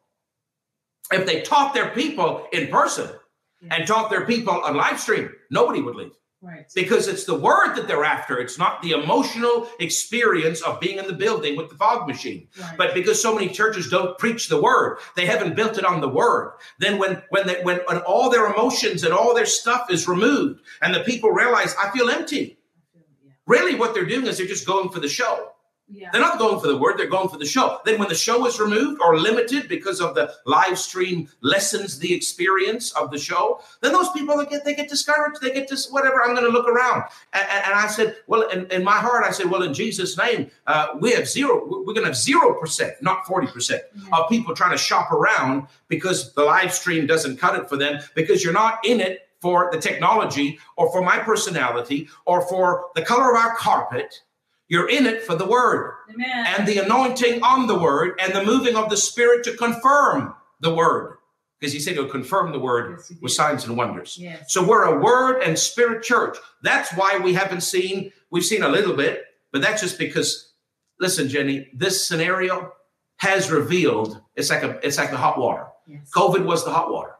if 1.10 1.26
they 1.26 1.42
taught 1.42 1.74
their 1.74 1.90
people 1.90 2.46
in 2.52 2.68
person 2.68 3.10
yes. 3.60 3.72
and 3.72 3.86
taught 3.86 4.10
their 4.10 4.24
people 4.26 4.52
on 4.52 4.76
live 4.76 5.00
stream, 5.00 5.30
nobody 5.50 5.82
would 5.82 5.96
leave. 5.96 6.12
Right. 6.44 6.70
Because 6.74 7.08
it's 7.08 7.24
the 7.24 7.34
word 7.34 7.74
that 7.74 7.88
they're 7.88 8.04
after. 8.04 8.38
It's 8.38 8.58
not 8.58 8.82
the 8.82 8.90
emotional 8.90 9.66
experience 9.80 10.60
of 10.60 10.78
being 10.78 10.98
in 10.98 11.06
the 11.06 11.14
building 11.14 11.56
with 11.56 11.70
the 11.70 11.74
fog 11.74 12.06
machine. 12.06 12.48
Right. 12.60 12.76
But 12.76 12.92
because 12.92 13.20
so 13.20 13.34
many 13.34 13.48
churches 13.48 13.88
don't 13.88 14.18
preach 14.18 14.50
the 14.50 14.60
word, 14.60 14.98
they 15.16 15.24
haven't 15.24 15.56
built 15.56 15.78
it 15.78 15.86
on 15.86 16.02
the 16.02 16.08
word. 16.08 16.52
Then 16.78 16.98
when 16.98 17.22
when 17.30 17.46
they, 17.46 17.62
when, 17.62 17.80
when 17.86 17.98
all 18.00 18.28
their 18.28 18.52
emotions 18.52 19.04
and 19.04 19.14
all 19.14 19.34
their 19.34 19.46
stuff 19.46 19.90
is 19.90 20.06
removed, 20.06 20.60
and 20.82 20.94
the 20.94 21.00
people 21.00 21.30
realize, 21.30 21.74
I 21.82 21.90
feel 21.90 22.10
empty. 22.10 22.58
Yeah. 23.46 23.54
Really, 23.54 23.74
what 23.74 23.94
they're 23.94 24.06
doing 24.06 24.26
is 24.26 24.38
they're 24.38 24.46
just 24.46 24.66
going 24.66 24.90
for 24.90 25.00
the 25.00 25.08
show. 25.08 25.50
Yeah. 25.86 26.08
They're 26.12 26.20
not 26.20 26.38
going 26.38 26.60
for 26.60 26.66
the 26.66 26.78
word, 26.78 26.96
they're 26.96 27.06
going 27.06 27.28
for 27.28 27.36
the 27.36 27.44
show. 27.44 27.78
Then, 27.84 27.98
when 27.98 28.08
the 28.08 28.14
show 28.14 28.46
is 28.46 28.58
removed 28.58 29.02
or 29.04 29.18
limited 29.18 29.68
because 29.68 30.00
of 30.00 30.14
the 30.14 30.32
live 30.46 30.78
stream 30.78 31.28
lessens 31.42 31.98
the 31.98 32.12
experience 32.14 32.90
of 32.92 33.10
the 33.10 33.18
show, 33.18 33.60
then 33.82 33.92
those 33.92 34.08
people 34.10 34.38
they 34.38 34.46
get 34.46 34.64
they 34.64 34.74
get 34.74 34.88
discouraged. 34.88 35.42
They 35.42 35.50
get 35.50 35.68
this 35.68 35.90
whatever. 35.90 36.22
I'm 36.22 36.34
going 36.34 36.46
to 36.46 36.50
look 36.50 36.66
around, 36.66 37.04
and, 37.34 37.44
and, 37.66 37.74
I 37.74 37.86
said, 37.86 38.16
well, 38.26 38.48
in, 38.48 38.66
in, 38.70 38.82
my 38.82 38.96
heart, 38.96 39.24
I 39.24 39.30
said, 39.30 39.50
well, 39.50 39.62
in 39.62 39.74
Jesus' 39.74 40.16
name, 40.16 40.50
uh, 40.66 40.86
we 41.00 41.12
have 41.12 41.28
zero. 41.28 41.62
We're 41.66 41.92
going 41.92 41.96
to 41.96 42.06
have 42.06 42.16
zero 42.16 42.58
percent, 42.58 42.94
not 43.02 43.26
forty 43.26 43.46
percent, 43.46 43.82
mm-hmm. 43.94 44.14
of 44.14 44.30
people 44.30 44.54
trying 44.54 44.72
to 44.72 44.78
shop 44.78 45.12
around 45.12 45.66
because 45.88 46.32
the 46.32 46.44
live 46.44 46.72
stream 46.72 47.06
doesn't 47.06 47.36
cut 47.36 47.58
it 47.58 47.68
for 47.68 47.76
them 47.76 48.00
because 48.14 48.42
you're 48.42 48.54
not 48.54 48.78
in 48.86 49.00
it 49.00 49.23
for 49.44 49.68
the 49.70 49.78
technology 49.78 50.58
or 50.78 50.90
for 50.90 51.02
my 51.02 51.18
personality 51.18 52.08
or 52.24 52.40
for 52.48 52.86
the 52.94 53.02
color 53.02 53.30
of 53.30 53.36
our 53.36 53.54
carpet 53.56 54.22
you're 54.68 54.88
in 54.88 55.06
it 55.06 55.22
for 55.22 55.34
the 55.34 55.46
word 55.46 55.94
Amen. 56.12 56.46
and 56.46 56.66
the 56.66 56.78
anointing 56.78 57.42
on 57.42 57.66
the 57.66 57.78
word 57.78 58.18
and 58.20 58.32
the 58.32 58.44
moving 58.44 58.76
of 58.76 58.88
the 58.88 58.96
spirit 58.96 59.44
to 59.44 59.56
confirm 59.56 60.34
the 60.60 60.74
word. 60.74 61.18
Because 61.60 61.72
he 61.72 61.80
said 61.80 61.94
he'll 61.94 62.08
confirm 62.08 62.52
the 62.52 62.58
word 62.58 62.96
yes, 62.98 63.12
with 63.20 63.32
signs 63.32 63.64
and 63.64 63.76
wonders. 63.76 64.18
Yes. 64.20 64.52
So 64.52 64.66
we're 64.66 64.84
a 64.84 65.00
word 65.00 65.42
and 65.42 65.58
spirit 65.58 66.02
church. 66.02 66.36
That's 66.62 66.92
why 66.94 67.18
we 67.18 67.32
haven't 67.34 67.62
seen, 67.62 68.12
we've 68.30 68.44
seen 68.44 68.62
a 68.62 68.68
little 68.68 68.94
bit, 68.94 69.24
but 69.52 69.62
that's 69.62 69.80
just 69.80 69.98
because, 69.98 70.52
listen, 70.98 71.28
Jenny, 71.28 71.68
this 71.72 72.06
scenario 72.06 72.72
has 73.16 73.50
revealed 73.50 74.20
it's 74.34 74.50
like 74.50 74.62
a 74.62 74.80
it's 74.84 74.98
like 74.98 75.10
the 75.10 75.16
hot 75.16 75.38
water. 75.38 75.66
Yes. 75.86 76.10
COVID 76.10 76.44
was 76.44 76.64
the 76.64 76.72
hot 76.72 76.90
water. 76.90 77.14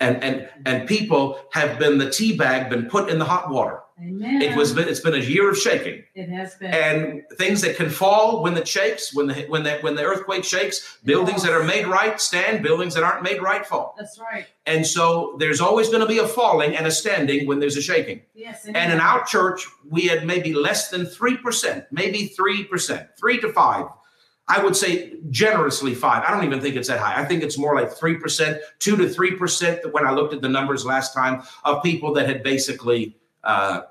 And 0.00 0.22
and 0.24 0.48
and 0.66 0.88
people 0.88 1.40
have 1.52 1.78
been 1.78 1.98
the 1.98 2.10
tea 2.10 2.36
bag, 2.36 2.70
been 2.70 2.86
put 2.86 3.10
in 3.10 3.18
the 3.18 3.24
hot 3.24 3.50
water 3.50 3.80
Amen. 4.02 4.40
It 4.40 4.56
was 4.56 4.76
it's 4.76 5.00
been 5.00 5.14
a 5.14 5.18
year 5.18 5.50
of 5.50 5.58
shaking. 5.58 6.02
It 6.14 6.28
has 6.30 6.54
been. 6.54 6.72
And 6.72 7.22
things 7.36 7.60
that 7.60 7.76
can 7.76 7.90
fall 7.90 8.42
when 8.42 8.54
the 8.54 8.64
shakes, 8.64 9.14
when 9.14 9.26
the 9.26 9.42
when 9.48 9.62
the 9.62 9.78
when 9.80 9.94
the 9.94 10.02
earthquake 10.02 10.44
shakes, 10.44 10.98
buildings 11.04 11.42
that 11.42 11.52
are 11.52 11.62
made 11.62 11.86
right 11.86 12.18
stand, 12.18 12.62
buildings 12.62 12.94
that 12.94 13.02
aren't 13.02 13.22
made 13.22 13.42
right 13.42 13.64
fall. 13.66 13.94
That's 13.98 14.18
right. 14.18 14.46
And 14.64 14.86
so 14.86 15.36
there's 15.38 15.60
always 15.60 15.88
going 15.88 16.00
to 16.00 16.06
be 16.06 16.18
a 16.18 16.26
falling 16.26 16.74
and 16.76 16.86
a 16.86 16.90
standing 16.90 17.46
when 17.46 17.60
there's 17.60 17.76
a 17.76 17.82
shaking. 17.82 18.22
Yes. 18.34 18.66
Amen. 18.66 18.82
And 18.82 18.92
in 18.94 19.00
our 19.00 19.24
church, 19.24 19.66
we 19.90 20.06
had 20.06 20.24
maybe 20.24 20.54
less 20.54 20.88
than 20.88 21.04
3%, 21.04 21.86
maybe 21.90 22.32
3%, 22.38 23.08
3 23.18 23.40
to 23.40 23.52
5 23.52 23.86
I 24.50 24.62
would 24.62 24.76
say 24.76 25.14
generously 25.30 25.94
five. 25.94 26.24
I 26.26 26.30
don't 26.32 26.44
even 26.44 26.60
think 26.60 26.76
it's 26.76 26.88
that 26.88 26.98
high. 26.98 27.20
I 27.20 27.24
think 27.24 27.42
it's 27.42 27.56
more 27.56 27.74
like 27.74 27.90
3%, 27.90 28.58
2 28.80 28.96
to 28.96 29.04
3% 29.04 29.92
when 29.92 30.06
I 30.06 30.12
looked 30.12 30.34
at 30.34 30.42
the 30.42 30.48
numbers 30.48 30.84
last 30.84 31.14
time 31.14 31.42
of 31.64 31.82
people 31.82 32.12
that 32.14 32.26
had 32.26 32.42
basically 32.42 33.16
uh, 33.44 33.82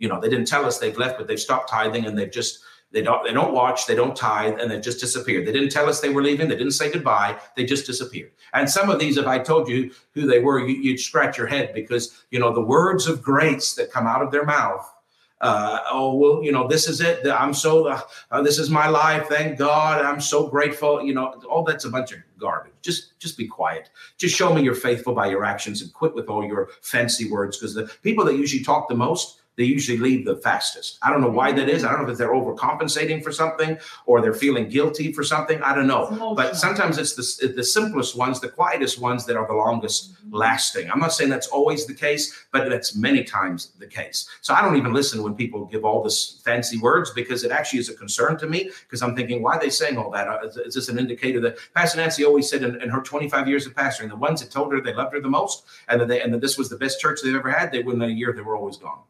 you 0.00 0.08
know, 0.08 0.18
they 0.18 0.28
didn't 0.28 0.46
tell 0.46 0.64
us 0.64 0.78
they've 0.78 0.96
left, 0.96 1.18
but 1.18 1.28
they've 1.28 1.38
stopped 1.38 1.70
tithing 1.70 2.06
and 2.06 2.18
they've 2.18 2.30
just 2.30 2.60
they 2.90 3.02
don't 3.02 3.22
they 3.24 3.32
don't 3.32 3.52
watch, 3.52 3.86
they 3.86 3.94
don't 3.94 4.16
tithe, 4.16 4.58
and 4.58 4.68
they've 4.68 4.82
just 4.82 4.98
disappeared. 4.98 5.46
They 5.46 5.52
didn't 5.52 5.68
tell 5.68 5.88
us 5.88 6.00
they 6.00 6.08
were 6.08 6.22
leaving, 6.22 6.48
they 6.48 6.56
didn't 6.56 6.72
say 6.72 6.90
goodbye, 6.90 7.38
they 7.54 7.64
just 7.64 7.86
disappeared. 7.86 8.32
And 8.52 8.68
some 8.68 8.90
of 8.90 8.98
these, 8.98 9.16
if 9.16 9.28
I 9.28 9.38
told 9.38 9.68
you 9.68 9.92
who 10.14 10.26
they 10.26 10.40
were, 10.40 10.66
you, 10.66 10.90
would 10.90 10.98
scratch 10.98 11.38
your 11.38 11.46
head 11.46 11.72
because 11.72 12.24
you 12.30 12.40
know 12.40 12.52
the 12.52 12.60
words 12.60 13.06
of 13.06 13.22
grace 13.22 13.74
that 13.74 13.92
come 13.92 14.08
out 14.08 14.22
of 14.22 14.32
their 14.32 14.44
mouth. 14.44 14.90
Uh, 15.40 15.78
oh 15.90 16.14
well, 16.14 16.44
you 16.44 16.52
know 16.52 16.68
this 16.68 16.86
is 16.86 17.00
it. 17.00 17.26
I'm 17.26 17.54
so 17.54 17.86
uh, 17.88 18.00
uh, 18.30 18.42
this 18.42 18.58
is 18.58 18.68
my 18.68 18.88
life. 18.88 19.26
Thank 19.28 19.58
God. 19.58 20.04
I'm 20.04 20.20
so 20.20 20.48
grateful. 20.48 21.02
You 21.02 21.14
know 21.14 21.34
all 21.48 21.64
that's 21.64 21.86
a 21.86 21.90
bunch 21.90 22.12
of 22.12 22.18
garbage. 22.38 22.72
Just 22.82 23.18
just 23.18 23.38
be 23.38 23.46
quiet. 23.46 23.88
Just 24.18 24.34
show 24.36 24.52
me 24.52 24.62
you're 24.62 24.74
faithful 24.74 25.14
by 25.14 25.28
your 25.28 25.44
actions 25.44 25.80
and 25.80 25.92
quit 25.94 26.14
with 26.14 26.28
all 26.28 26.44
your 26.44 26.68
fancy 26.82 27.30
words 27.30 27.56
because 27.56 27.74
the 27.74 27.90
people 28.02 28.24
that 28.26 28.36
usually 28.36 28.62
talk 28.62 28.88
the 28.88 28.94
most 28.94 29.39
they 29.60 29.66
usually 29.66 29.98
leave 29.98 30.24
the 30.24 30.36
fastest. 30.36 30.98
I 31.02 31.10
don't 31.10 31.20
know 31.20 31.28
why 31.28 31.52
that 31.52 31.68
is. 31.68 31.84
I 31.84 31.92
don't 31.92 32.06
know 32.06 32.12
if 32.12 32.16
they're 32.16 32.32
overcompensating 32.32 33.22
for 33.22 33.30
something 33.30 33.76
or 34.06 34.22
they're 34.22 34.32
feeling 34.32 34.70
guilty 34.70 35.12
for 35.12 35.22
something. 35.22 35.60
I 35.62 35.74
don't 35.74 35.86
know. 35.86 36.34
But 36.34 36.56
sometimes 36.56 36.96
it's 36.96 37.14
the, 37.14 37.48
the 37.48 37.62
simplest 37.62 38.16
ones, 38.16 38.40
the 38.40 38.48
quietest 38.48 38.98
ones 38.98 39.26
that 39.26 39.36
are 39.36 39.46
the 39.46 39.52
longest 39.52 40.14
mm-hmm. 40.14 40.34
lasting. 40.34 40.90
I'm 40.90 40.98
not 40.98 41.12
saying 41.12 41.28
that's 41.28 41.48
always 41.48 41.84
the 41.84 41.92
case, 41.92 42.46
but 42.52 42.70
that's 42.70 42.96
many 42.96 43.22
times 43.22 43.72
the 43.78 43.86
case. 43.86 44.26
So 44.40 44.54
I 44.54 44.62
don't 44.62 44.76
even 44.76 44.94
listen 44.94 45.22
when 45.22 45.34
people 45.34 45.66
give 45.66 45.84
all 45.84 46.02
this 46.02 46.40
fancy 46.42 46.78
words 46.78 47.10
because 47.10 47.44
it 47.44 47.50
actually 47.50 47.80
is 47.80 47.90
a 47.90 47.94
concern 47.94 48.38
to 48.38 48.46
me 48.46 48.70
because 48.84 49.02
I'm 49.02 49.14
thinking, 49.14 49.42
why 49.42 49.56
are 49.56 49.60
they 49.60 49.68
saying 49.68 49.98
all 49.98 50.10
that? 50.12 50.26
Uh, 50.26 50.48
is 50.64 50.72
this 50.72 50.88
an 50.88 50.98
indicator 50.98 51.38
that 51.40 51.58
Pastor 51.74 51.98
Nancy 51.98 52.24
always 52.24 52.48
said 52.48 52.62
in, 52.62 52.80
in 52.80 52.88
her 52.88 53.02
25 53.02 53.46
years 53.46 53.66
of 53.66 53.74
pastoring, 53.74 54.08
the 54.08 54.16
ones 54.16 54.40
that 54.40 54.50
told 54.50 54.72
her 54.72 54.80
they 54.80 54.94
loved 54.94 55.12
her 55.12 55.20
the 55.20 55.28
most 55.28 55.64
and 55.86 56.00
that 56.00 56.08
they 56.08 56.22
and 56.22 56.32
that 56.32 56.40
this 56.40 56.56
was 56.56 56.70
the 56.70 56.78
best 56.78 56.98
church 56.98 57.20
they've 57.22 57.34
ever 57.34 57.50
had, 57.50 57.70
they 57.70 57.82
wouldn't 57.82 58.02
a 58.02 58.10
year 58.10 58.32
they 58.32 58.40
were 58.40 58.56
always 58.56 58.78
gone. 58.78 59.00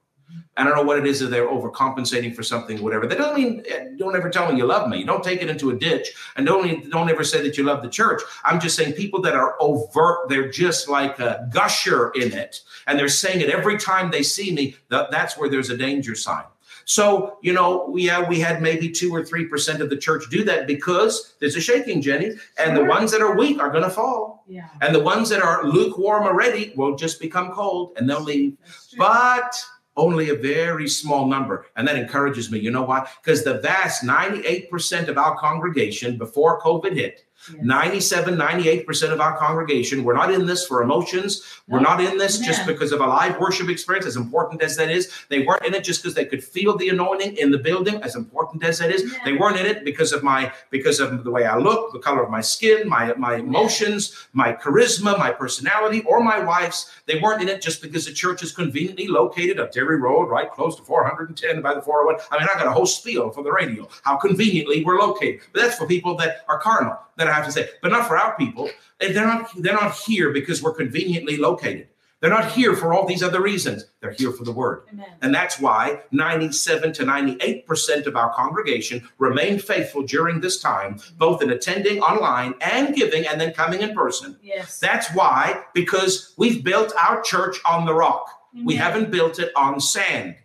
I 0.56 0.64
don't 0.64 0.74
know 0.74 0.82
what 0.82 0.98
it 0.98 1.06
is 1.06 1.20
that 1.20 1.28
they're 1.28 1.48
overcompensating 1.48 2.34
for 2.34 2.42
something, 2.42 2.82
whatever. 2.82 3.06
That 3.06 3.18
doesn't 3.18 3.42
mean 3.42 3.62
eh, 3.68 3.86
don't 3.96 4.14
ever 4.14 4.28
tell 4.28 4.50
me 4.50 4.58
you 4.58 4.66
love 4.66 4.88
me. 4.88 5.04
Don't 5.04 5.24
take 5.24 5.40
it 5.42 5.48
into 5.48 5.70
a 5.70 5.76
ditch, 5.76 6.08
and 6.36 6.46
don't 6.46 6.90
don't 6.90 7.08
ever 7.08 7.24
say 7.24 7.42
that 7.42 7.56
you 7.56 7.64
love 7.64 7.82
the 7.82 7.88
church. 7.88 8.20
I'm 8.44 8.60
just 8.60 8.76
saying 8.76 8.92
people 8.92 9.22
that 9.22 9.34
are 9.34 9.56
overt, 9.60 10.28
they're 10.28 10.50
just 10.50 10.88
like 10.88 11.18
a 11.18 11.48
gusher 11.52 12.10
in 12.10 12.32
it, 12.32 12.60
and 12.86 12.98
they're 12.98 13.08
saying 13.08 13.40
it 13.40 13.48
every 13.48 13.78
time 13.78 14.10
they 14.10 14.22
see 14.22 14.52
me. 14.52 14.76
That, 14.88 15.10
that's 15.10 15.38
where 15.38 15.48
there's 15.48 15.70
a 15.70 15.76
danger 15.76 16.14
sign. 16.14 16.44
So, 16.84 17.38
you 17.40 17.52
know, 17.52 17.86
we, 17.88 18.10
uh, 18.10 18.26
we 18.28 18.40
had 18.40 18.62
maybe 18.62 18.90
two 18.90 19.14
or 19.14 19.22
3% 19.22 19.78
of 19.78 19.90
the 19.90 19.96
church 19.96 20.24
do 20.28 20.42
that 20.42 20.66
because 20.66 21.34
there's 21.38 21.54
a 21.54 21.60
shaking, 21.60 22.02
Jenny, 22.02 22.32
and 22.58 22.76
the 22.76 22.84
ones 22.84 23.12
that 23.12 23.20
are 23.20 23.36
weak 23.36 23.60
are 23.60 23.70
going 23.70 23.84
to 23.84 23.90
fall. 23.90 24.44
Yeah. 24.48 24.66
And 24.80 24.92
the 24.92 25.00
ones 25.00 25.28
that 25.28 25.40
are 25.40 25.64
lukewarm 25.64 26.24
already 26.24 26.72
will 26.74 26.96
just 26.96 27.20
become 27.20 27.52
cold 27.52 27.92
and 27.96 28.10
they'll 28.10 28.20
leave. 28.20 28.56
But 28.98 29.54
only 30.00 30.30
a 30.30 30.34
very 30.34 30.88
small 30.88 31.26
number. 31.26 31.66
And 31.76 31.86
that 31.86 31.96
encourages 31.96 32.50
me. 32.50 32.58
You 32.58 32.70
know 32.70 32.82
why? 32.82 33.08
Because 33.22 33.44
the 33.44 33.58
vast 33.58 34.02
98% 34.02 35.08
of 35.08 35.18
our 35.18 35.36
congregation 35.36 36.16
before 36.16 36.60
COVID 36.60 36.94
hit 36.94 37.26
97, 37.62 38.36
98% 38.36 39.12
of 39.12 39.20
our 39.20 39.36
congregation, 39.36 40.04
we're 40.04 40.14
not 40.14 40.32
in 40.32 40.46
this 40.46 40.66
for 40.66 40.82
emotions. 40.82 41.42
We're 41.68 41.80
not 41.80 42.00
in 42.00 42.18
this 42.18 42.38
just 42.38 42.66
because 42.66 42.92
of 42.92 43.00
a 43.00 43.06
live 43.06 43.38
worship 43.38 43.68
experience, 43.68 44.06
as 44.06 44.16
important 44.16 44.62
as 44.62 44.76
that 44.76 44.90
is. 44.90 45.10
They 45.28 45.40
weren't 45.46 45.64
in 45.64 45.74
it 45.74 45.84
just 45.84 46.02
because 46.02 46.14
they 46.14 46.24
could 46.24 46.44
feel 46.44 46.76
the 46.76 46.90
anointing 46.90 47.36
in 47.36 47.50
the 47.50 47.58
building, 47.58 48.02
as 48.02 48.14
important 48.14 48.64
as 48.64 48.78
that 48.78 48.90
is. 48.90 49.14
They 49.24 49.32
weren't 49.32 49.58
in 49.58 49.66
it 49.66 49.84
because 49.84 50.12
of 50.12 50.22
my 50.22 50.52
because 50.70 51.00
of 51.00 51.24
the 51.24 51.30
way 51.30 51.46
I 51.46 51.56
look, 51.56 51.92
the 51.92 51.98
color 51.98 52.22
of 52.22 52.30
my 52.30 52.40
skin, 52.40 52.88
my 52.88 53.14
my 53.14 53.36
emotions, 53.36 54.16
my 54.32 54.52
charisma, 54.52 55.18
my 55.18 55.30
personality, 55.30 56.02
or 56.02 56.22
my 56.22 56.38
wife's. 56.38 56.90
They 57.06 57.20
weren't 57.20 57.42
in 57.42 57.48
it 57.48 57.62
just 57.62 57.82
because 57.82 58.06
the 58.06 58.12
church 58.12 58.42
is 58.42 58.52
conveniently 58.52 59.08
located 59.08 59.58
up 59.58 59.72
Terry 59.72 59.98
Road, 59.98 60.28
right 60.28 60.50
close 60.50 60.76
to 60.76 60.82
410 60.82 61.62
by 61.62 61.74
the 61.74 61.82
401. 61.82 62.26
I 62.30 62.38
mean, 62.38 62.48
I 62.52 62.58
got 62.58 62.66
a 62.66 62.72
whole 62.72 62.86
spiel 62.86 63.30
for 63.30 63.42
the 63.42 63.52
radio, 63.52 63.88
how 64.04 64.16
conveniently 64.16 64.84
we're 64.84 64.98
located. 64.98 65.40
But 65.52 65.62
that's 65.62 65.76
for 65.76 65.86
people 65.86 66.16
that 66.16 66.44
are 66.48 66.58
carnal 66.58 66.98
that 67.20 67.28
I 67.28 67.34
have 67.34 67.46
to 67.46 67.52
say, 67.52 67.68
but 67.82 67.92
not 67.92 68.08
for 68.08 68.16
our 68.16 68.36
people. 68.36 68.70
Eh, 69.00 69.12
they're 69.12 69.26
not 69.26 69.50
they're 69.62 69.74
not 69.74 69.94
here 69.94 70.32
because 70.32 70.62
we're 70.62 70.74
conveniently 70.74 71.36
located. 71.36 71.88
They're 72.20 72.30
not 72.30 72.52
here 72.52 72.76
for 72.76 72.92
all 72.92 73.06
these 73.06 73.22
other 73.22 73.40
reasons. 73.40 73.86
They're 74.00 74.10
here 74.10 74.30
for 74.30 74.44
the 74.44 74.52
word. 74.52 74.82
Amen. 74.92 75.06
And 75.22 75.34
that's 75.34 75.58
why 75.58 76.02
97 76.10 76.92
to 76.94 77.04
98% 77.04 78.06
of 78.06 78.14
our 78.14 78.34
congregation 78.34 79.08
remain 79.18 79.58
faithful 79.58 80.02
during 80.02 80.40
this 80.40 80.60
time, 80.60 80.98
both 81.16 81.40
in 81.40 81.48
attending 81.48 82.00
online 82.00 82.54
and 82.60 82.94
giving 82.94 83.26
and 83.26 83.40
then 83.40 83.54
coming 83.54 83.80
in 83.80 83.94
person. 83.94 84.38
Yes. 84.42 84.78
That's 84.80 85.08
why, 85.14 85.62
because 85.72 86.34
we've 86.36 86.62
built 86.62 86.92
our 87.00 87.22
church 87.22 87.56
on 87.64 87.86
the 87.86 87.94
rock. 87.94 88.28
Amen. 88.52 88.66
We 88.66 88.74
haven't 88.74 89.10
built 89.10 89.38
it 89.38 89.50
on 89.56 89.80
sand. 89.80 90.36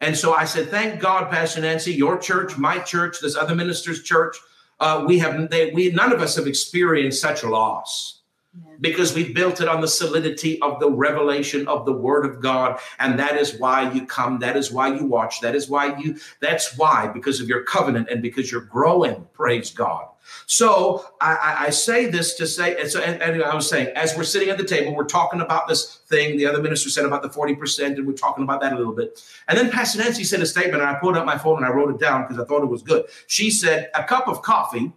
And 0.00 0.16
so 0.16 0.32
I 0.32 0.44
said, 0.44 0.68
thank 0.68 1.00
God, 1.00 1.28
Pastor 1.28 1.60
Nancy, 1.60 1.92
your 1.92 2.18
church, 2.18 2.56
my 2.56 2.78
church, 2.78 3.20
this 3.20 3.36
other 3.36 3.56
minister's 3.56 4.02
church, 4.02 4.36
uh, 4.80 5.04
we 5.06 5.18
have 5.18 5.50
they, 5.50 5.70
we 5.70 5.90
none 5.90 6.12
of 6.12 6.20
us 6.20 6.36
have 6.36 6.46
experienced 6.46 7.20
such 7.20 7.42
a 7.42 7.48
loss 7.48 8.19
because 8.80 9.14
we 9.14 9.32
built 9.32 9.60
it 9.60 9.68
on 9.68 9.80
the 9.80 9.88
solidity 9.88 10.60
of 10.60 10.80
the 10.80 10.90
revelation 10.90 11.68
of 11.68 11.86
the 11.86 11.92
word 11.92 12.26
of 12.26 12.40
god 12.40 12.78
and 12.98 13.18
that 13.18 13.36
is 13.36 13.58
why 13.58 13.90
you 13.92 14.04
come 14.04 14.40
that 14.40 14.56
is 14.56 14.72
why 14.72 14.92
you 14.92 15.06
watch 15.06 15.40
that 15.40 15.54
is 15.54 15.68
why 15.68 15.96
you 15.98 16.16
that's 16.40 16.76
why 16.76 17.06
because 17.06 17.40
of 17.40 17.48
your 17.48 17.62
covenant 17.62 18.08
and 18.10 18.22
because 18.22 18.50
you're 18.50 18.62
growing 18.62 19.24
praise 19.34 19.70
god 19.70 20.06
so 20.46 21.04
I, 21.20 21.56
I 21.66 21.70
say 21.70 22.06
this 22.06 22.34
to 22.34 22.46
say, 22.46 22.80
and, 22.80 22.90
so, 22.90 23.00
and, 23.00 23.20
and, 23.22 23.42
I 23.42 23.54
was 23.54 23.68
saying, 23.68 23.88
as 23.96 24.16
we're 24.16 24.22
sitting 24.22 24.48
at 24.48 24.58
the 24.58 24.64
table, 24.64 24.94
we're 24.94 25.04
talking 25.04 25.40
about 25.40 25.66
this 25.66 25.96
thing. 26.08 26.36
The 26.36 26.46
other 26.46 26.62
minister 26.62 26.88
said 26.88 27.04
about 27.04 27.22
the 27.22 27.28
40%, 27.28 27.96
and 27.96 28.06
we're 28.06 28.12
talking 28.12 28.44
about 28.44 28.60
that 28.60 28.72
a 28.72 28.76
little 28.76 28.94
bit. 28.94 29.20
And 29.48 29.58
then 29.58 29.70
Pastor 29.70 29.98
Nancy 29.98 30.24
said 30.24 30.40
a 30.40 30.46
statement, 30.46 30.82
and 30.82 30.90
I 30.90 31.00
pulled 31.00 31.16
up 31.16 31.26
my 31.26 31.38
phone 31.38 31.56
and 31.56 31.66
I 31.66 31.70
wrote 31.70 31.90
it 31.90 31.98
down 31.98 32.22
because 32.22 32.38
I 32.38 32.44
thought 32.44 32.62
it 32.62 32.68
was 32.68 32.82
good. 32.82 33.06
She 33.26 33.50
said, 33.50 33.90
A 33.94 34.04
cup 34.04 34.28
of 34.28 34.42
coffee 34.42 34.92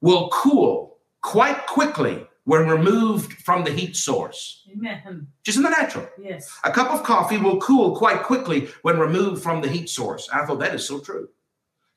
will 0.00 0.28
cool 0.30 0.98
quite 1.20 1.66
quickly 1.66 2.26
when 2.44 2.68
removed 2.68 3.32
from 3.32 3.64
the 3.64 3.70
heat 3.70 3.96
source. 3.96 4.66
Amen. 4.70 5.26
Just 5.42 5.56
in 5.56 5.62
the 5.62 5.70
natural. 5.70 6.06
Yes. 6.20 6.50
A 6.64 6.70
cup 6.70 6.90
of 6.90 7.02
coffee 7.02 7.38
will 7.38 7.58
cool 7.60 7.96
quite 7.96 8.22
quickly 8.22 8.68
when 8.82 8.98
removed 8.98 9.42
from 9.42 9.62
the 9.62 9.68
heat 9.68 9.88
source. 9.88 10.28
I 10.32 10.44
thought 10.44 10.58
that 10.60 10.74
is 10.74 10.86
so 10.86 11.00
true. 11.00 11.28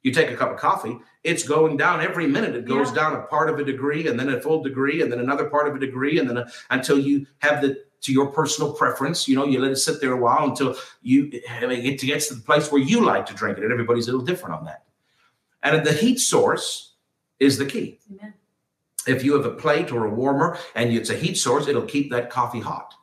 You 0.04 0.14
take 0.14 0.32
a 0.32 0.38
cup 0.38 0.52
of 0.52 0.58
coffee, 0.58 0.98
it's 1.24 1.44
going 1.44 1.76
down 1.76 2.02
every 2.02 2.28
minute. 2.28 2.56
It 2.56 2.66
goes 2.66 2.90
yeah. 2.90 2.96
down 2.96 3.16
a 3.16 3.24
part 3.24 3.50
of 3.50 3.60
a 3.60 3.64
degree 3.64 4.08
and 4.08 4.18
then 4.18 4.30
a 4.30 4.40
full 4.40 4.64
degree 4.64 5.02
and 5.02 5.12
then 5.12 5.20
another 5.20 5.50
part 5.50 5.68
of 5.68 5.76
a 5.76 5.80
degree 5.80 6.20
and 6.20 6.30
then 6.30 6.38
a, 6.38 6.48
until 6.70 6.98
you 6.98 7.28
have 7.40 7.62
the 7.62 7.84
to 8.00 8.14
your 8.14 8.28
personal 8.28 8.72
preference. 8.72 9.28
You 9.28 9.36
know, 9.36 9.46
you 9.46 9.60
let 9.60 9.72
it 9.72 9.78
sit 9.78 10.00
there 10.00 10.14
a 10.14 10.18
while 10.18 10.46
until 10.46 10.76
you 11.02 11.30
it 11.34 12.00
gets 12.00 12.28
to 12.28 12.36
the 12.36 12.42
place 12.42 12.72
where 12.72 12.82
you 12.82 13.04
like 13.04 13.26
to 13.26 13.34
drink 13.34 13.58
it. 13.58 13.64
And 13.64 13.74
everybody's 13.74 14.08
a 14.08 14.12
little 14.12 14.26
different 14.26 14.56
on 14.56 14.66
that. 14.66 14.84
And 15.64 15.86
the 15.86 15.92
heat 15.92 16.20
source 16.20 16.94
is 17.40 17.58
the 17.58 17.66
key. 17.66 18.00
Amen. 18.10 18.34
If 19.08 19.24
you 19.24 19.34
have 19.34 19.46
a 19.46 19.52
plate 19.52 19.92
or 19.92 20.06
a 20.06 20.10
warmer 20.10 20.58
and 20.76 20.92
it's 20.92 21.10
a 21.10 21.16
heat 21.16 21.36
source, 21.36 21.68
it'll 21.68 21.84
keep 21.84 22.12
that 22.12 22.30
coffee 22.30 22.60
hot. 22.60 22.94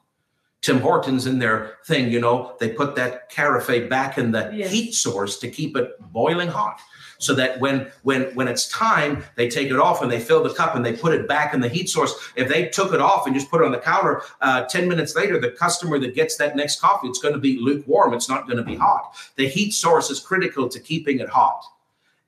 Tim 0.65 0.81
Hortons 0.81 1.27
in 1.27 1.39
their 1.39 1.77
thing, 1.85 2.11
you 2.11 2.19
know, 2.19 2.57
they 2.59 2.71
put 2.71 2.97
that 2.97 3.29
carafe 3.29 3.91
back 3.91 4.17
in 4.17 4.31
the 4.31 4.51
yes. 4.55 4.73
heat 4.73 4.95
source 4.95 5.39
to 5.41 5.51
keep 5.51 5.77
it 5.77 5.91
boiling 6.11 6.49
hot. 6.49 6.81
So 7.19 7.35
that 7.35 7.61
when 7.61 7.93
when 8.03 8.35
when 8.35 8.49
it's 8.49 8.67
time 8.69 9.25
they 9.37 9.49
take 9.49 9.69
it 9.69 9.79
off 9.79 10.01
and 10.03 10.11
they 10.11 10.19
fill 10.19 10.43
the 10.43 10.53
cup 10.55 10.75
and 10.75 10.85
they 10.85 10.95
put 10.95 11.13
it 11.13 11.29
back 11.29 11.53
in 11.53 11.61
the 11.61 11.69
heat 11.69 11.91
source. 11.91 12.15
If 12.35 12.49
they 12.49 12.69
took 12.69 12.95
it 12.95 13.01
off 13.01 13.27
and 13.27 13.35
just 13.35 13.51
put 13.51 13.61
it 13.61 13.67
on 13.67 13.73
the 13.73 13.79
counter 13.79 14.23
uh, 14.41 14.65
10 14.65 14.89
minutes 14.89 15.15
later 15.15 15.39
the 15.39 15.51
customer 15.51 15.99
that 15.99 16.15
gets 16.15 16.37
that 16.39 16.57
next 16.57 16.81
coffee 16.81 17.09
it's 17.09 17.19
going 17.19 17.35
to 17.35 17.41
be 17.41 17.59
lukewarm. 17.59 18.15
It's 18.15 18.29
not 18.29 18.47
going 18.47 18.57
to 18.57 18.65
be 18.65 18.75
hot. 18.75 19.15
The 19.37 19.49
heat 19.49 19.73
source 19.73 20.11
is 20.11 20.19
critical 20.19 20.69
to 20.69 20.81
keeping 20.81 21.21
it 21.21 21.29
hot. 21.29 21.63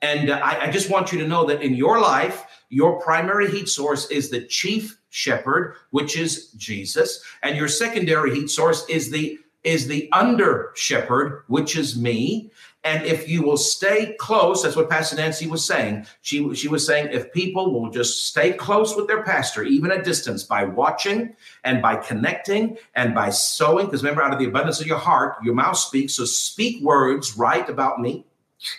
And 0.02 0.30
uh, 0.30 0.40
I, 0.42 0.66
I 0.66 0.70
just 0.70 0.90
want 0.90 1.10
you 1.10 1.18
to 1.20 1.26
know 1.26 1.46
that 1.46 1.62
in 1.62 1.74
your 1.74 2.00
life 2.00 2.44
your 2.68 3.00
primary 3.00 3.50
heat 3.50 3.68
source 3.68 4.10
is 4.10 4.30
the 4.30 4.46
chief 4.46 4.98
shepherd 5.10 5.76
which 5.90 6.16
is 6.16 6.50
jesus 6.52 7.22
and 7.42 7.56
your 7.56 7.68
secondary 7.68 8.34
heat 8.34 8.48
source 8.48 8.84
is 8.88 9.10
the 9.10 9.38
is 9.64 9.86
the 9.86 10.08
under 10.12 10.72
shepherd 10.74 11.42
which 11.48 11.76
is 11.76 11.96
me 11.96 12.50
and 12.86 13.04
if 13.04 13.28
you 13.28 13.42
will 13.42 13.56
stay 13.56 14.14
close, 14.20 14.62
that's 14.62 14.76
what 14.76 14.88
Pastor 14.88 15.16
Nancy 15.16 15.48
was 15.48 15.64
saying. 15.64 16.06
She, 16.22 16.54
she 16.54 16.68
was 16.68 16.86
saying 16.86 17.08
if 17.10 17.32
people 17.32 17.72
will 17.72 17.90
just 17.90 18.26
stay 18.26 18.52
close 18.52 18.94
with 18.94 19.08
their 19.08 19.24
pastor, 19.24 19.64
even 19.64 19.90
at 19.90 20.04
distance, 20.04 20.44
by 20.44 20.62
watching 20.62 21.34
and 21.64 21.82
by 21.82 21.96
connecting 21.96 22.78
and 22.94 23.12
by 23.12 23.30
sowing, 23.30 23.86
because 23.86 24.04
remember, 24.04 24.22
out 24.22 24.32
of 24.32 24.38
the 24.38 24.44
abundance 24.44 24.80
of 24.80 24.86
your 24.86 24.98
heart, 24.98 25.34
your 25.42 25.54
mouth 25.54 25.76
speaks. 25.76 26.14
So 26.14 26.24
speak 26.24 26.80
words 26.80 27.36
right 27.36 27.68
about 27.68 28.00
me 28.00 28.24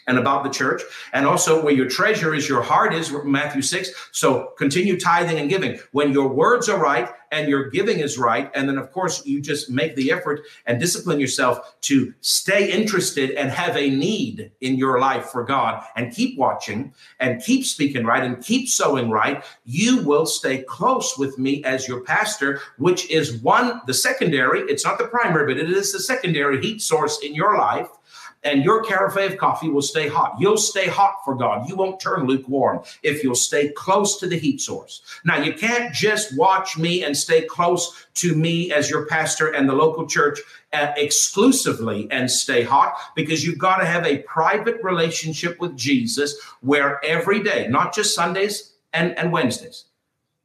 and 0.08 0.18
about 0.18 0.44
the 0.44 0.50
church. 0.50 0.82
And 1.14 1.26
also, 1.26 1.64
where 1.64 1.74
your 1.74 1.88
treasure 1.88 2.34
is, 2.34 2.50
your 2.50 2.62
heart 2.62 2.94
is, 2.94 3.12
Matthew 3.24 3.62
6. 3.62 4.10
So 4.12 4.54
continue 4.58 5.00
tithing 5.00 5.40
and 5.40 5.50
giving. 5.50 5.80
When 5.92 6.12
your 6.12 6.28
words 6.28 6.70
are 6.70 6.80
right 6.80 7.10
and 7.32 7.50
your 7.50 7.70
giving 7.70 8.00
is 8.00 8.18
right, 8.18 8.50
and 8.56 8.68
then, 8.68 8.78
of 8.78 8.92
course, 8.92 9.26
you 9.26 9.42
just 9.42 9.70
make 9.70 9.96
the 9.96 10.12
effort 10.12 10.42
and 10.66 10.80
discipline 10.80 11.20
yourself 11.20 11.80
to 11.82 12.14
stay 12.22 12.72
interested 12.72 13.32
and 13.32 13.50
have 13.52 13.76
a 13.76 13.90
need 13.90 14.52
in 14.62 14.76
your 14.76 15.00
life 15.00 15.26
for 15.26 15.44
God 15.44 15.84
and 15.96 16.14
keep 16.14 16.38
watching 16.38 16.94
and 17.20 17.44
keep 17.44 17.66
speaking 17.66 18.06
right 18.06 18.24
and 18.24 18.44
keep 18.44 18.70
sowing 18.70 19.10
right, 19.10 19.44
you 19.66 20.02
will 20.04 20.26
stay 20.26 20.64
close 20.64 21.18
with 21.18 21.38
me 21.38 21.64
as 21.64 21.88
your 21.88 22.02
pastor, 22.02 22.62
which 22.78 23.10
is 23.10 23.42
one, 23.42 23.82
the 23.88 23.94
secondary, 23.94 24.62
it's 24.62 24.86
not 24.86 24.98
the 24.98 25.08
primary, 25.08 25.54
but 25.54 25.62
it 25.62 25.70
is 25.70 25.92
the 25.92 26.00
secondary 26.00 26.62
heat 26.62 26.82
source 26.82 27.20
in 27.22 27.36
your 27.36 27.58
life 27.58 27.90
and 28.44 28.64
your 28.64 28.84
carafe 28.84 29.34
of 29.34 29.38
coffee 29.38 29.70
will 29.70 29.82
stay 29.82 30.08
hot. 30.08 30.36
You'll 30.40 30.58
stay 30.58 30.88
hot 30.88 31.16
for 31.26 31.36
God. 31.36 31.68
You 31.68 31.76
won't 31.76 32.00
turn 32.00 32.26
lukewarm 32.26 32.82
if 33.04 33.24
you'll 33.24 33.36
stay 33.36 33.70
close 33.70 34.18
to 34.20 34.28
the 34.28 34.38
heat 34.38 34.62
source. 34.62 35.02
Now, 35.26 35.42
you 35.42 35.54
can't 35.54 35.94
just 35.94 36.38
watch 36.38 36.78
me 36.78 37.04
and 37.04 37.16
stay 37.16 37.44
close 37.44 38.06
to 38.16 38.36
me 38.36 38.72
as 38.72 38.90
your 38.90 39.06
pastor 39.06 39.48
and 39.48 39.68
the 39.68 39.74
local 39.74 40.08
church 40.08 40.40
uh, 40.74 40.94
exclusively 40.98 42.08
and 42.12 42.30
stay 42.30 42.64
hot 42.64 42.98
because 43.16 43.46
you've 43.46 43.58
got 43.58 43.78
to 43.78 43.86
have 43.86 44.06
a 44.06 44.20
private 44.20 44.82
relationship 44.84 45.60
with 45.60 45.76
Jesus 45.76 46.40
where 46.62 47.04
every 47.04 47.42
day, 47.42 47.68
not 47.68 47.94
just 47.94 48.16
Sundays 48.16 48.74
and, 48.94 49.18
and 49.18 49.32
Wednesdays, 49.32 49.86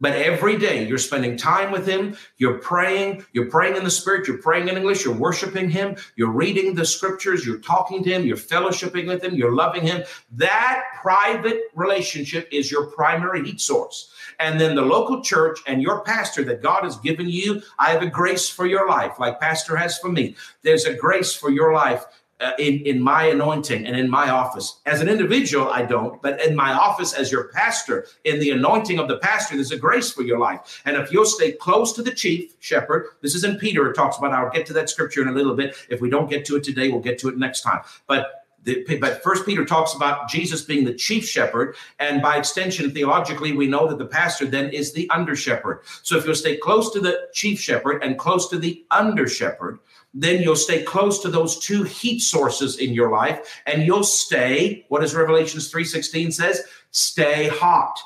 But 0.03 0.15
every 0.17 0.59
day 0.59 0.85
you're 0.85 0.99
spending 0.99 1.37
time 1.37 1.71
with 1.71 1.87
him, 1.87 2.17
you're 2.37 2.59
praying, 2.59 3.25
you're 3.33 3.49
praying 3.49 3.77
in 3.77 3.85
the 3.85 3.91
spirit, 3.91 4.27
you're 4.27 4.43
praying 4.43 4.67
in 4.67 4.77
English, 4.77 5.05
you're 5.05 5.15
worshiping 5.15 5.71
him, 5.71 5.95
you're 6.17 6.33
reading 6.33 6.75
the 6.75 6.85
scriptures, 6.85 7.47
you're 7.47 7.61
talking 7.61 8.03
to 8.03 8.11
him, 8.11 8.25
you're 8.25 8.37
fellowshipping 8.37 9.07
with 9.07 9.23
him, 9.23 9.37
you're 9.37 9.55
loving 9.55 9.87
him. 9.87 10.03
That 10.33 10.83
private 11.01 11.61
relationship 11.77 12.49
is 12.51 12.69
your 12.69 12.87
primary 12.87 13.45
heat 13.45 13.61
source. 13.61 14.11
And 14.41 14.61
then 14.61 14.75
the 14.75 14.83
local 14.83 15.23
church 15.23 15.61
and 15.69 15.81
your 15.81 16.01
pastor 16.01 16.43
that 16.47 16.63
God 16.63 16.83
has 16.83 16.97
given 16.97 17.29
you, 17.29 17.63
I 17.79 17.91
have 17.91 18.03
a 18.03 18.11
grace 18.11 18.49
for 18.49 18.67
your 18.67 18.89
life, 18.89 19.21
like 19.21 19.39
Pastor 19.39 19.77
has 19.77 19.99
for 19.99 20.11
me. 20.11 20.35
There's 20.63 20.85
a 20.85 20.95
grace 20.95 21.33
for 21.33 21.51
your 21.51 21.73
life 21.73 22.05
uh, 22.43 22.53
in, 22.59 22.81
in 22.81 23.01
my 23.01 23.25
anointing 23.25 23.87
and 23.87 23.97
in 23.97 24.11
my 24.11 24.31
office. 24.31 24.81
As 24.87 25.01
an 25.01 25.09
individual, 25.09 25.71
I 25.71 25.83
don't, 25.83 26.21
but 26.23 26.41
in 26.45 26.57
my 26.57 26.73
office 26.73 27.15
as 27.15 27.31
your 27.31 27.45
pastor, 27.49 28.07
in 28.25 28.41
the 28.41 28.51
anointing 28.51 28.99
of 28.99 29.09
the 29.09 29.19
pastor, 29.19 29.55
there's 29.55 29.71
a 29.71 29.79
grace 29.79 30.11
for 30.11 30.23
your 30.23 30.39
life. 30.39 30.83
And 30.85 30.97
if 30.97 31.13
you'll 31.13 31.25
stay 31.25 31.53
close 31.53 31.93
to 31.95 32.03
the 32.03 32.13
chief 32.13 32.55
shepherd, 32.61 33.07
this 33.21 33.35
is 33.35 33.45
in 33.45 33.57
Peter, 33.59 33.89
it 33.91 33.95
talks 33.95 34.19
about, 34.19 34.33
I'll 34.33 34.51
get 34.51 34.67
to 34.67 34.73
that 34.75 34.91
scripture 34.91 35.23
in 35.23 35.29
a 35.29 35.33
little 35.33 35.55
bit. 35.55 35.77
If 35.89 36.01
we 36.01 36.11
don't 36.11 36.29
get 36.29 36.45
to 36.47 36.57
it 36.57 36.65
today, 36.65 36.89
we'll 36.89 37.01
get 37.01 37.19
to 37.21 37.29
it 37.29 37.39
next 37.39 37.63
time. 37.63 37.81
But 38.07 38.43
the, 38.65 38.99
but 39.01 39.23
First 39.23 39.45
Peter 39.45 39.65
talks 39.65 39.95
about 39.95 40.29
Jesus 40.29 40.63
being 40.63 40.85
the 40.85 40.95
chief 40.95 41.29
shepherd, 41.29 41.75
and 41.99 42.23
by 42.23 42.37
extension, 42.37 42.93
theologically, 42.93 43.53
we 43.53 43.67
know 43.67 43.89
that 43.89 43.99
the 43.99 44.07
pastor 44.07 44.47
then 44.47 44.71
is 44.71 44.93
the 44.93 45.11
under 45.11 45.35
shepherd. 45.35 45.81
So 46.03 46.17
if 46.17 46.25
you'll 46.25 46.35
stay 46.37 46.57
close 46.57 46.93
to 46.93 47.01
the 47.01 47.29
chief 47.33 47.61
shepherd 47.61 48.03
and 48.05 48.19
close 48.19 48.49
to 48.51 48.59
the 48.59 48.85
under 48.91 49.27
shepherd, 49.27 49.81
then 50.15 50.43
you'll 50.43 50.57
stay 50.57 50.83
close 50.83 51.21
to 51.21 51.29
those 51.29 51.59
two 51.59 51.83
heat 51.85 52.21
sources 52.21 52.79
in 52.79 52.93
your 52.93 53.11
life 53.11 53.63
and 53.67 53.83
you'll 53.87 54.05
stay 54.05 54.85
what 54.89 55.01
does 55.01 55.15
revelations 55.15 55.73
3.16 55.73 56.33
says? 56.33 56.63
Stay 56.91 57.49
hot. 57.49 57.99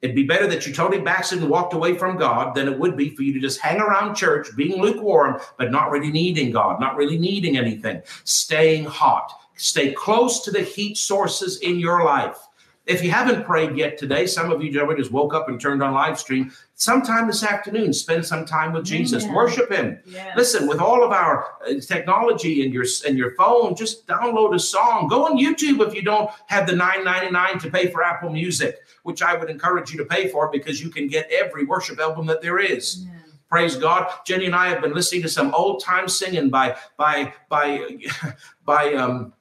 It'd 0.00 0.16
be 0.16 0.24
better 0.24 0.46
that 0.46 0.66
you 0.66 0.74
totally 0.74 1.02
backslid 1.02 1.40
and 1.40 1.50
walked 1.50 1.72
away 1.72 1.96
from 1.96 2.18
god 2.18 2.54
than 2.54 2.68
it 2.68 2.78
would 2.78 2.96
be 2.96 3.10
for 3.10 3.22
you 3.22 3.32
to 3.34 3.40
just 3.40 3.60
hang 3.60 3.80
around 3.80 4.14
church 4.14 4.48
being 4.56 4.80
lukewarm 4.80 5.40
but 5.58 5.70
not 5.70 5.90
really 5.90 6.10
needing 6.10 6.50
god 6.50 6.80
not 6.80 6.96
really 6.96 7.18
needing 7.18 7.56
anything. 7.56 8.02
Staying 8.24 8.84
hot. 8.84 9.32
Stay 9.56 9.92
close 9.92 10.40
to 10.40 10.50
the 10.50 10.62
heat 10.62 10.96
sources 10.96 11.58
in 11.60 11.78
your 11.78 12.04
life 12.04 12.38
if 12.86 13.02
you 13.02 13.10
haven't 13.10 13.44
prayed 13.44 13.76
yet 13.76 13.96
today, 13.96 14.26
some 14.26 14.52
of 14.52 14.62
you 14.62 14.70
just 14.70 15.10
woke 15.10 15.32
up 15.32 15.48
and 15.48 15.58
turned 15.58 15.82
on 15.82 15.94
live 15.94 16.18
stream. 16.18 16.52
Sometime 16.74 17.26
this 17.26 17.42
afternoon, 17.42 17.94
spend 17.94 18.26
some 18.26 18.44
time 18.44 18.72
with 18.74 18.84
Jesus. 18.84 19.24
Yeah. 19.24 19.32
Worship 19.32 19.72
Him. 19.72 19.98
Yeah. 20.04 20.34
Listen, 20.36 20.66
with 20.66 20.80
all 20.80 21.02
of 21.02 21.10
our 21.10 21.46
uh, 21.66 21.80
technology 21.80 22.62
and 22.62 22.74
your 22.74 22.84
and 23.06 23.16
your 23.16 23.34
phone, 23.36 23.74
just 23.74 24.06
download 24.06 24.54
a 24.54 24.58
song. 24.58 25.08
Go 25.08 25.24
on 25.24 25.38
YouTube 25.38 25.86
if 25.86 25.94
you 25.94 26.02
don't 26.02 26.30
have 26.46 26.66
the 26.66 26.76
nine 26.76 27.04
ninety 27.04 27.30
nine 27.30 27.58
to 27.60 27.70
pay 27.70 27.90
for 27.90 28.02
Apple 28.02 28.30
Music, 28.30 28.80
which 29.04 29.22
I 29.22 29.34
would 29.34 29.48
encourage 29.48 29.90
you 29.90 29.98
to 29.98 30.04
pay 30.04 30.28
for 30.28 30.50
because 30.50 30.82
you 30.82 30.90
can 30.90 31.08
get 31.08 31.30
every 31.30 31.64
worship 31.64 31.98
album 31.98 32.26
that 32.26 32.42
there 32.42 32.58
is. 32.58 33.04
Yeah. 33.04 33.12
Praise 33.48 33.76
God. 33.76 34.12
Jenny 34.26 34.46
and 34.46 34.54
I 34.54 34.68
have 34.68 34.82
been 34.82 34.92
listening 34.92 35.22
to 35.22 35.28
some 35.28 35.54
old 35.54 35.82
time 35.82 36.06
singing 36.08 36.50
by 36.50 36.76
by 36.98 37.32
by 37.48 37.96
by 38.66 38.92
um 38.92 39.32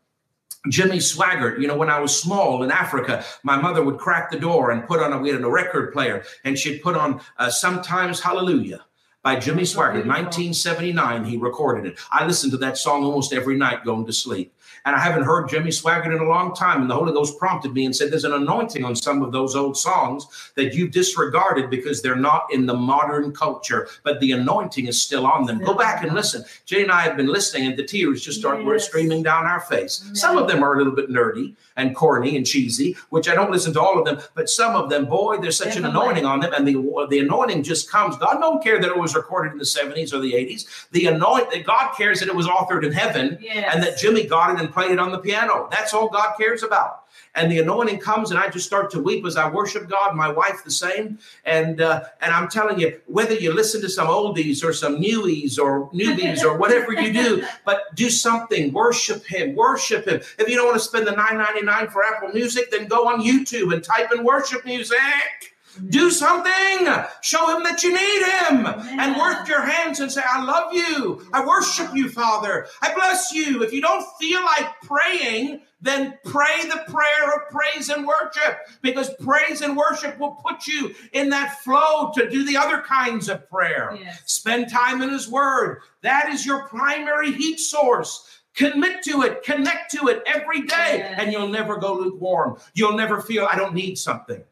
Jimmy 0.70 0.98
Swaggart, 0.98 1.60
you 1.60 1.68
know, 1.68 1.76
when 1.76 1.90
I 1.90 2.00
was 2.00 2.18
small 2.18 2.64
in 2.64 2.72
Africa, 2.72 3.24
my 3.44 3.58
mother 3.58 3.84
would 3.84 3.98
crack 3.98 4.32
the 4.32 4.40
door 4.40 4.72
and 4.72 4.88
put 4.88 5.02
on 5.02 5.12
a, 5.12 5.18
we 5.18 5.30
had 5.30 5.42
a 5.42 5.50
record 5.50 5.92
player 5.92 6.24
and 6.46 6.58
she'd 6.58 6.82
put 6.82 6.96
on 6.96 7.22
uh, 7.38 7.50
Sometimes 7.50 8.22
Hallelujah 8.22 8.86
by 9.24 9.38
Jimmy 9.38 9.64
Swaggart. 9.64 10.06
1979, 10.06 11.26
he 11.26 11.38
recorded 11.38 11.92
it. 11.92 12.00
I 12.12 12.26
listened 12.26 12.52
to 12.54 12.58
that 12.60 12.78
song 12.78 13.04
almost 13.04 13.34
every 13.34 13.58
night 13.58 13.84
going 13.84 14.06
to 14.06 14.14
sleep. 14.14 14.54
And 14.86 14.96
I 14.96 15.00
haven't 15.00 15.24
heard 15.24 15.48
Jimmy 15.48 15.70
Swaggart 15.70 16.14
in 16.14 16.22
a 16.22 16.30
long 16.30 16.54
time. 16.54 16.82
And 16.82 16.90
the 16.90 16.96
Holy 16.96 17.14
Ghost 17.14 17.40
prompted 17.40 17.74
me 17.74 17.86
and 17.86 17.96
said, 17.96 18.12
There's 18.12 18.26
an 18.26 18.34
anointing 18.34 18.84
on 18.84 18.96
some 18.96 19.22
of 19.22 19.32
those 19.32 19.56
old 19.56 19.78
songs 19.78 20.52
that 20.56 20.74
you've 20.74 20.92
disregarded 20.92 21.70
because 21.70 22.02
they're 22.02 22.16
not 22.16 22.48
in 22.52 22.66
the 22.66 22.74
modern 22.74 23.32
culture, 23.34 23.88
but 24.04 24.20
the 24.20 24.34
anointing 24.34 24.88
is 24.88 25.02
still 25.02 25.26
on 25.26 25.46
them. 25.46 25.60
Go 25.60 25.74
back 25.74 26.04
and 26.04 26.14
listen. 26.14 26.44
Jay 26.66 26.84
and 26.84 26.92
I 26.92 27.02
have 27.02 27.16
been 27.16 27.28
listening, 27.28 27.68
and 27.68 27.78
the 27.78 27.84
tears 27.84 28.24
just 28.24 28.40
start 28.40 28.62
yes. 28.64 28.86
streaming 28.86 29.24
down 29.24 29.46
our 29.46 29.62
face. 29.62 30.04
Yes. 30.06 30.20
Some 30.20 30.38
of 30.38 30.48
them 30.48 30.64
are 30.64 30.74
a 30.74 30.78
little 30.78 30.94
bit 30.94 31.10
nerdy 31.10 31.56
and 31.78 31.96
corny 31.96 32.36
and 32.36 32.46
cheesy, 32.46 32.98
which 33.10 33.30
I 33.30 33.36
don't 33.36 33.52
listen 33.52 33.74
to 33.74 33.82
all 33.82 33.98
of 33.98 34.06
them, 34.06 34.20
but 34.36 34.50
some 34.50 34.76
of 34.76 34.90
them, 34.90 35.06
boy, 35.06 35.38
there's 35.38 35.58
such 35.58 35.70
Definitely. 35.76 35.90
an 35.90 35.96
anointing 35.96 36.26
on 36.26 36.40
them, 36.42 36.54
and 36.54 36.68
the, 36.68 37.08
the 37.10 37.20
anointing 37.20 37.64
just 37.64 37.90
comes. 37.90 38.18
God 38.18 38.40
don't 38.40 38.62
care 38.62 38.82
that 38.82 38.90
it 38.90 38.98
was 38.98 39.16
recorded 39.16 39.54
in 39.54 39.58
the 39.58 39.64
70s 39.64 40.14
or 40.14 40.20
the 40.20 40.34
80s. 40.34 40.90
The 40.92 41.08
anoint 41.08 41.54
God 41.66 41.94
cares 41.96 42.20
that 42.20 42.28
it 42.28 42.36
was 42.36 42.48
authored 42.48 42.86
in 42.86 42.92
heaven 42.92 43.38
yes. 43.40 43.74
and 43.74 43.84
that 43.84 43.98
Jimmy 43.98 44.26
got 44.26 44.54
it 44.54 44.60
and 44.60 44.73
played 44.74 44.92
it 44.92 45.00
on 45.00 45.12
the 45.12 45.20
piano. 45.20 45.68
That's 45.72 45.94
all 45.94 46.10
God 46.10 46.36
cares 46.38 46.64
about. 46.64 47.04
And 47.36 47.52
the 47.52 47.60
anointing 47.60 48.00
comes, 48.00 48.32
and 48.32 48.40
I 48.40 48.50
just 48.50 48.66
start 48.66 48.92
to 48.92 49.00
weep 49.02 49.26
as 49.26 49.38
I 49.38 49.50
worship 49.50 49.90
God. 49.90 50.16
My 50.16 50.30
wife 50.30 50.64
the 50.64 50.72
same, 50.72 51.20
and 51.46 51.82
uh, 51.82 52.04
and 52.22 52.34
I'm 52.34 52.48
telling 52.48 52.80
you, 52.80 53.00
whether 53.08 53.34
you 53.34 53.54
listen 53.54 53.82
to 53.82 53.90
some 53.90 54.08
oldies 54.08 54.64
or 54.64 54.74
some 54.74 55.02
newies 55.02 55.58
or 55.58 55.90
newbies 55.92 56.44
or 56.44 56.58
whatever 56.58 56.94
you 56.94 57.12
do, 57.14 57.46
but 57.66 57.96
do 57.96 58.10
something. 58.10 58.72
Worship 58.74 59.26
Him. 59.26 59.56
Worship 59.56 60.08
Him. 60.08 60.22
If 60.38 60.48
you 60.48 60.56
don't 60.56 60.68
want 60.68 60.78
to 60.78 60.84
spend 60.84 61.08
the 61.08 61.12
9.99 61.12 61.92
for 61.92 62.04
Apple 62.04 62.30
Music, 62.30 62.70
then 62.70 62.88
go 62.88 63.08
on 63.08 63.22
YouTube 63.22 63.74
and 63.74 63.84
type 63.84 64.10
in 64.16 64.24
worship 64.24 64.66
music. 64.66 65.53
Do 65.90 66.12
something. 66.12 66.88
Show 67.22 67.56
him 67.56 67.64
that 67.64 67.84
you 67.84 67.92
need 67.92 68.26
him 68.26 69.00
and 69.00 69.18
work 69.18 69.48
your 69.48 69.62
hands 69.62 70.00
and 70.00 70.12
say, 70.12 70.22
I 70.28 70.44
love 70.44 70.74
you. 70.74 71.28
I 71.34 71.46
worship 71.46 71.96
you, 71.96 72.10
Father. 72.10 72.68
I 72.82 72.94
bless 72.94 73.32
you. 73.34 73.64
If 73.64 73.74
you 73.74 73.82
don't 73.82 74.06
feel 74.20 74.42
like 74.44 74.70
praying, 74.82 75.62
then 75.84 76.18
pray 76.24 76.64
the 76.64 76.84
prayer 76.88 77.36
of 77.36 77.50
praise 77.52 77.90
and 77.90 78.08
worship 78.08 78.60
because 78.82 79.14
praise 79.16 79.62
and 79.62 79.76
worship 79.76 80.18
will 80.18 80.32
put 80.32 80.66
you 80.66 80.96
in 81.12 81.30
that 81.30 81.62
flow 81.62 82.12
to 82.16 82.30
do 82.30 82.46
the 82.46 82.58
other 82.58 82.82
kinds 82.82 83.28
of 83.28 83.48
prayer. 83.50 83.98
Yes. 84.00 84.22
Spend 84.26 84.70
time 84.70 85.02
in 85.02 85.10
His 85.10 85.30
Word. 85.30 85.82
That 86.02 86.30
is 86.30 86.46
your 86.46 86.68
primary 86.68 87.32
heat 87.34 87.60
source. 87.60 88.30
Commit 88.56 89.02
to 89.04 89.24
it, 89.24 89.44
connect 89.44 89.92
to 89.92 90.10
it 90.10 90.22
every 90.28 90.62
day, 90.62 90.98
yes. 91.00 91.20
and 91.20 91.32
you'll 91.32 91.48
never 91.48 91.78
go 91.78 91.96
lukewarm. 91.96 92.58
You'll 92.76 92.96
never 92.96 93.20
feel, 93.20 93.48
I 93.50 93.56
don't 93.56 93.74
need 93.74 93.98
something. 93.98 94.44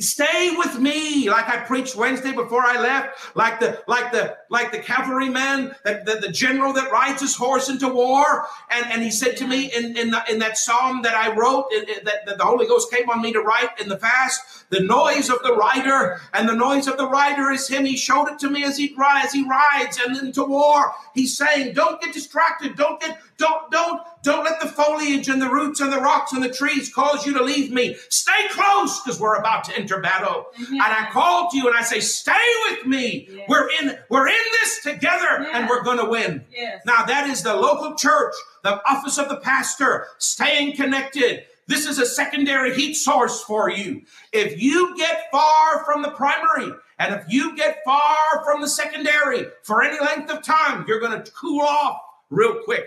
Stay 0.00 0.54
with 0.56 0.78
me, 0.78 1.28
like 1.30 1.48
I 1.48 1.58
preached 1.58 1.96
Wednesday 1.96 2.32
before 2.32 2.62
I 2.62 2.80
left, 2.80 3.36
like 3.36 3.60
the 3.60 3.82
like 3.86 4.12
the 4.12 4.36
like 4.54 4.72
the 4.72 4.78
cavalryman, 4.78 5.74
that 5.84 6.06
the, 6.06 6.14
the, 6.14 6.32
general 6.32 6.72
that 6.72 6.90
rides 6.90 7.20
his 7.20 7.34
horse 7.34 7.68
into 7.68 7.88
war. 7.88 8.46
And, 8.70 8.86
and 8.90 9.02
he 9.02 9.10
said 9.10 9.36
to 9.38 9.46
me 9.46 9.70
in 9.76 9.96
in, 9.96 10.10
the, 10.10 10.22
in 10.30 10.38
that 10.38 10.56
psalm 10.56 11.02
that 11.02 11.14
I 11.14 11.34
wrote, 11.34 11.66
it, 11.70 11.88
it, 11.88 12.04
that, 12.04 12.24
that 12.26 12.38
the 12.38 12.44
Holy 12.44 12.66
Ghost 12.66 12.90
came 12.90 13.10
on 13.10 13.20
me 13.20 13.32
to 13.32 13.40
write 13.40 13.78
in 13.80 13.88
the 13.88 13.98
fast, 13.98 14.70
the 14.70 14.80
noise 14.80 15.28
of 15.28 15.42
the 15.42 15.54
rider, 15.54 16.20
and 16.32 16.48
the 16.48 16.54
noise 16.54 16.86
of 16.86 16.96
the 16.96 17.08
rider 17.08 17.50
is 17.50 17.68
him. 17.68 17.84
He 17.84 17.96
showed 17.96 18.28
it 18.28 18.38
to 18.38 18.48
me 18.48 18.64
as 18.64 18.78
he 18.78 18.94
as 18.98 19.32
he 19.32 19.46
rides 19.46 20.00
and 20.04 20.16
into 20.16 20.44
war. 20.44 20.92
He's 21.14 21.36
saying, 21.36 21.74
"Don't 21.74 22.00
get 22.00 22.14
distracted. 22.14 22.76
Don't 22.76 23.00
get 23.00 23.18
don't 23.36 23.70
don't 23.70 24.00
don't 24.22 24.44
let 24.44 24.60
the 24.60 24.68
foliage 24.68 25.28
and 25.28 25.40
the 25.40 25.50
roots 25.50 25.80
and 25.80 25.92
the 25.92 25.98
rocks 25.98 26.32
and 26.32 26.42
the 26.42 26.48
trees 26.48 26.92
cause 26.92 27.26
you 27.26 27.34
to 27.34 27.42
leave 27.42 27.70
me. 27.70 27.96
Stay 28.08 28.48
close 28.50 29.02
because 29.02 29.20
we're 29.20 29.36
about 29.36 29.64
to 29.64 29.76
enter 29.76 30.00
battle. 30.00 30.46
Mm-hmm. 30.58 30.74
And 30.74 30.82
I 30.82 31.08
call 31.12 31.50
to 31.50 31.56
you 31.56 31.68
and 31.68 31.76
I 31.76 31.82
say, 31.82 32.00
stay 32.00 32.32
with 32.70 32.86
me. 32.86 33.28
We're 33.48 33.68
in 33.80 33.98
we're 34.08 34.28
in 34.28 34.43
this 34.52 34.82
together 34.82 35.46
and 35.52 35.68
we're 35.68 35.82
going 35.82 35.98
to 35.98 36.08
win. 36.08 36.44
Yes. 36.50 36.82
Now 36.86 37.04
that 37.04 37.28
is 37.28 37.42
the 37.42 37.54
local 37.54 37.94
church, 37.96 38.34
the 38.62 38.80
office 38.88 39.18
of 39.18 39.28
the 39.28 39.36
pastor, 39.36 40.06
staying 40.18 40.76
connected. 40.76 41.44
This 41.66 41.86
is 41.86 41.98
a 41.98 42.06
secondary 42.06 42.74
heat 42.74 42.94
source 42.94 43.42
for 43.42 43.70
you. 43.70 44.02
If 44.32 44.60
you 44.60 44.96
get 44.96 45.30
far 45.32 45.84
from 45.84 46.02
the 46.02 46.10
primary, 46.10 46.72
and 46.98 47.14
if 47.14 47.24
you 47.28 47.56
get 47.56 47.78
far 47.84 48.16
from 48.44 48.60
the 48.60 48.68
secondary 48.68 49.46
for 49.62 49.82
any 49.82 49.98
length 49.98 50.30
of 50.30 50.42
time, 50.42 50.84
you're 50.86 51.00
going 51.00 51.22
to 51.22 51.30
cool 51.32 51.62
off 51.62 52.00
real 52.30 52.60
quick 52.64 52.86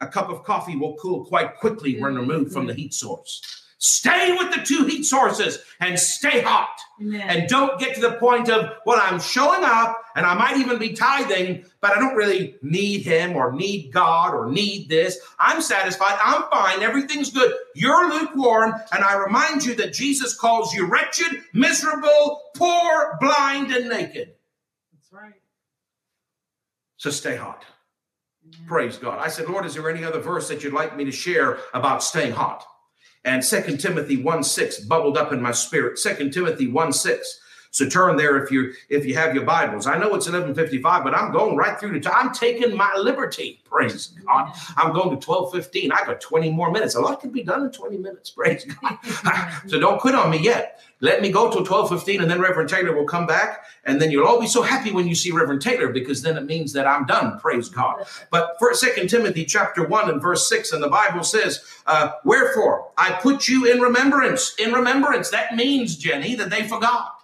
a 0.00 0.06
cup 0.06 0.28
of 0.28 0.44
coffee 0.44 0.76
will 0.76 0.96
cool 0.96 1.24
quite 1.24 1.56
quickly 1.56 2.00
when 2.00 2.14
removed 2.14 2.52
from 2.52 2.66
the 2.66 2.72
mm-hmm. 2.72 2.82
heat 2.82 2.94
source. 2.94 3.64
Stay 3.78 4.34
with 4.38 4.54
the 4.54 4.62
two 4.62 4.84
heat 4.86 5.04
sources 5.04 5.58
and 5.80 5.98
stay 5.98 6.40
hot. 6.40 6.78
Amen. 7.00 7.20
And 7.20 7.48
don't 7.48 7.78
get 7.78 7.94
to 7.96 8.00
the 8.00 8.12
point 8.12 8.48
of, 8.48 8.70
well, 8.86 8.98
I'm 9.00 9.20
showing 9.20 9.62
up 9.62 10.02
and 10.16 10.24
I 10.24 10.34
might 10.34 10.56
even 10.56 10.78
be 10.78 10.94
tithing, 10.94 11.66
but 11.82 11.90
I 11.90 12.00
don't 12.00 12.16
really 12.16 12.56
need 12.62 13.02
him 13.02 13.36
or 13.36 13.52
need 13.52 13.92
God 13.92 14.32
or 14.32 14.50
need 14.50 14.88
this. 14.88 15.18
I'm 15.38 15.60
satisfied. 15.60 16.18
I'm 16.22 16.44
fine. 16.50 16.82
Everything's 16.82 17.30
good. 17.30 17.54
You're 17.74 18.08
lukewarm. 18.08 18.72
And 18.92 19.04
I 19.04 19.14
remind 19.16 19.64
you 19.66 19.74
that 19.74 19.92
Jesus 19.92 20.34
calls 20.34 20.72
you 20.72 20.86
wretched, 20.86 21.42
miserable, 21.52 22.40
poor, 22.56 23.18
blind, 23.20 23.72
and 23.72 23.90
naked. 23.90 24.32
That's 24.94 25.12
right. 25.12 25.34
So 26.96 27.10
stay 27.10 27.36
hot. 27.36 27.66
Praise 28.66 28.96
God. 28.96 29.18
I 29.18 29.28
said, 29.28 29.50
Lord, 29.50 29.66
is 29.66 29.74
there 29.74 29.90
any 29.90 30.02
other 30.02 30.20
verse 30.20 30.48
that 30.48 30.64
you'd 30.64 30.72
like 30.72 30.96
me 30.96 31.04
to 31.04 31.12
share 31.12 31.58
about 31.74 32.02
staying 32.02 32.32
hot? 32.32 32.64
And 33.26 33.44
Second 33.44 33.78
Timothy 33.78 34.16
1 34.16 34.44
6 34.44 34.80
bubbled 34.80 35.18
up 35.18 35.32
in 35.32 35.42
my 35.42 35.50
spirit. 35.50 35.98
Second 35.98 36.32
Timothy 36.32 36.68
1 36.68 36.92
6 36.92 37.40
So 37.70 37.88
turn 37.88 38.16
there 38.16 38.42
if 38.42 38.50
you 38.50 38.72
if 38.88 39.04
you 39.04 39.14
have 39.16 39.34
your 39.34 39.44
Bibles. 39.44 39.86
I 39.86 39.98
know 39.98 40.14
it's 40.14 40.26
11:55, 40.26 41.04
but 41.04 41.14
I'm 41.14 41.32
going 41.32 41.56
right 41.56 41.78
through 41.78 42.00
time. 42.00 42.28
I'm 42.28 42.32
taking 42.32 42.76
my 42.76 42.94
liberty. 42.96 43.60
Praise 43.64 44.08
God. 44.26 44.52
I'm 44.76 44.92
going 44.92 45.18
to 45.18 45.26
12:15. 45.26 45.92
I 45.92 46.04
got 46.04 46.20
20 46.20 46.50
more 46.50 46.70
minutes. 46.70 46.94
A 46.94 47.00
lot 47.00 47.20
can 47.20 47.30
be 47.30 47.42
done 47.42 47.64
in 47.64 47.70
20 47.70 47.98
minutes. 47.98 48.30
Praise 48.36 48.64
God. 48.64 48.98
so 49.66 49.78
don't 49.78 50.00
quit 50.00 50.14
on 50.14 50.30
me 50.30 50.38
yet. 50.38 50.80
Let 51.00 51.20
me 51.20 51.30
go 51.30 51.50
till 51.50 51.64
12:15, 51.64 52.22
and 52.22 52.30
then 52.30 52.40
Reverend 52.40 52.70
Taylor 52.70 52.94
will 52.94 53.04
come 53.04 53.26
back, 53.26 53.66
and 53.84 54.00
then 54.00 54.10
you'll 54.10 54.26
all 54.26 54.40
be 54.40 54.46
so 54.46 54.62
happy 54.62 54.92
when 54.92 55.06
you 55.06 55.14
see 55.14 55.30
Reverend 55.30 55.60
Taylor 55.60 55.88
because 55.88 56.22
then 56.22 56.38
it 56.38 56.44
means 56.44 56.72
that 56.72 56.86
I'm 56.86 57.04
done. 57.04 57.38
Praise 57.38 57.68
God. 57.68 58.06
But 58.30 58.56
for 58.58 58.72
Second 58.72 59.10
Timothy 59.10 59.44
chapter 59.44 59.86
one 59.86 60.08
and 60.08 60.22
verse 60.22 60.48
six, 60.48 60.72
and 60.72 60.82
the 60.82 60.88
Bible 60.88 61.22
says, 61.22 61.62
uh, 61.86 62.12
"Wherefore 62.24 62.88
I 62.96 63.12
put 63.12 63.46
you 63.46 63.66
in 63.66 63.80
remembrance." 63.80 64.54
In 64.58 64.72
remembrance, 64.72 65.28
that 65.30 65.54
means 65.54 65.96
Jenny 65.96 66.34
that 66.36 66.48
they 66.48 66.66
forgot. 66.66 67.15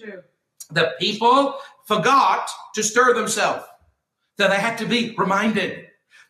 True. 0.00 0.22
The 0.70 0.92
people 0.98 1.56
forgot 1.86 2.48
to 2.74 2.82
stir 2.82 3.14
themselves. 3.14 3.64
That 4.38 4.50
they 4.50 4.56
had 4.56 4.78
to 4.78 4.86
be 4.86 5.14
reminded. 5.18 5.86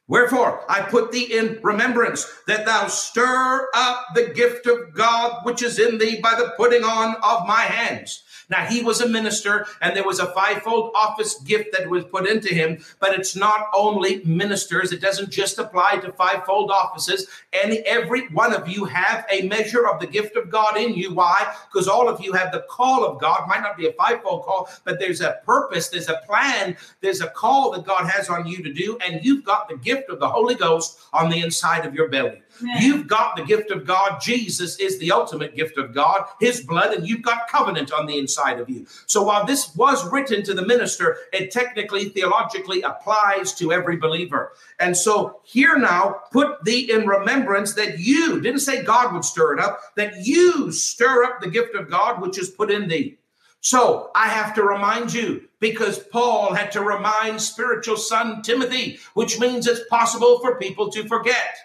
Wherefore, 0.08 0.64
I 0.68 0.80
put 0.80 1.12
thee 1.12 1.38
in 1.38 1.60
remembrance 1.62 2.26
that 2.48 2.66
thou 2.66 2.88
stir 2.88 3.68
up 3.72 4.06
the 4.16 4.32
gift 4.34 4.66
of 4.66 4.92
God 4.94 5.44
which 5.44 5.62
is 5.62 5.78
in 5.78 5.98
thee 5.98 6.18
by 6.20 6.34
the 6.34 6.52
putting 6.56 6.82
on 6.82 7.14
of 7.22 7.46
my 7.46 7.60
hands. 7.60 8.24
Now, 8.50 8.64
he 8.64 8.82
was 8.82 9.00
a 9.00 9.08
minister, 9.08 9.66
and 9.80 9.96
there 9.96 10.04
was 10.04 10.18
a 10.18 10.32
fivefold 10.32 10.92
office 10.94 11.40
gift 11.42 11.70
that 11.72 11.88
was 11.88 12.04
put 12.04 12.28
into 12.28 12.52
him, 12.52 12.84
but 12.98 13.18
it's 13.18 13.36
not 13.36 13.68
only 13.74 14.22
ministers. 14.24 14.92
It 14.92 15.00
doesn't 15.00 15.30
just 15.30 15.58
apply 15.58 15.98
to 15.98 16.12
fivefold 16.12 16.70
offices. 16.70 17.28
And 17.52 17.74
every 17.86 18.26
one 18.28 18.52
of 18.52 18.68
you 18.68 18.84
have 18.84 19.24
a 19.30 19.42
measure 19.48 19.86
of 19.86 20.00
the 20.00 20.06
gift 20.06 20.36
of 20.36 20.50
God 20.50 20.76
in 20.76 20.94
you. 20.94 21.14
Why? 21.14 21.54
Because 21.72 21.88
all 21.88 22.08
of 22.08 22.20
you 22.20 22.32
have 22.32 22.52
the 22.52 22.64
call 22.68 23.04
of 23.04 23.20
God. 23.20 23.48
Might 23.48 23.62
not 23.62 23.76
be 23.76 23.86
a 23.86 23.92
fivefold 23.92 24.44
call, 24.44 24.68
but 24.84 24.98
there's 24.98 25.20
a 25.20 25.40
purpose, 25.44 25.88
there's 25.88 26.08
a 26.08 26.20
plan, 26.26 26.76
there's 27.00 27.20
a 27.20 27.28
call 27.28 27.70
that 27.72 27.84
God 27.84 28.08
has 28.08 28.28
on 28.28 28.46
you 28.46 28.62
to 28.62 28.72
do, 28.72 28.98
and 29.06 29.24
you've 29.24 29.44
got 29.44 29.68
the 29.68 29.76
gift 29.76 30.10
of 30.10 30.18
the 30.18 30.28
Holy 30.28 30.54
Ghost 30.54 30.98
on 31.12 31.30
the 31.30 31.40
inside 31.40 31.86
of 31.86 31.94
your 31.94 32.08
belly. 32.08 32.42
You've 32.80 33.06
got 33.06 33.36
the 33.36 33.44
gift 33.44 33.70
of 33.70 33.86
God. 33.86 34.20
Jesus 34.20 34.78
is 34.78 34.98
the 34.98 35.12
ultimate 35.12 35.56
gift 35.56 35.78
of 35.78 35.94
God, 35.94 36.24
his 36.40 36.60
blood, 36.60 36.94
and 36.94 37.08
you've 37.08 37.22
got 37.22 37.48
covenant 37.48 37.92
on 37.92 38.06
the 38.06 38.18
inside 38.18 38.60
of 38.60 38.68
you. 38.68 38.86
So 39.06 39.22
while 39.22 39.44
this 39.44 39.74
was 39.74 40.10
written 40.10 40.42
to 40.44 40.54
the 40.54 40.66
minister, 40.66 41.18
it 41.32 41.50
technically, 41.50 42.06
theologically 42.10 42.82
applies 42.82 43.52
to 43.54 43.72
every 43.72 43.96
believer. 43.96 44.52
And 44.78 44.96
so 44.96 45.40
here 45.44 45.76
now, 45.76 46.20
put 46.32 46.64
thee 46.64 46.90
in 46.90 47.06
remembrance 47.06 47.74
that 47.74 47.98
you, 47.98 48.40
didn't 48.40 48.60
say 48.60 48.82
God 48.82 49.12
would 49.12 49.24
stir 49.24 49.54
it 49.54 49.60
up, 49.60 49.80
that 49.96 50.24
you 50.24 50.72
stir 50.72 51.24
up 51.24 51.40
the 51.40 51.50
gift 51.50 51.74
of 51.74 51.90
God 51.90 52.20
which 52.20 52.38
is 52.38 52.50
put 52.50 52.70
in 52.70 52.88
thee. 52.88 53.18
So 53.62 54.10
I 54.14 54.28
have 54.28 54.54
to 54.54 54.62
remind 54.62 55.12
you 55.12 55.48
because 55.60 55.98
Paul 55.98 56.54
had 56.54 56.72
to 56.72 56.80
remind 56.80 57.40
spiritual 57.40 57.96
son 57.96 58.42
Timothy, 58.42 58.98
which 59.14 59.38
means 59.38 59.66
it's 59.66 59.86
possible 59.88 60.40
for 60.40 60.58
people 60.58 60.90
to 60.92 61.06
forget. 61.06 61.56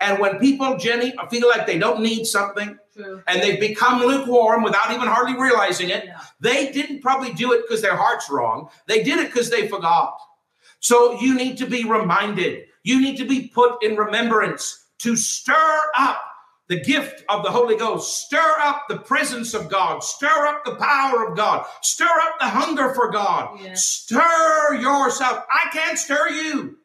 And 0.00 0.18
when 0.18 0.38
people, 0.38 0.76
Jenny, 0.78 1.14
feel 1.30 1.46
like 1.48 1.66
they 1.66 1.78
don't 1.78 2.00
need 2.02 2.24
something 2.24 2.78
True. 2.96 3.22
and 3.26 3.42
they've 3.42 3.60
become 3.60 4.00
lukewarm 4.02 4.62
without 4.62 4.90
even 4.92 5.06
hardly 5.06 5.38
realizing 5.38 5.90
it, 5.90 6.04
Yeah. 6.06 6.20
they 6.40 6.72
didn't 6.72 7.00
probably 7.02 7.32
do 7.34 7.52
it 7.52 7.62
because 7.66 7.82
their 7.82 7.96
heart's 7.96 8.30
wrong. 8.30 8.70
They 8.86 9.02
did 9.02 9.18
it 9.18 9.26
because 9.26 9.50
they 9.50 9.68
forgot. 9.68 10.16
So 10.80 11.20
you 11.20 11.34
need 11.34 11.58
to 11.58 11.66
be 11.66 11.84
reminded. 11.84 12.64
You 12.82 13.00
need 13.02 13.18
to 13.18 13.26
be 13.26 13.48
put 13.48 13.82
in 13.84 13.96
remembrance 13.96 14.86
to 15.00 15.16
stir 15.16 15.80
up 15.96 16.22
the 16.68 16.80
gift 16.80 17.24
of 17.28 17.42
the 17.42 17.50
Holy 17.50 17.76
Ghost, 17.76 18.24
stir 18.26 18.54
up 18.60 18.84
the 18.88 18.96
presence 18.98 19.54
of 19.54 19.68
God, 19.68 20.02
stir 20.04 20.46
up 20.46 20.64
the 20.64 20.76
power 20.76 21.26
of 21.28 21.36
God, 21.36 21.66
stir 21.82 22.04
up 22.06 22.38
the 22.38 22.46
hunger 22.46 22.94
for 22.94 23.10
God, 23.10 23.58
Yeah. 23.60 23.74
stir 23.74 24.74
yourself. 24.80 25.44
I 25.52 25.68
can't 25.72 25.98
stir 25.98 26.28
you. 26.30 26.78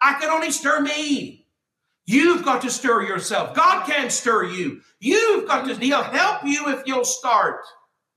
I 0.00 0.14
can 0.14 0.30
only 0.30 0.50
stir 0.50 0.80
me. 0.80 1.39
You've 2.06 2.44
got 2.44 2.62
to 2.62 2.70
stir 2.70 3.02
yourself. 3.02 3.54
God 3.54 3.86
can't 3.86 4.10
stir 4.10 4.44
you. 4.44 4.80
You've 5.00 5.46
got 5.46 5.66
to, 5.66 5.74
He'll 5.74 6.02
help 6.02 6.44
you 6.44 6.68
if 6.68 6.82
you'll 6.86 7.04
start. 7.04 7.60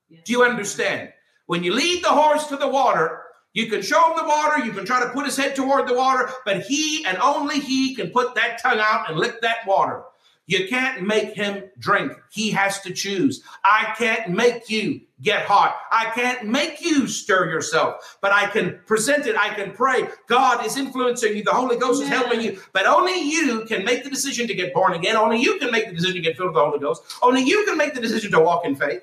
Do 0.09 0.31
you 0.31 0.43
understand? 0.43 1.09
When 1.47 1.63
you 1.63 1.73
lead 1.73 2.03
the 2.03 2.09
horse 2.09 2.47
to 2.47 2.57
the 2.57 2.67
water, 2.67 3.23
you 3.53 3.67
can 3.67 3.81
show 3.81 4.09
him 4.09 4.17
the 4.17 4.27
water, 4.27 4.65
you 4.65 4.71
can 4.71 4.85
try 4.85 5.03
to 5.03 5.11
put 5.11 5.25
his 5.25 5.37
head 5.37 5.55
toward 5.55 5.87
the 5.87 5.93
water, 5.93 6.29
but 6.45 6.61
he 6.61 7.05
and 7.05 7.17
only 7.19 7.59
he 7.59 7.93
can 7.93 8.09
put 8.09 8.33
that 8.35 8.59
tongue 8.61 8.79
out 8.79 9.09
and 9.09 9.19
lick 9.19 9.41
that 9.41 9.67
water. 9.67 10.03
You 10.45 10.67
can't 10.67 11.03
make 11.07 11.35
him 11.35 11.63
drink. 11.79 12.11
He 12.31 12.51
has 12.51 12.81
to 12.81 12.93
choose. 12.93 13.43
I 13.63 13.93
can't 13.97 14.29
make 14.29 14.69
you 14.69 15.01
get 15.21 15.45
hot. 15.45 15.77
I 15.89 16.11
can't 16.13 16.45
make 16.47 16.81
you 16.81 17.07
stir 17.07 17.49
yourself, 17.49 18.17
but 18.21 18.33
I 18.33 18.47
can 18.47 18.79
present 18.85 19.25
it. 19.25 19.37
I 19.37 19.53
can 19.53 19.71
pray. 19.71 20.09
God 20.27 20.65
is 20.65 20.75
influencing 20.75 21.37
you. 21.37 21.43
The 21.43 21.51
Holy 21.51 21.77
Ghost 21.77 22.03
is 22.03 22.09
helping 22.09 22.41
you, 22.41 22.61
but 22.73 22.85
only 22.85 23.21
you 23.21 23.63
can 23.65 23.85
make 23.85 24.03
the 24.03 24.09
decision 24.09 24.47
to 24.47 24.53
get 24.53 24.73
born 24.73 24.93
again. 24.93 25.15
Only 25.15 25.39
you 25.39 25.57
can 25.59 25.71
make 25.71 25.87
the 25.87 25.93
decision 25.93 26.15
to 26.15 26.21
get 26.21 26.35
filled 26.35 26.49
with 26.49 26.55
the 26.55 26.65
Holy 26.65 26.79
Ghost. 26.79 27.03
Only 27.21 27.41
you 27.41 27.63
can 27.65 27.77
make 27.77 27.93
the 27.93 28.01
decision 28.01 28.31
to 28.31 28.41
walk 28.41 28.65
in 28.65 28.75
faith. 28.75 29.01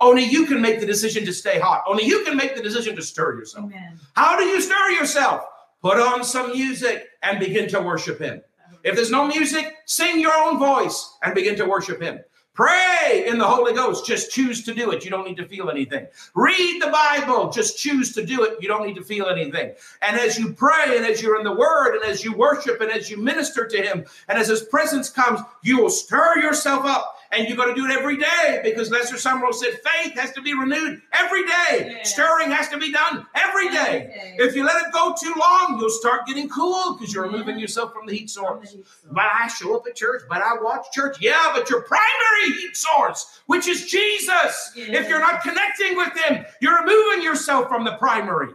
Only 0.00 0.24
you 0.24 0.46
can 0.46 0.60
make 0.60 0.80
the 0.80 0.86
decision 0.86 1.24
to 1.26 1.32
stay 1.32 1.60
hot. 1.60 1.84
Only 1.86 2.04
you 2.04 2.24
can 2.24 2.36
make 2.36 2.56
the 2.56 2.62
decision 2.62 2.96
to 2.96 3.02
stir 3.02 3.38
yourself. 3.38 3.66
Amen. 3.66 4.00
How 4.14 4.38
do 4.38 4.44
you 4.44 4.60
stir 4.60 4.90
yourself? 4.90 5.44
Put 5.82 5.98
on 5.98 6.24
some 6.24 6.52
music 6.52 7.06
and 7.22 7.38
begin 7.38 7.68
to 7.68 7.80
worship 7.80 8.18
Him. 8.18 8.42
If 8.84 8.96
there's 8.96 9.10
no 9.10 9.26
music, 9.26 9.74
sing 9.86 10.20
your 10.20 10.32
own 10.34 10.58
voice 10.58 11.16
and 11.22 11.34
begin 11.34 11.56
to 11.56 11.66
worship 11.66 12.00
Him. 12.00 12.20
Pray 12.52 13.24
in 13.26 13.38
the 13.38 13.46
Holy 13.46 13.72
Ghost. 13.72 14.04
Just 14.04 14.30
choose 14.30 14.64
to 14.64 14.74
do 14.74 14.90
it. 14.90 15.04
You 15.04 15.10
don't 15.10 15.26
need 15.26 15.36
to 15.36 15.46
feel 15.46 15.70
anything. 15.70 16.06
Read 16.34 16.82
the 16.82 16.88
Bible. 16.88 17.50
Just 17.50 17.78
choose 17.78 18.12
to 18.14 18.26
do 18.26 18.42
it. 18.42 18.58
You 18.60 18.68
don't 18.68 18.86
need 18.86 18.96
to 18.96 19.04
feel 19.04 19.26
anything. 19.26 19.72
And 20.02 20.18
as 20.18 20.38
you 20.38 20.52
pray 20.52 20.96
and 20.96 21.06
as 21.06 21.22
you're 21.22 21.38
in 21.38 21.44
the 21.44 21.54
Word 21.54 21.94
and 21.94 22.04
as 22.04 22.24
you 22.24 22.34
worship 22.34 22.80
and 22.80 22.90
as 22.90 23.08
you 23.08 23.16
minister 23.16 23.66
to 23.66 23.76
Him 23.80 24.04
and 24.28 24.38
as 24.38 24.48
His 24.48 24.62
presence 24.62 25.08
comes, 25.08 25.40
you 25.62 25.80
will 25.80 25.90
stir 25.90 26.38
yourself 26.38 26.84
up. 26.84 27.16
And 27.32 27.48
you've 27.48 27.56
got 27.56 27.66
to 27.66 27.74
do 27.74 27.86
it 27.86 27.92
every 27.92 28.16
day 28.16 28.60
because 28.64 28.90
Lester 28.90 29.14
Sumrall 29.14 29.54
said 29.54 29.74
faith 29.84 30.18
has 30.18 30.32
to 30.32 30.42
be 30.42 30.52
renewed 30.52 31.00
every 31.12 31.44
day. 31.46 31.92
Yeah. 31.96 32.02
Stirring 32.02 32.50
has 32.50 32.68
to 32.70 32.76
be 32.78 32.90
done 32.90 33.24
every 33.36 33.68
day. 33.68 34.10
Day. 34.12 34.36
If 34.38 34.56
you 34.56 34.64
let 34.64 34.84
it 34.84 34.92
go 34.92 35.14
too 35.20 35.32
long, 35.38 35.78
you'll 35.78 35.90
start 35.90 36.26
getting 36.26 36.48
cool 36.48 36.96
because 36.98 37.14
you're 37.14 37.26
Yeah. 37.26 37.30
removing 37.32 37.58
yourself 37.60 37.92
from 37.92 38.06
the 38.06 38.14
heat 38.16 38.30
source. 38.30 38.74
But 39.12 39.26
I 39.32 39.46
show 39.46 39.76
up 39.76 39.86
at 39.86 39.94
church, 39.94 40.22
but 40.28 40.38
I 40.42 40.54
watch 40.60 40.86
church. 40.92 41.18
Yeah, 41.20 41.52
but 41.54 41.70
your 41.70 41.82
primary 41.82 42.58
heat 42.60 42.76
source, 42.76 43.40
which 43.46 43.68
is 43.68 43.86
Jesus. 43.86 44.72
Yeah. 44.74 44.98
If 44.98 45.08
you're 45.08 45.20
not 45.20 45.42
connecting 45.42 45.96
with 45.96 46.12
Him, 46.18 46.44
you're 46.60 46.80
removing 46.80 47.22
yourself 47.22 47.68
from 47.68 47.84
the 47.84 47.92
primary. 47.92 48.54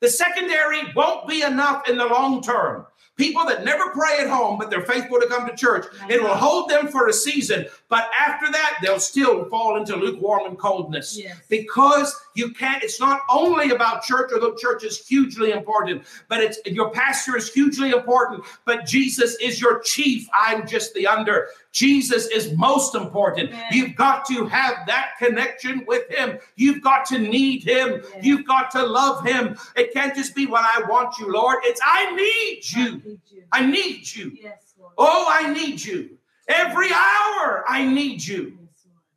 The 0.00 0.08
secondary 0.08 0.92
won't 0.96 1.28
be 1.28 1.42
enough 1.42 1.88
in 1.88 1.96
the 1.96 2.06
long 2.06 2.42
term. 2.42 2.86
People 3.16 3.44
that 3.44 3.62
never 3.62 3.90
pray 3.90 4.18
at 4.20 4.28
home, 4.28 4.58
but 4.58 4.70
they're 4.70 4.82
faithful 4.86 5.20
to 5.20 5.26
come 5.26 5.46
to 5.46 5.54
church, 5.54 5.84
it 6.08 6.20
will 6.20 6.34
hold 6.34 6.70
them 6.70 6.88
for 6.88 7.08
a 7.08 7.12
season. 7.12 7.66
But 7.92 8.08
after 8.18 8.50
that, 8.50 8.78
they'll 8.80 8.98
still 8.98 9.44
fall 9.50 9.76
into 9.76 9.94
lukewarm 9.96 10.46
and 10.46 10.58
coldness. 10.58 11.18
Yes. 11.18 11.36
because 11.50 12.18
you 12.34 12.52
can't 12.54 12.82
it's 12.82 12.98
not 12.98 13.20
only 13.28 13.68
about 13.70 14.02
church 14.02 14.30
although 14.32 14.54
church 14.54 14.82
is 14.82 15.06
hugely 15.06 15.50
important 15.52 16.02
but 16.28 16.40
it's 16.40 16.58
your 16.64 16.88
pastor 16.90 17.36
is 17.36 17.52
hugely 17.52 17.90
important 17.90 18.42
but 18.64 18.86
jesus 18.86 19.36
is 19.42 19.60
your 19.60 19.80
chief. 19.80 20.26
I'm 20.32 20.66
just 20.66 20.94
the 20.94 21.06
under. 21.06 21.48
Jesus 21.72 22.28
is 22.28 22.56
most 22.56 22.94
important. 22.94 23.50
Amen. 23.50 23.66
you've 23.72 23.94
got 23.96 24.24
to 24.26 24.46
have 24.46 24.74
that 24.86 25.12
connection 25.18 25.84
with 25.86 26.08
him. 26.10 26.38
You've 26.56 26.80
got 26.80 27.04
to 27.06 27.18
need 27.18 27.62
him. 27.62 27.88
Yeah. 28.14 28.20
you've 28.22 28.46
got 28.46 28.70
to 28.70 28.82
love 28.86 29.26
him. 29.26 29.58
It 29.76 29.92
can't 29.92 30.14
just 30.14 30.34
be 30.34 30.46
what 30.46 30.64
i 30.64 30.88
want 30.88 31.18
you 31.18 31.30
lord. 31.30 31.58
It's 31.64 31.80
i 31.84 32.10
need 32.16 32.62
I 32.74 32.78
you. 32.78 32.90
need 32.94 33.20
you. 33.30 33.42
i 33.52 33.66
need 33.66 34.14
you. 34.16 34.26
Yes, 34.42 34.72
Lord. 34.78 34.94
oh 34.96 35.26
i 35.28 35.52
need 35.52 35.84
you 35.84 36.16
every 36.52 36.90
hour 36.92 37.64
i 37.68 37.84
need 37.84 38.24
you 38.24 38.58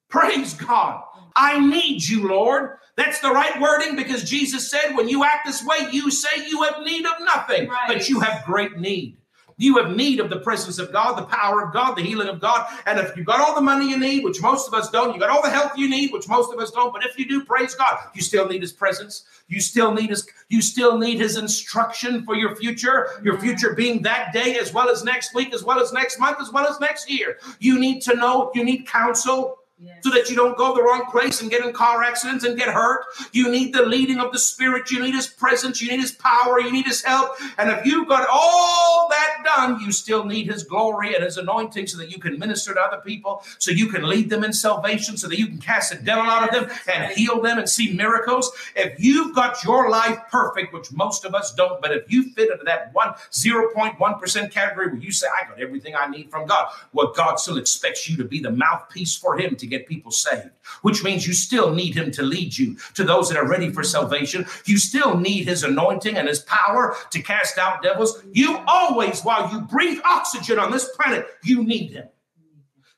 Praise 0.09 0.53
God. 0.53 1.03
I 1.35 1.59
need 1.59 2.07
you, 2.07 2.27
Lord. 2.29 2.77
That's 2.95 3.19
the 3.19 3.31
right 3.31 3.59
wording 3.59 3.97
because 3.97 4.23
Jesus 4.29 4.69
said, 4.69 4.95
when 4.95 5.09
you 5.09 5.25
act 5.25 5.45
this 5.45 5.61
way, 5.65 5.89
you 5.91 6.09
say 6.09 6.47
you 6.47 6.61
have 6.61 6.79
need 6.85 7.05
of 7.05 7.13
nothing, 7.21 7.67
Right. 7.67 7.87
but 7.87 8.07
you 8.07 8.21
have 8.21 8.45
great 8.45 8.77
need. 8.77 9.17
You 9.57 9.77
have 9.77 9.95
need 9.95 10.19
of 10.19 10.29
the 10.29 10.39
presence 10.39 10.79
of 10.79 10.91
God, 10.91 11.17
the 11.17 11.25
power 11.25 11.61
of 11.63 11.73
God, 11.73 11.95
the 11.95 12.01
healing 12.01 12.27
of 12.27 12.41
God. 12.41 12.67
And 12.85 12.99
if 12.99 13.15
you've 13.15 13.25
got 13.25 13.39
all 13.39 13.55
the 13.55 13.61
money 13.61 13.89
you 13.89 13.97
need, 13.97 14.23
which 14.23 14.41
most 14.41 14.67
of 14.67 14.73
us 14.73 14.89
don't, 14.89 15.13
you 15.13 15.19
got 15.19 15.29
all 15.29 15.41
the 15.41 15.49
health 15.49 15.71
you 15.77 15.89
need, 15.89 16.11
which 16.11 16.27
most 16.27 16.53
of 16.53 16.59
us 16.59 16.71
don't, 16.71 16.91
but 16.91 17.05
if 17.05 17.17
you 17.17 17.27
do, 17.27 17.45
praise 17.45 17.73
God, 17.75 17.97
you 18.13 18.21
still 18.21 18.47
need 18.47 18.61
his 18.61 18.73
presence. 18.73 19.23
You 19.47 19.61
still 19.61 19.93
need 19.93 20.09
his, 20.09 20.27
you 20.49 20.61
still 20.61 20.97
need 20.97 21.19
his 21.19 21.37
instruction 21.37 22.25
for 22.25 22.35
your 22.35 22.55
future, 22.55 23.21
your 23.23 23.39
future 23.39 23.73
being 23.75 24.01
that 24.01 24.33
day 24.33 24.57
as 24.57 24.73
well 24.73 24.89
as 24.89 25.03
next 25.03 25.33
week, 25.33 25.53
as 25.53 25.63
well 25.63 25.79
as 25.79 25.93
next 25.93 26.19
month, 26.19 26.37
as 26.41 26.51
well 26.51 26.67
as 26.67 26.79
next 26.79 27.09
year. 27.09 27.37
You 27.59 27.79
need 27.79 28.01
to 28.01 28.15
know, 28.15 28.51
you 28.53 28.63
need 28.63 28.87
counsel. 28.87 29.59
So 30.01 30.09
that 30.09 30.29
you 30.29 30.35
don't 30.37 30.57
go 30.57 30.73
the 30.73 30.81
wrong 30.81 31.05
place 31.11 31.41
and 31.41 31.51
get 31.51 31.65
in 31.65 31.73
car 31.73 32.01
accidents 32.01 32.45
and 32.45 32.57
get 32.57 32.69
hurt. 32.69 33.03
You 33.33 33.51
need 33.51 33.73
the 33.73 33.81
leading 33.81 34.19
of 34.19 34.31
the 34.31 34.39
Spirit. 34.39 34.89
You 34.89 35.03
need 35.03 35.13
His 35.13 35.27
presence. 35.27 35.81
You 35.81 35.91
need 35.91 35.99
His 35.99 36.13
power. 36.13 36.61
You 36.61 36.71
need 36.71 36.85
His 36.85 37.03
help. 37.03 37.31
And 37.57 37.69
if 37.69 37.85
you've 37.85 38.07
got 38.07 38.25
all 38.31 39.07
that 39.09 39.43
done, 39.43 39.81
you 39.81 39.91
still 39.91 40.23
need 40.23 40.47
His 40.47 40.63
glory 40.63 41.13
and 41.13 41.23
His 41.23 41.37
anointing 41.37 41.87
so 41.87 41.97
that 41.97 42.09
you 42.09 42.19
can 42.19 42.39
minister 42.39 42.73
to 42.73 42.79
other 42.79 43.01
people, 43.01 43.43
so 43.59 43.71
you 43.71 43.87
can 43.87 44.07
lead 44.07 44.29
them 44.29 44.45
in 44.45 44.53
salvation, 44.53 45.17
so 45.17 45.27
that 45.27 45.37
you 45.37 45.47
can 45.47 45.57
cast 45.57 45.93
a 45.93 45.97
devil 45.97 46.23
out 46.23 46.47
of 46.47 46.53
them 46.53 46.77
and 46.93 47.11
heal 47.11 47.41
them 47.41 47.57
and 47.57 47.69
see 47.69 47.93
miracles. 47.93 48.51
If 48.75 48.97
you've 48.97 49.35
got 49.35 49.61
your 49.63 49.89
life 49.89 50.19
perfect, 50.31 50.73
which 50.73 50.91
most 50.93 51.25
of 51.25 51.35
us 51.35 51.53
don't, 51.53 51.81
but 51.81 51.91
if 51.91 52.09
you 52.09 52.31
fit 52.31 52.49
into 52.49 52.63
that 52.63 52.93
one 52.93 53.13
0.1% 53.31 54.51
category 54.51 54.87
where 54.87 54.95
you 54.95 55.11
say, 55.11 55.27
I 55.27 55.49
got 55.49 55.59
everything 55.59 55.95
I 55.95 56.07
need 56.07 56.31
from 56.31 56.47
God, 56.47 56.67
well, 56.93 57.11
God 57.13 57.35
still 57.39 57.57
expects 57.57 58.07
you 58.09 58.15
to 58.17 58.23
be 58.23 58.39
the 58.39 58.51
mouthpiece 58.51 59.15
for 59.15 59.37
Him 59.37 59.55
to 59.57 59.64
get 59.67 59.87
people 59.87 60.11
saved, 60.11 60.49
which 60.81 61.03
means 61.03 61.27
you 61.27 61.33
still 61.33 61.73
need 61.73 61.95
Him 61.95 62.11
to 62.11 62.23
lead 62.23 62.57
you 62.57 62.75
to 62.93 63.03
those 63.03 63.29
that 63.29 63.37
are 63.37 63.47
ready 63.47 63.71
for 63.71 63.83
salvation. 63.83 64.45
You 64.65 64.77
still 64.77 65.17
need 65.17 65.47
His 65.47 65.63
anointing 65.63 66.17
and 66.17 66.27
His 66.27 66.39
power 66.39 66.95
to 67.11 67.21
cast 67.21 67.57
out 67.57 67.81
devils. 67.81 68.23
You 68.31 68.59
always, 68.67 69.21
while 69.21 69.51
you 69.51 69.61
breathe 69.61 69.99
oxygen 70.05 70.59
on 70.59 70.71
this 70.71 70.89
planet, 70.95 71.27
you 71.43 71.63
need 71.63 71.91
Him. 71.91 72.07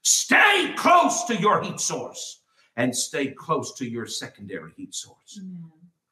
Stay 0.02 0.74
close 0.78 1.26
to 1.26 1.36
your 1.36 1.62
heat 1.62 1.80
source 1.80 2.40
and 2.78 2.96
stay 2.96 3.28
close 3.28 3.74
to 3.74 3.86
your 3.86 4.06
secondary 4.06 4.72
heat 4.78 4.94
source, 4.94 5.40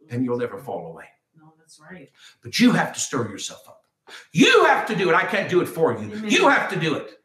and 0.10 0.26
you'll 0.26 0.38
never 0.38 0.58
fall 0.58 0.88
away. 0.88 1.06
No, 1.38 1.53
that's 1.58 1.80
right. 1.80 2.10
But 2.41 2.60
you 2.60 2.72
have 2.72 2.93
to 2.93 2.99
stir 2.99 3.30
yourself 3.30 3.68
up. 3.68 3.84
You 4.32 4.66
have 4.66 4.86
to 4.88 4.95
do 4.95 5.10
it. 5.10 5.16
I 5.16 5.26
can't 5.26 5.49
do 5.49 5.62
it 5.62 5.68
for 5.68 5.93
you. 5.93 6.12
Amen. 6.12 6.30
You 6.30 6.49
have 6.49 6.70
to 6.72 6.80
do 6.80 6.95
it. 6.95 7.22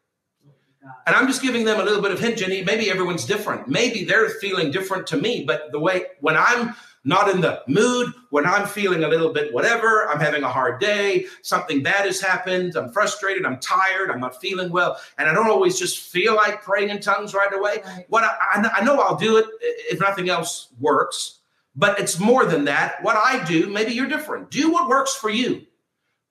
And 1.06 1.14
I'm 1.14 1.26
just 1.26 1.42
giving 1.42 1.64
them 1.64 1.80
a 1.80 1.84
little 1.84 2.02
bit 2.02 2.10
of 2.10 2.18
hint, 2.18 2.38
Jenny. 2.38 2.62
Maybe 2.62 2.90
everyone's 2.90 3.26
different. 3.26 3.68
Maybe 3.68 4.04
they're 4.04 4.30
feeling 4.30 4.70
different 4.70 5.06
to 5.08 5.16
me, 5.16 5.44
but 5.44 5.72
the 5.72 5.78
way 5.78 6.04
when 6.20 6.36
I'm 6.36 6.74
not 7.04 7.28
in 7.30 7.40
the 7.40 7.62
mood, 7.66 8.12
when 8.30 8.46
I'm 8.46 8.66
feeling 8.66 9.04
a 9.04 9.08
little 9.08 9.32
bit 9.32 9.52
whatever, 9.54 10.08
I'm 10.08 10.20
having 10.20 10.42
a 10.42 10.48
hard 10.48 10.80
day, 10.80 11.26
something 11.42 11.82
bad 11.82 12.04
has 12.04 12.20
happened, 12.20 12.76
I'm 12.76 12.92
frustrated, 12.92 13.46
I'm 13.46 13.58
tired, 13.58 14.10
I'm 14.10 14.20
not 14.20 14.40
feeling 14.40 14.70
well, 14.70 14.98
and 15.16 15.28
I 15.28 15.32
don't 15.32 15.48
always 15.48 15.78
just 15.78 15.98
feel 15.98 16.34
like 16.34 16.62
praying 16.62 16.90
in 16.90 17.00
tongues 17.00 17.34
right 17.34 17.52
away. 17.52 17.78
Right. 17.84 18.04
What 18.08 18.24
I 18.24 18.70
I 18.74 18.84
know 18.84 18.98
I'll 19.00 19.16
do 19.16 19.38
it 19.38 19.46
if 19.60 20.00
nothing 20.00 20.28
else 20.28 20.68
works, 20.78 21.38
but 21.74 21.98
it's 21.98 22.18
more 22.18 22.44
than 22.44 22.64
that. 22.66 23.02
What 23.02 23.16
I 23.16 23.44
do, 23.44 23.68
maybe 23.68 23.92
you're 23.92 24.08
different. 24.08 24.50
Do 24.50 24.70
what 24.70 24.88
works 24.88 25.14
for 25.14 25.30
you. 25.30 25.66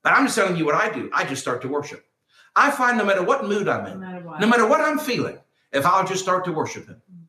But 0.03 0.13
I'm 0.13 0.25
just 0.25 0.37
telling 0.37 0.55
you 0.55 0.65
what 0.65 0.75
I 0.75 0.89
do. 0.91 1.09
I 1.13 1.25
just 1.25 1.41
start 1.41 1.61
to 1.63 1.67
worship. 1.67 2.05
I 2.55 2.71
find 2.71 2.97
no 2.97 3.05
matter 3.05 3.23
what 3.23 3.45
mood 3.45 3.67
I'm 3.67 3.83
No 3.85 3.91
in, 3.91 3.99
matter 3.99 4.25
what. 4.25 4.39
no 4.39 4.47
matter 4.47 4.67
what 4.67 4.81
I'm 4.81 4.99
feeling, 4.99 5.37
if 5.71 5.85
I'll 5.85 6.05
just 6.05 6.23
start 6.23 6.45
to 6.45 6.51
worship 6.51 6.87
Him. 6.87 7.01
Mm. 7.11 7.23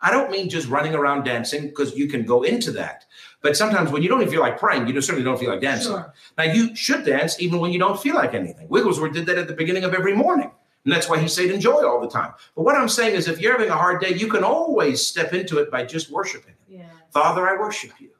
I 0.00 0.10
don't 0.10 0.30
mean 0.30 0.48
just 0.48 0.68
running 0.68 0.94
around 0.94 1.24
dancing 1.24 1.62
because 1.68 1.96
you 1.96 2.06
can 2.08 2.24
go 2.24 2.42
into 2.42 2.70
that. 2.72 3.04
But 3.40 3.56
sometimes 3.56 3.90
when 3.90 4.02
you 4.02 4.08
don't 4.08 4.20
even 4.20 4.30
feel 4.32 4.42
like 4.42 4.58
praying, 4.58 4.86
you 4.86 4.92
just 4.92 5.06
certainly 5.06 5.24
don't 5.24 5.38
feel 5.38 5.50
like 5.50 5.60
dancing. 5.60 5.92
Sure. 5.92 6.12
Now 6.36 6.44
you 6.44 6.76
should 6.76 7.04
dance 7.04 7.40
even 7.40 7.58
when 7.60 7.72
you 7.72 7.78
don't 7.78 7.98
feel 8.00 8.14
like 8.14 8.34
anything. 8.34 8.68
Wigglesworth 8.68 9.14
did 9.14 9.26
that 9.26 9.38
at 9.38 9.48
the 9.48 9.54
beginning 9.54 9.84
of 9.84 9.94
every 9.94 10.14
morning. 10.14 10.50
And 10.84 10.92
that's 10.92 11.08
why 11.08 11.18
he 11.18 11.26
said 11.26 11.50
enjoy 11.50 11.84
all 11.84 12.00
the 12.00 12.08
time. 12.08 12.32
But 12.54 12.62
what 12.62 12.76
I'm 12.76 12.88
saying 12.88 13.16
is 13.16 13.26
if 13.26 13.40
you're 13.40 13.52
having 13.52 13.70
a 13.70 13.74
hard 13.76 14.00
day, 14.00 14.14
you 14.14 14.28
can 14.28 14.44
always 14.44 15.04
step 15.04 15.32
into 15.32 15.58
it 15.58 15.70
by 15.70 15.84
just 15.84 16.10
worshiping. 16.10 16.54
Yeah. 16.68 16.84
Father, 17.10 17.48
I 17.48 17.56
worship 17.58 17.90
you. 17.98 18.10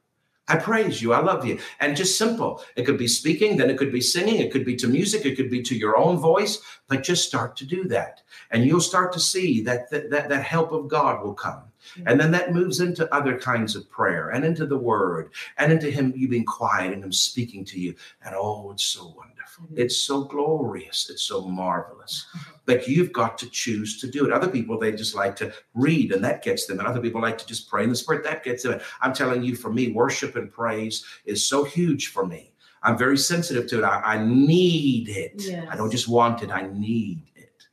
I 0.49 0.57
praise 0.57 1.03
you. 1.03 1.13
I 1.13 1.21
love 1.21 1.45
you. 1.45 1.59
And 1.81 1.97
just 1.97 2.17
simple. 2.17 2.63
It 2.77 2.85
could 2.85 2.99
be 2.99 3.09
speaking, 3.09 3.57
then 3.57 3.69
it 3.69 3.79
could 3.79 3.93
be 3.93 4.01
singing, 4.01 4.37
it 4.37 4.53
could 4.53 4.65
be 4.65 4.77
to 4.77 4.87
music, 4.87 5.27
it 5.27 5.37
could 5.37 5.51
be 5.51 5.63
to 5.63 5.75
your 5.75 5.97
own 5.97 6.19
voice, 6.19 6.61
but 6.89 7.03
just 7.03 7.27
start 7.27 7.57
to 7.57 7.65
do 7.65 7.85
that. 7.89 8.23
And 8.51 8.65
you'll 8.65 8.81
start 8.81 9.13
to 9.15 9.21
see 9.21 9.63
that 9.63 9.91
that, 9.91 10.11
that, 10.11 10.29
that 10.29 10.45
help 10.45 10.73
of 10.73 10.89
God 10.89 11.23
will 11.25 11.35
come. 11.35 11.66
And 12.07 12.19
then 12.21 12.31
that 12.33 12.53
moves 12.53 12.81
into 12.81 13.13
other 13.15 13.39
kinds 13.39 13.77
of 13.77 13.89
prayer 13.91 14.31
and 14.31 14.45
into 14.45 14.67
the 14.67 14.79
word 14.79 15.31
and 15.59 15.73
into 15.73 15.91
Him, 15.91 16.13
you 16.17 16.29
being 16.29 16.45
quiet 16.45 16.93
and 16.93 17.05
Him 17.05 17.13
speaking 17.13 17.65
to 17.67 17.81
you. 17.81 17.95
And 18.25 18.35
oh, 18.37 18.71
it's 18.73 18.85
so 18.85 19.15
wonderful. 19.17 19.65
Is. 19.73 19.79
It's 19.79 19.97
so 19.97 20.25
glorious. 20.25 21.09
It's 21.11 21.23
so 21.23 21.43
marvelous. 21.43 22.27
Mm-hmm. 22.37 22.51
But 22.67 22.89
you've 22.89 23.13
got 23.13 23.39
to 23.39 23.51
choose 23.51 23.99
to 24.01 24.11
do 24.11 24.27
it. 24.27 24.33
Other 24.33 24.49
people, 24.49 24.79
they 24.79 24.93
just 24.93 25.15
like 25.15 25.37
to 25.37 25.53
read 25.75 26.13
and 26.13 26.23
that 26.25 26.43
gets 26.43 26.67
them. 26.67 26.79
And 26.79 26.87
other 26.87 27.01
people 27.01 27.23
like 27.23 27.39
to 27.39 27.47
just 27.47 27.71
pray 27.71 27.85
in 27.85 27.91
the 27.91 27.97
Spirit, 27.97 28.25
that 28.25 28.45
gets 28.45 28.65
them. 28.65 28.81
I'm 29.01 29.15
telling 29.15 29.43
you, 29.43 29.57
for 29.57 29.73
me, 29.73 29.93
worship 29.93 30.37
and 30.37 30.53
praise 30.53 31.05
is 31.25 31.45
so 31.45 31.65
huge 31.65 32.09
for 32.09 32.27
me. 32.27 32.53
I'm 32.83 32.99
very 32.99 33.19
sensitive 33.19 33.67
to 33.69 33.79
it. 33.79 33.85
I, 33.85 34.01
I 34.05 34.25
need 34.25 35.09
it. 35.09 35.35
Yes. 35.39 35.67
I 35.71 35.77
don't 35.77 35.91
just 35.91 36.09
want 36.09 36.43
it, 36.43 36.51
I 36.51 36.69
need 36.69 37.23
it. 37.35 37.67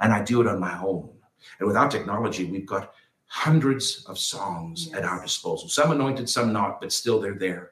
And 0.00 0.12
I 0.12 0.22
do 0.22 0.40
it 0.40 0.46
on 0.46 0.60
my 0.60 0.78
own. 0.80 1.10
And 1.58 1.66
without 1.66 1.90
technology, 1.90 2.44
we've 2.44 2.66
got 2.66 2.94
hundreds 3.32 4.04
of 4.06 4.18
songs 4.18 4.92
at 4.92 5.04
our 5.04 5.22
disposal. 5.22 5.68
Some 5.68 5.92
anointed, 5.92 6.28
some 6.28 6.52
not, 6.52 6.80
but 6.80 6.92
still 6.92 7.20
they're 7.20 7.38
there. 7.38 7.70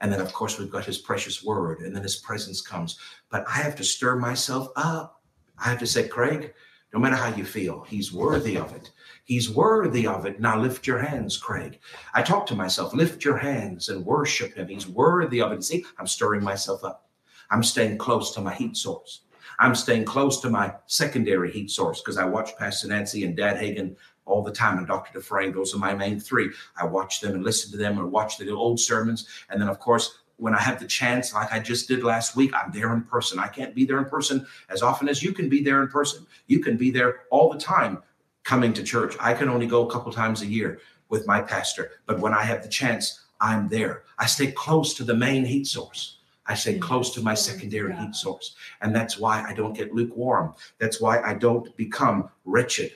And 0.00 0.10
then, 0.10 0.22
of 0.22 0.32
course, 0.32 0.58
we've 0.58 0.70
got 0.70 0.86
his 0.86 0.96
precious 0.96 1.44
word, 1.44 1.80
and 1.80 1.94
then 1.94 2.02
his 2.02 2.16
presence 2.16 2.62
comes. 2.62 2.98
But 3.28 3.46
I 3.46 3.58
have 3.58 3.76
to 3.76 3.84
stir 3.84 4.16
myself 4.16 4.68
up. 4.76 5.20
I 5.58 5.68
have 5.68 5.78
to 5.80 5.86
say, 5.86 6.08
Craig, 6.08 6.54
no 6.94 6.98
matter 6.98 7.14
how 7.14 7.28
you 7.36 7.44
feel, 7.44 7.82
he's 7.82 8.10
worthy 8.10 8.56
of 8.56 8.74
it. 8.74 8.90
He's 9.24 9.50
worthy 9.50 10.06
of 10.06 10.24
it. 10.24 10.40
Now 10.40 10.58
lift 10.58 10.86
your 10.86 10.98
hands, 10.98 11.36
Craig. 11.36 11.78
I 12.14 12.22
talk 12.22 12.46
to 12.46 12.54
myself, 12.54 12.94
lift 12.94 13.22
your 13.22 13.36
hands 13.36 13.90
and 13.90 14.06
worship 14.06 14.54
him. 14.54 14.66
He's 14.66 14.88
worthy 14.88 15.42
of 15.42 15.52
it. 15.52 15.62
See, 15.62 15.84
I'm 15.98 16.06
stirring 16.06 16.42
myself 16.42 16.84
up. 16.84 17.10
I'm 17.50 17.62
staying 17.62 17.98
close 17.98 18.32
to 18.34 18.40
my 18.40 18.54
heat 18.54 18.78
source. 18.78 19.24
I'm 19.58 19.74
staying 19.74 20.06
close 20.06 20.40
to 20.40 20.48
my 20.48 20.72
secondary 20.86 21.52
heat 21.52 21.70
source 21.70 22.00
because 22.00 22.16
I 22.16 22.24
watch 22.24 22.56
Pastor 22.56 22.88
Nancy 22.88 23.24
and 23.24 23.36
Dad 23.36 23.58
Hagin 23.58 23.94
all 24.30 24.42
the 24.42 24.52
time 24.52 24.78
and 24.78 24.86
Dr. 24.86 25.12
Dufresne. 25.12 25.52
Those 25.52 25.74
are 25.74 25.78
my 25.78 25.94
main 25.94 26.20
three. 26.20 26.50
I 26.76 26.84
watch 26.84 27.20
them 27.20 27.34
and 27.34 27.44
listen 27.44 27.70
to 27.72 27.76
them 27.76 27.98
or 27.98 28.06
watch 28.06 28.38
the 28.38 28.50
old 28.50 28.80
sermons. 28.80 29.28
And 29.50 29.60
then, 29.60 29.68
of 29.68 29.78
course, 29.78 30.18
when 30.36 30.54
I 30.54 30.60
have 30.60 30.80
the 30.80 30.86
chance, 30.86 31.34
like 31.34 31.52
I 31.52 31.58
just 31.58 31.86
did 31.88 32.02
last 32.02 32.34
week, 32.34 32.52
I'm 32.54 32.72
there 32.72 32.94
in 32.94 33.02
person. 33.02 33.38
I 33.38 33.48
can't 33.48 33.74
be 33.74 33.84
there 33.84 33.98
in 33.98 34.06
person 34.06 34.46
as 34.70 34.82
often 34.82 35.08
as 35.08 35.22
you 35.22 35.32
can 35.32 35.48
be 35.48 35.62
there 35.62 35.82
in 35.82 35.88
person. 35.88 36.26
You 36.46 36.60
can 36.60 36.76
be 36.76 36.90
there 36.90 37.22
all 37.30 37.50
the 37.52 37.58
time 37.58 38.02
coming 38.44 38.72
to 38.72 38.82
church. 38.82 39.16
I 39.20 39.34
can 39.34 39.48
only 39.48 39.66
go 39.66 39.86
a 39.86 39.90
couple 39.90 40.10
times 40.12 40.40
a 40.40 40.46
year 40.46 40.80
with 41.10 41.26
my 41.26 41.42
pastor. 41.42 41.92
But 42.06 42.20
when 42.20 42.32
I 42.32 42.42
have 42.42 42.62
the 42.62 42.68
chance, 42.68 43.20
I'm 43.40 43.68
there. 43.68 44.04
I 44.18 44.26
stay 44.26 44.52
close 44.52 44.94
to 44.94 45.04
the 45.04 45.14
main 45.14 45.44
heat 45.44 45.66
source. 45.66 46.18
I 46.46 46.54
stay 46.54 46.78
close 46.78 47.14
to 47.14 47.22
my 47.22 47.34
secondary 47.34 47.94
heat 47.94 48.14
source. 48.14 48.56
And 48.80 48.94
that's 48.94 49.18
why 49.18 49.44
I 49.46 49.52
don't 49.52 49.76
get 49.76 49.94
lukewarm. 49.94 50.54
That's 50.78 51.00
why 51.00 51.20
I 51.20 51.34
don't 51.34 51.76
become 51.76 52.30
wretched. 52.44 52.92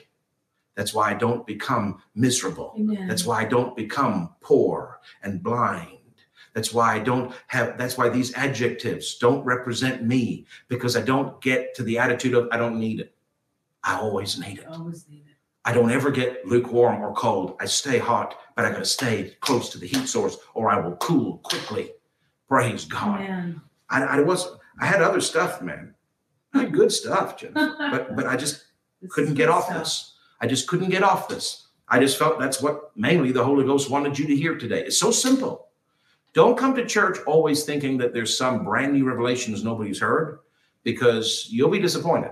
That's 0.75 0.93
why 0.93 1.11
I 1.11 1.13
don't 1.13 1.47
become 1.47 2.01
miserable. 2.13 2.73
Amen. 2.77 3.07
That's 3.07 3.25
why 3.25 3.41
I 3.41 3.45
don't 3.45 3.75
become 3.75 4.35
poor 4.41 4.99
and 5.23 5.41
blind. 5.41 5.97
That's 6.53 6.73
why 6.73 6.95
I 6.95 6.99
don't 6.99 7.33
have, 7.47 7.77
that's 7.77 7.97
why 7.97 8.09
these 8.09 8.33
adjectives 8.33 9.17
don't 9.17 9.43
represent 9.43 10.03
me 10.03 10.45
because 10.69 10.95
I 10.95 11.01
don't 11.01 11.41
get 11.41 11.75
to 11.75 11.83
the 11.83 11.97
attitude 11.97 12.33
of 12.33 12.47
I 12.51 12.57
don't 12.57 12.79
need 12.79 13.01
it. 13.01 13.13
I 13.83 13.95
always 13.99 14.39
need 14.39 14.59
it. 14.59 14.67
Always 14.67 15.07
need 15.09 15.25
it. 15.27 15.35
I 15.65 15.73
don't 15.73 15.91
ever 15.91 16.11
get 16.11 16.45
lukewarm 16.45 17.01
or 17.01 17.13
cold. 17.13 17.57
I 17.59 17.65
stay 17.65 17.97
hot, 17.97 18.37
but 18.55 18.65
I 18.65 18.71
got 18.71 18.79
to 18.79 18.85
stay 18.85 19.35
close 19.41 19.69
to 19.69 19.77
the 19.77 19.87
heat 19.87 20.07
source 20.07 20.37
or 20.53 20.69
I 20.69 20.79
will 20.79 20.95
cool 20.97 21.39
quickly. 21.39 21.91
Praise 22.47 22.85
God. 22.85 23.21
Amen. 23.21 23.61
I, 23.89 24.03
I 24.03 24.19
was, 24.21 24.47
I 24.79 24.85
had 24.85 25.01
other 25.01 25.21
stuff, 25.21 25.61
man. 25.61 25.93
I 26.53 26.59
had 26.59 26.71
good 26.73 26.91
stuff, 26.91 27.37
Jennifer, 27.37 27.75
but, 27.91 28.15
but 28.15 28.27
I 28.27 28.37
just 28.37 28.63
couldn't 29.09 29.33
get 29.33 29.49
off 29.49 29.65
stuff. 29.65 29.79
this. 29.79 30.14
I 30.45 30.47
just 30.47 30.67
couldn't 30.67 30.91
get 30.91 31.01
off 31.01 31.27
this. 31.27 31.69
I 31.87 31.99
just 31.99 32.19
felt 32.19 32.37
that's 32.39 32.61
what 32.61 32.95
mainly 32.95 33.31
the 33.31 33.43
Holy 33.43 33.65
Ghost 33.65 33.89
wanted 33.89 34.19
you 34.19 34.27
to 34.27 34.35
hear 34.35 34.55
today. 34.55 34.81
It's 34.85 34.99
so 34.99 35.09
simple. 35.09 35.69
Don't 36.33 36.55
come 36.55 36.75
to 36.75 36.85
church 36.85 37.17
always 37.25 37.63
thinking 37.63 37.97
that 37.97 38.13
there's 38.13 38.37
some 38.37 38.63
brand 38.63 38.93
new 38.93 39.05
revelations 39.05 39.63
nobody's 39.63 39.99
heard 39.99 40.41
because 40.83 41.47
you'll 41.49 41.71
be 41.71 41.79
disappointed. 41.79 42.29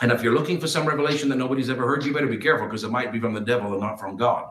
And 0.00 0.12
if 0.12 0.22
you're 0.22 0.32
looking 0.32 0.60
for 0.60 0.68
some 0.68 0.86
revelation 0.86 1.28
that 1.30 1.38
nobody's 1.38 1.70
ever 1.70 1.88
heard, 1.88 2.04
you 2.04 2.14
better 2.14 2.28
be 2.28 2.36
careful 2.36 2.68
because 2.68 2.84
it 2.84 2.92
might 2.92 3.10
be 3.10 3.18
from 3.18 3.34
the 3.34 3.40
devil 3.40 3.72
and 3.72 3.80
not 3.80 3.98
from 3.98 4.16
God. 4.16 4.48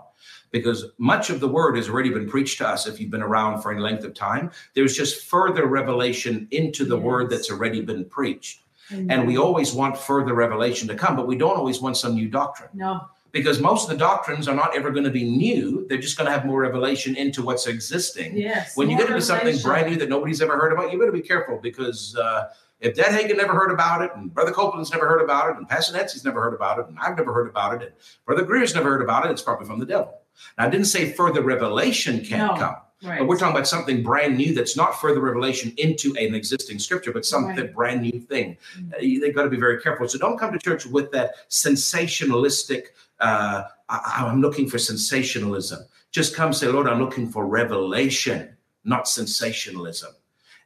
Because 0.51 0.88
much 0.97 1.30
of 1.30 1.39
the 1.39 1.47
word 1.47 1.78
has 1.78 1.88
already 1.88 2.09
been 2.09 2.28
preached 2.28 2.57
to 2.57 2.68
us 2.68 2.86
if 2.86 2.99
you've 2.99 3.11
been 3.11 3.22
around 3.22 3.61
for 3.61 3.72
any 3.72 3.80
length 3.80 4.03
of 4.03 4.13
time. 4.13 4.51
There's 4.74 4.97
just 4.97 5.24
further 5.26 5.68
revelation 5.68 6.49
into 6.51 6.84
the 6.84 6.99
word 6.99 7.30
that's 7.30 7.49
already 7.49 7.80
been 7.80 8.03
preached. 8.03 8.63
Amen. 8.91 9.07
And 9.09 9.27
we 9.27 9.38
always 9.38 9.73
want 9.73 9.97
further 9.97 10.33
revelation 10.33 10.88
to 10.88 10.95
come, 10.95 11.15
but 11.15 11.27
we 11.27 11.35
don't 11.35 11.57
always 11.57 11.79
want 11.81 11.97
some 11.97 12.15
new 12.15 12.27
doctrine 12.29 12.69
no. 12.73 13.07
because 13.31 13.59
most 13.59 13.83
of 13.83 13.89
the 13.89 13.97
doctrines 13.97 14.47
are 14.47 14.55
not 14.55 14.75
ever 14.75 14.91
going 14.91 15.03
to 15.03 15.11
be 15.11 15.23
new. 15.23 15.85
They're 15.88 15.97
just 15.97 16.17
going 16.17 16.25
to 16.27 16.31
have 16.31 16.45
more 16.45 16.61
revelation 16.61 17.15
into 17.15 17.41
what's 17.43 17.67
existing. 17.67 18.38
Yes. 18.38 18.75
When 18.77 18.89
you 18.89 18.97
get 18.97 19.07
into 19.07 19.21
something 19.21 19.57
brand 19.61 19.89
new 19.89 19.97
that 19.97 20.09
nobody's 20.09 20.41
ever 20.41 20.57
heard 20.57 20.71
about, 20.71 20.91
you 20.91 20.99
better 20.99 21.11
be 21.11 21.21
careful 21.21 21.59
because 21.61 22.15
uh, 22.15 22.49
if 22.79 22.95
Dad 22.95 23.07
Hagin 23.07 23.38
never 23.38 23.53
heard 23.53 23.71
about 23.71 24.03
it, 24.03 24.11
and 24.15 24.33
Brother 24.33 24.51
Copeland's 24.51 24.91
never 24.91 25.07
heard 25.07 25.21
about 25.21 25.49
it, 25.49 25.57
and 25.57 25.67
Pastor 25.67 25.93
Nancy's 25.97 26.23
never 26.23 26.41
heard 26.41 26.53
about 26.53 26.79
it, 26.79 26.88
and 26.88 26.97
I've 26.99 27.17
never 27.17 27.33
heard 27.33 27.47
about 27.49 27.81
it, 27.81 27.81
and 27.88 27.91
Brother 28.25 28.43
Greer's 28.43 28.75
never 28.75 28.89
heard 28.91 29.01
about 29.01 29.25
it, 29.25 29.31
it's 29.31 29.41
probably 29.41 29.65
from 29.65 29.79
the 29.79 29.85
devil. 29.85 30.21
Now, 30.57 30.67
I 30.67 30.69
didn't 30.69 30.85
say 30.85 31.11
further 31.13 31.41
revelation 31.41 32.23
can't 32.23 32.53
No. 32.53 32.59
come. 32.59 32.75
Right. 33.03 33.19
But 33.19 33.27
we're 33.27 33.37
talking 33.37 33.55
about 33.55 33.67
something 33.67 34.01
brand 34.01 34.37
new 34.37 34.55
that's 34.55 34.75
not 34.75 34.99
further 34.99 35.19
revelation 35.19 35.71
into 35.77 36.15
an 36.15 36.33
existing 36.33 36.79
scripture, 36.79 37.11
but 37.11 37.25
something 37.25 37.55
right. 37.55 37.73
brand 37.73 38.01
new 38.01 38.19
thing. 38.19 38.57
Mm-hmm. 38.75 38.93
Uh, 38.93 39.21
they've 39.21 39.35
got 39.35 39.43
to 39.43 39.49
be 39.49 39.59
very 39.59 39.79
careful. 39.79 40.07
So 40.07 40.17
don't 40.17 40.37
come 40.37 40.51
to 40.51 40.57
church 40.57 40.85
with 40.87 41.11
that 41.11 41.47
sensationalistic, 41.49 42.87
uh, 43.19 43.63
I, 43.89 44.25
I'm 44.27 44.41
looking 44.41 44.67
for 44.67 44.79
sensationalism. 44.79 45.85
Just 46.11 46.35
come 46.35 46.53
say, 46.53 46.67
Lord, 46.67 46.87
I'm 46.87 46.99
looking 46.99 47.29
for 47.29 47.45
revelation, 47.45 48.57
not 48.83 49.07
sensationalism. 49.07 50.13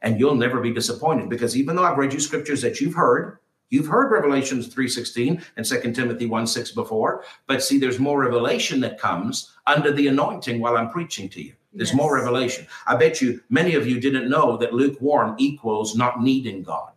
And 0.00 0.18
you'll 0.18 0.34
never 0.34 0.60
be 0.60 0.72
disappointed 0.72 1.28
because 1.28 1.56
even 1.56 1.76
though 1.76 1.84
I've 1.84 1.98
read 1.98 2.12
you 2.12 2.20
scriptures 2.20 2.62
that 2.62 2.80
you've 2.80 2.94
heard, 2.94 3.38
You've 3.72 3.86
heard 3.86 4.12
Revelations 4.12 4.68
3:16 4.68 5.42
and 5.56 5.64
2 5.64 5.94
Timothy 5.94 6.26
1:6 6.26 6.72
before, 6.72 7.24
but 7.46 7.62
see, 7.62 7.78
there's 7.78 7.98
more 7.98 8.20
revelation 8.20 8.80
that 8.80 9.00
comes 9.00 9.50
under 9.66 9.90
the 9.90 10.08
anointing 10.08 10.60
while 10.60 10.76
I'm 10.76 10.90
preaching 10.90 11.30
to 11.30 11.42
you. 11.42 11.54
There's 11.74 11.90
yes. 11.90 11.96
more 11.96 12.14
revelation. 12.14 12.66
I 12.86 12.96
bet 12.96 13.20
you 13.20 13.40
many 13.48 13.74
of 13.74 13.86
you 13.86 14.00
didn't 14.00 14.28
know 14.28 14.56
that 14.58 14.74
lukewarm 14.74 15.34
equals 15.38 15.96
not 15.96 16.22
needing 16.22 16.62
God. 16.62 16.90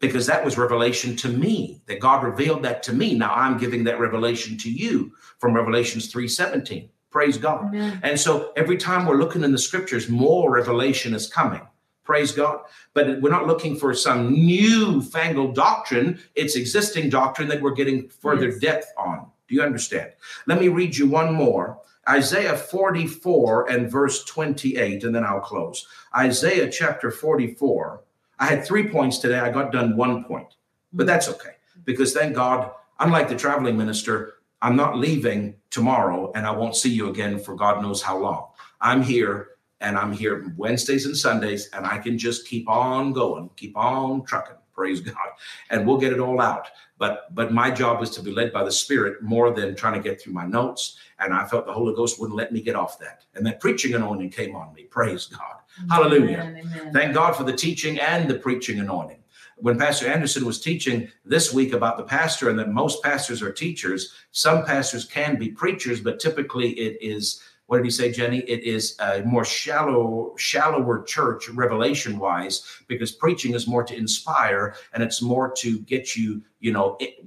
Because 0.00 0.26
that 0.26 0.44
was 0.44 0.56
revelation 0.56 1.16
to 1.16 1.28
me, 1.28 1.80
that 1.86 1.98
God 1.98 2.22
revealed 2.22 2.62
that 2.62 2.84
to 2.84 2.92
me. 2.92 3.14
Now 3.14 3.34
I'm 3.34 3.58
giving 3.58 3.82
that 3.84 3.98
revelation 3.98 4.56
to 4.58 4.70
you 4.70 5.12
from 5.38 5.54
Revelations 5.54 6.12
3:17. 6.12 6.88
Praise 7.10 7.38
God. 7.38 7.74
Amen. 7.74 8.00
And 8.02 8.20
so 8.20 8.52
every 8.56 8.76
time 8.76 9.06
we're 9.06 9.16
looking 9.16 9.42
in 9.42 9.50
the 9.50 9.58
scriptures, 9.58 10.08
more 10.08 10.52
revelation 10.52 11.14
is 11.14 11.26
coming. 11.26 11.62
Praise 12.04 12.32
God. 12.32 12.60
But 12.94 13.20
we're 13.20 13.30
not 13.30 13.46
looking 13.46 13.76
for 13.76 13.92
some 13.92 14.32
new 14.32 15.02
fangled 15.02 15.54
doctrine. 15.54 16.20
It's 16.34 16.54
existing 16.54 17.10
doctrine 17.10 17.48
that 17.48 17.60
we're 17.60 17.74
getting 17.74 18.08
further 18.08 18.48
yes. 18.48 18.58
depth 18.58 18.92
on. 18.96 19.26
Do 19.48 19.54
you 19.54 19.62
understand? 19.62 20.12
Let 20.46 20.60
me 20.60 20.68
read 20.68 20.96
you 20.96 21.08
one 21.08 21.34
more. 21.34 21.80
Isaiah 22.08 22.56
44 22.56 23.70
and 23.70 23.90
verse 23.90 24.24
28, 24.24 25.04
and 25.04 25.14
then 25.14 25.24
I'll 25.24 25.40
close. 25.40 25.86
Isaiah 26.16 26.70
chapter 26.70 27.10
44. 27.10 28.02
I 28.38 28.46
had 28.46 28.64
three 28.64 28.88
points 28.88 29.18
today. 29.18 29.38
I 29.38 29.50
got 29.50 29.72
done 29.72 29.96
one 29.96 30.24
point, 30.24 30.54
but 30.92 31.04
hmm. 31.04 31.08
that's 31.08 31.28
okay 31.28 31.52
because 31.84 32.12
thank 32.12 32.34
God, 32.34 32.70
unlike 33.00 33.28
the 33.28 33.36
traveling 33.36 33.76
minister, 33.76 34.34
I'm 34.60 34.76
not 34.76 34.98
leaving 34.98 35.54
tomorrow 35.70 36.32
and 36.34 36.46
I 36.46 36.50
won't 36.50 36.76
see 36.76 36.90
you 36.90 37.10
again 37.10 37.38
for 37.38 37.54
God 37.54 37.82
knows 37.82 38.02
how 38.02 38.18
long. 38.18 38.48
I'm 38.80 39.02
here 39.02 39.50
and 39.80 39.96
I'm 39.96 40.12
here 40.12 40.52
Wednesdays 40.56 41.06
and 41.06 41.16
Sundays, 41.16 41.70
and 41.72 41.86
I 41.86 41.98
can 41.98 42.18
just 42.18 42.46
keep 42.46 42.68
on 42.68 43.12
going, 43.12 43.48
keep 43.56 43.76
on 43.76 44.24
trucking. 44.24 44.56
Praise 44.78 45.00
God, 45.00 45.30
and 45.70 45.84
we'll 45.84 45.98
get 45.98 46.12
it 46.12 46.20
all 46.20 46.40
out. 46.40 46.68
But 46.98 47.34
but 47.34 47.52
my 47.52 47.68
job 47.68 48.00
is 48.00 48.10
to 48.10 48.22
be 48.22 48.30
led 48.30 48.52
by 48.52 48.62
the 48.62 48.70
Spirit 48.70 49.20
more 49.20 49.52
than 49.52 49.74
trying 49.74 49.94
to 49.94 50.08
get 50.08 50.20
through 50.20 50.34
my 50.34 50.46
notes. 50.46 50.98
And 51.18 51.34
I 51.34 51.44
felt 51.46 51.66
the 51.66 51.72
Holy 51.72 51.96
Ghost 51.96 52.20
wouldn't 52.20 52.36
let 52.36 52.52
me 52.52 52.60
get 52.60 52.76
off 52.76 52.96
that. 53.00 53.24
And 53.34 53.44
that 53.44 53.58
preaching 53.58 53.94
anointing 53.94 54.30
came 54.30 54.54
on 54.54 54.72
me. 54.72 54.84
Praise 54.84 55.26
God, 55.26 55.56
amen, 55.78 55.90
Hallelujah! 55.90 56.54
Amen. 56.60 56.92
Thank 56.92 57.12
God 57.12 57.32
for 57.32 57.42
the 57.42 57.52
teaching 57.52 57.98
and 57.98 58.30
the 58.30 58.38
preaching 58.38 58.78
anointing 58.78 59.18
when 59.60 59.76
Pastor 59.76 60.06
Anderson 60.06 60.44
was 60.44 60.60
teaching 60.60 61.08
this 61.24 61.52
week 61.52 61.72
about 61.72 61.96
the 61.96 62.04
pastor 62.04 62.48
and 62.48 62.58
that 62.60 62.68
most 62.68 63.02
pastors 63.02 63.42
are 63.42 63.52
teachers, 63.52 64.14
some 64.30 64.64
pastors 64.64 65.04
can 65.04 65.36
be 65.36 65.48
preachers, 65.48 66.00
but 66.00 66.20
typically 66.20 66.70
it 66.70 66.96
is 67.00 67.42
what 67.68 67.76
did 67.76 67.84
he 67.84 67.90
say, 67.90 68.10
Jenny? 68.10 68.38
It 68.38 68.64
is 68.64 68.96
a 68.98 69.22
more 69.24 69.44
shallow, 69.44 70.34
shallower 70.38 71.02
church, 71.02 71.50
revelation 71.50 72.18
wise, 72.18 72.64
because 72.88 73.12
preaching 73.12 73.52
is 73.52 73.68
more 73.68 73.84
to 73.84 73.94
inspire 73.94 74.74
and 74.94 75.02
it's 75.02 75.20
more 75.20 75.52
to 75.58 75.80
get 75.80 76.16
you, 76.16 76.42
you 76.60 76.72
know, 76.72 76.96
it, 76.98 77.26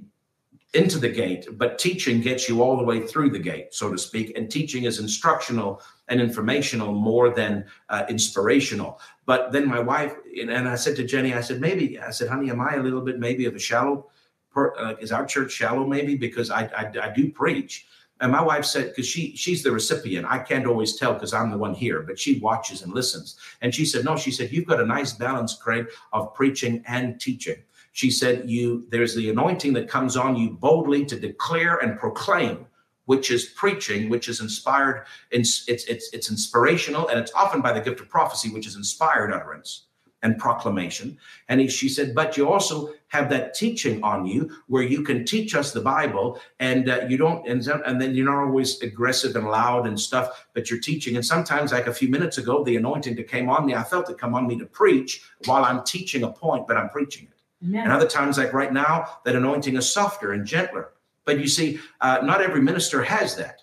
into 0.74 0.98
the 0.98 1.08
gate, 1.08 1.46
but 1.52 1.78
teaching 1.78 2.20
gets 2.20 2.48
you 2.48 2.60
all 2.60 2.76
the 2.76 2.82
way 2.82 3.06
through 3.06 3.30
the 3.30 3.38
gate, 3.38 3.72
so 3.72 3.92
to 3.92 3.98
speak. 3.98 4.36
And 4.36 4.50
teaching 4.50 4.82
is 4.82 4.98
instructional 4.98 5.80
and 6.08 6.20
informational 6.20 6.92
more 6.92 7.30
than 7.30 7.64
uh, 7.88 8.04
inspirational. 8.08 8.98
But 9.26 9.52
then 9.52 9.68
my 9.68 9.78
wife, 9.78 10.16
and 10.40 10.50
I 10.50 10.74
said 10.74 10.96
to 10.96 11.04
Jenny, 11.04 11.34
I 11.34 11.40
said, 11.40 11.60
maybe, 11.60 12.00
I 12.00 12.10
said, 12.10 12.28
honey, 12.28 12.50
am 12.50 12.60
I 12.60 12.74
a 12.74 12.82
little 12.82 13.02
bit 13.02 13.20
maybe 13.20 13.44
of 13.44 13.54
a 13.54 13.60
shallow, 13.60 14.10
per, 14.50 14.74
uh, 14.76 14.94
is 14.98 15.12
our 15.12 15.24
church 15.24 15.52
shallow 15.52 15.86
maybe? 15.86 16.16
Because 16.16 16.50
I, 16.50 16.64
I, 16.76 16.92
I 17.00 17.12
do 17.14 17.30
preach 17.30 17.86
and 18.22 18.30
my 18.30 18.40
wife 18.40 18.64
said, 18.64 18.90
because 18.90 19.06
she 19.06 19.36
she's 19.36 19.64
the 19.64 19.72
recipient, 19.72 20.26
I 20.28 20.38
can't 20.38 20.66
always 20.66 20.96
tell 20.96 21.12
because 21.12 21.34
I'm 21.34 21.50
the 21.50 21.58
one 21.58 21.74
here, 21.74 22.02
but 22.02 22.18
she 22.18 22.38
watches 22.38 22.82
and 22.82 22.94
listens. 22.94 23.36
And 23.60 23.74
she 23.74 23.84
said, 23.84 24.04
no, 24.04 24.16
she 24.16 24.30
said, 24.30 24.52
you've 24.52 24.68
got 24.68 24.80
a 24.80 24.86
nice 24.86 25.12
balance, 25.12 25.54
Craig, 25.54 25.88
of 26.12 26.32
preaching 26.32 26.84
and 26.86 27.20
teaching. 27.20 27.56
She 27.90 28.10
said, 28.12 28.48
you 28.48 28.86
there's 28.90 29.16
the 29.16 29.28
anointing 29.28 29.72
that 29.72 29.88
comes 29.88 30.16
on 30.16 30.36
you 30.36 30.50
boldly 30.50 31.04
to 31.06 31.18
declare 31.18 31.78
and 31.78 31.98
proclaim, 31.98 32.64
which 33.06 33.32
is 33.32 33.46
preaching, 33.56 34.08
which 34.08 34.28
is 34.28 34.40
inspired. 34.40 35.04
It's 35.32 35.68
it's 35.68 35.84
it's, 35.86 36.30
inspirational, 36.30 37.08
and 37.08 37.18
it's 37.18 37.32
often 37.34 37.60
by 37.60 37.72
the 37.72 37.80
gift 37.80 38.00
of 38.00 38.08
prophecy, 38.08 38.50
which 38.50 38.68
is 38.68 38.76
inspired 38.76 39.32
utterance 39.32 39.86
and 40.22 40.38
proclamation. 40.38 41.18
And 41.48 41.60
he, 41.60 41.66
she 41.66 41.88
said, 41.88 42.14
but 42.14 42.36
you 42.36 42.48
also 42.48 42.94
have 43.12 43.28
that 43.28 43.52
teaching 43.52 44.02
on 44.02 44.24
you 44.24 44.50
where 44.68 44.82
you 44.82 45.02
can 45.02 45.22
teach 45.22 45.54
us 45.54 45.70
the 45.70 45.82
Bible 45.82 46.40
and 46.60 46.88
uh, 46.88 47.00
you 47.06 47.18
don't, 47.18 47.46
and, 47.46 47.60
and 47.84 48.00
then 48.00 48.14
you're 48.14 48.24
not 48.24 48.42
always 48.42 48.80
aggressive 48.80 49.36
and 49.36 49.48
loud 49.48 49.86
and 49.86 50.00
stuff, 50.00 50.46
but 50.54 50.70
you're 50.70 50.80
teaching. 50.80 51.16
And 51.16 51.24
sometimes, 51.24 51.72
like 51.72 51.88
a 51.88 51.92
few 51.92 52.08
minutes 52.08 52.38
ago, 52.38 52.64
the 52.64 52.76
anointing 52.76 53.14
that 53.16 53.28
came 53.28 53.50
on 53.50 53.66
me, 53.66 53.74
I 53.74 53.82
felt 53.82 54.08
it 54.08 54.16
come 54.16 54.34
on 54.34 54.46
me 54.46 54.58
to 54.58 54.64
preach 54.64 55.24
while 55.44 55.62
I'm 55.62 55.84
teaching 55.84 56.22
a 56.22 56.32
point, 56.32 56.66
but 56.66 56.78
I'm 56.78 56.88
preaching 56.88 57.28
it. 57.30 57.66
Amen. 57.66 57.84
And 57.84 57.92
other 57.92 58.08
times, 58.08 58.38
like 58.38 58.54
right 58.54 58.72
now, 58.72 59.18
that 59.26 59.36
anointing 59.36 59.76
is 59.76 59.92
softer 59.92 60.32
and 60.32 60.46
gentler. 60.46 60.92
But 61.26 61.38
you 61.38 61.48
see, 61.48 61.80
uh, 62.00 62.20
not 62.22 62.40
every 62.40 62.62
minister 62.62 63.02
has 63.02 63.36
that. 63.36 63.60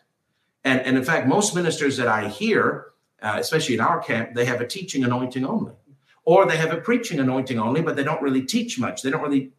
And, 0.63 0.79
and 0.81 0.95
in 0.95 1.03
fact, 1.03 1.25
most 1.25 1.55
ministers 1.55 1.97
that 1.97 2.07
I 2.07 2.27
hear, 2.27 2.91
uh, 3.23 3.37
especially 3.39 3.73
in 3.73 3.81
our 3.81 3.99
camp, 3.99 4.35
they 4.35 4.45
have 4.45 4.61
a 4.61 4.67
teaching 4.67 5.03
anointing 5.03 5.43
only 5.43 5.73
or 6.25 6.45
they 6.45 6.57
have 6.57 6.71
a 6.71 6.77
preaching 6.81 7.19
anointing 7.19 7.59
only, 7.59 7.81
but 7.81 7.95
they 7.95 8.03
don't 8.03 8.21
really 8.21 8.43
teach 8.43 8.79
much. 8.79 9.01
They 9.01 9.09
don't 9.09 9.21
really. 9.21 9.51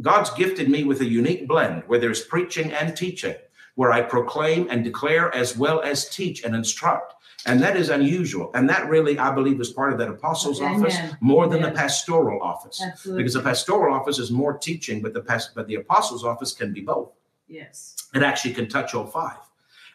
God's 0.00 0.30
gifted 0.30 0.68
me 0.68 0.84
with 0.84 1.00
a 1.00 1.04
unique 1.04 1.48
blend 1.48 1.82
where 1.86 1.98
there's 1.98 2.22
preaching 2.22 2.72
and 2.72 2.96
teaching, 2.96 3.34
where 3.74 3.90
I 3.90 4.02
proclaim 4.02 4.68
and 4.70 4.84
declare 4.84 5.34
as 5.34 5.56
well 5.56 5.80
as 5.80 6.08
teach 6.08 6.44
and 6.44 6.54
instruct. 6.54 7.14
And 7.46 7.60
that 7.62 7.76
is 7.76 7.88
unusual. 7.88 8.50
And 8.54 8.68
that 8.68 8.88
really, 8.88 9.18
I 9.18 9.32
believe, 9.32 9.60
is 9.60 9.70
part 9.70 9.92
of 9.92 9.98
that 9.98 10.08
apostles' 10.08 10.60
Amen. 10.60 10.80
office 10.80 10.98
more 11.20 11.48
than 11.48 11.62
the 11.62 11.70
pastoral 11.70 12.42
office. 12.42 12.82
Absolutely. 12.82 13.22
Because 13.22 13.34
the 13.34 13.42
pastoral 13.42 13.94
office 13.94 14.18
is 14.18 14.30
more 14.30 14.56
teaching, 14.58 15.00
but 15.00 15.14
the 15.14 15.20
past, 15.20 15.52
but 15.54 15.66
the 15.66 15.76
apostles' 15.76 16.24
office 16.24 16.52
can 16.52 16.72
be 16.72 16.80
both. 16.80 17.10
Yes. 17.48 17.96
It 18.14 18.22
actually 18.22 18.54
can 18.54 18.68
touch 18.68 18.94
all 18.94 19.06
five. 19.06 19.38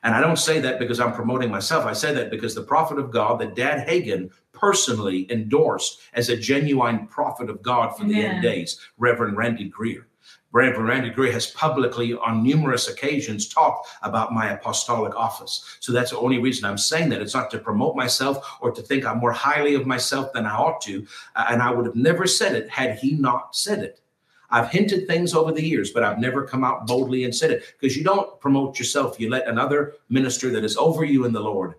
And 0.04 0.14
I 0.14 0.20
don't 0.20 0.38
say 0.38 0.60
that 0.60 0.80
because 0.80 1.00
I'm 1.00 1.14
promoting 1.14 1.50
myself. 1.50 1.86
I 1.86 1.94
say 1.94 2.14
that 2.14 2.30
because 2.30 2.56
the 2.56 2.64
prophet 2.64 2.98
of 2.98 3.12
God 3.12 3.40
that 3.40 3.56
Dad 3.56 3.88
Hagin 3.88 4.32
personally 4.54 5.30
endorsed 5.32 6.02
as 6.14 6.30
a 6.30 6.38
genuine 6.38 7.08
prophet 7.08 7.50
of 7.50 7.62
God 7.62 7.98
for 7.98 8.04
Amen. 8.04 8.16
the 8.16 8.26
end 8.26 8.42
days, 8.42 8.80
Reverend 8.98 9.36
Randy 9.36 9.66
Greer. 9.66 10.08
Reverend 10.54 10.88
Randy 10.88 11.10
Greer 11.10 11.32
has 11.32 11.48
publicly, 11.48 12.14
on 12.14 12.44
numerous 12.44 12.88
occasions, 12.88 13.48
talked 13.48 13.90
about 14.04 14.34
my 14.34 14.52
apostolic 14.52 15.16
office. 15.16 15.78
So 15.80 15.92
that's 15.92 16.12
the 16.12 16.20
only 16.20 16.38
reason 16.38 16.66
I'm 16.66 16.78
saying 16.78 17.10
that. 17.10 17.22
It's 17.22 17.34
not 17.34 17.50
to 17.52 17.58
promote 17.58 17.96
myself 17.96 18.58
or 18.62 18.72
to 18.72 18.82
think 18.84 19.04
I'm 19.04 19.18
more 19.18 19.32
highly 19.32 19.74
of 19.74 19.88
myself 19.88 20.32
than 20.32 20.46
I 20.46 20.56
ought 20.56 20.80
to. 20.82 21.06
Uh, 21.36 21.46
and 21.50 21.62
I 21.62 21.72
would 21.72 21.88
have 21.88 21.96
never 21.96 22.28
said 22.28 22.56
it 22.56 22.70
had 22.70 23.00
he 23.00 23.14
not 23.14 23.56
said 23.56 23.80
it. 23.80 24.00
I've 24.52 24.70
hinted 24.70 25.08
things 25.08 25.34
over 25.34 25.52
the 25.52 25.68
years, 25.68 25.90
but 25.90 26.04
I've 26.04 26.20
never 26.20 26.46
come 26.46 26.64
out 26.64 26.86
boldly 26.86 27.24
and 27.24 27.36
said 27.36 27.50
it 27.50 27.64
because 27.80 27.98
you 27.98 28.04
don't 28.04 28.40
promote 28.40 28.78
yourself. 28.78 29.20
You 29.20 29.32
let 29.32 29.48
another 29.48 29.96
minister 30.10 30.52
that 30.52 30.64
is 30.64 30.78
over 30.78 31.04
you 31.04 31.26
in 31.26 31.34
the 31.34 31.40
Lord 31.40 31.74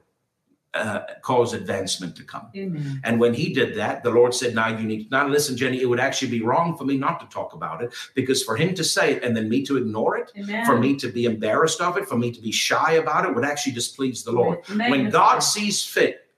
uh, 0.74 1.00
cause 1.22 1.52
advancement 1.52 2.16
to 2.16 2.24
come. 2.24 2.48
Amen. 2.56 3.00
And 3.04 3.20
when 3.20 3.32
he 3.32 3.52
did 3.52 3.76
that, 3.76 4.02
the 4.02 4.10
Lord 4.10 4.34
said, 4.34 4.54
Now 4.54 4.68
you 4.68 4.86
need 4.86 5.10
now 5.10 5.26
listen, 5.26 5.56
Jenny, 5.56 5.80
it 5.80 5.86
would 5.86 6.00
actually 6.00 6.30
be 6.30 6.42
wrong 6.42 6.76
for 6.76 6.84
me 6.84 6.96
not 6.96 7.20
to 7.20 7.26
talk 7.26 7.52
about 7.52 7.82
it 7.82 7.94
because 8.14 8.42
for 8.42 8.56
him 8.56 8.74
to 8.74 8.84
say 8.84 9.14
it 9.14 9.22
and 9.22 9.36
then 9.36 9.48
me 9.48 9.64
to 9.64 9.76
ignore 9.76 10.16
it, 10.16 10.32
Amen. 10.36 10.66
for 10.66 10.78
me 10.78 10.96
to 10.96 11.08
be 11.08 11.26
embarrassed 11.26 11.80
of 11.80 11.96
it, 11.96 12.08
for 12.08 12.16
me 12.16 12.30
to 12.32 12.40
be 12.40 12.52
shy 12.52 12.94
about 12.94 13.24
it 13.24 13.34
would 13.34 13.44
actually 13.44 13.72
displease 13.72 14.24
the 14.24 14.32
Lord. 14.32 14.58
Amen. 14.70 14.90
When 14.90 15.10
God 15.10 15.40
sees 15.40 15.84
fit, 15.84 16.28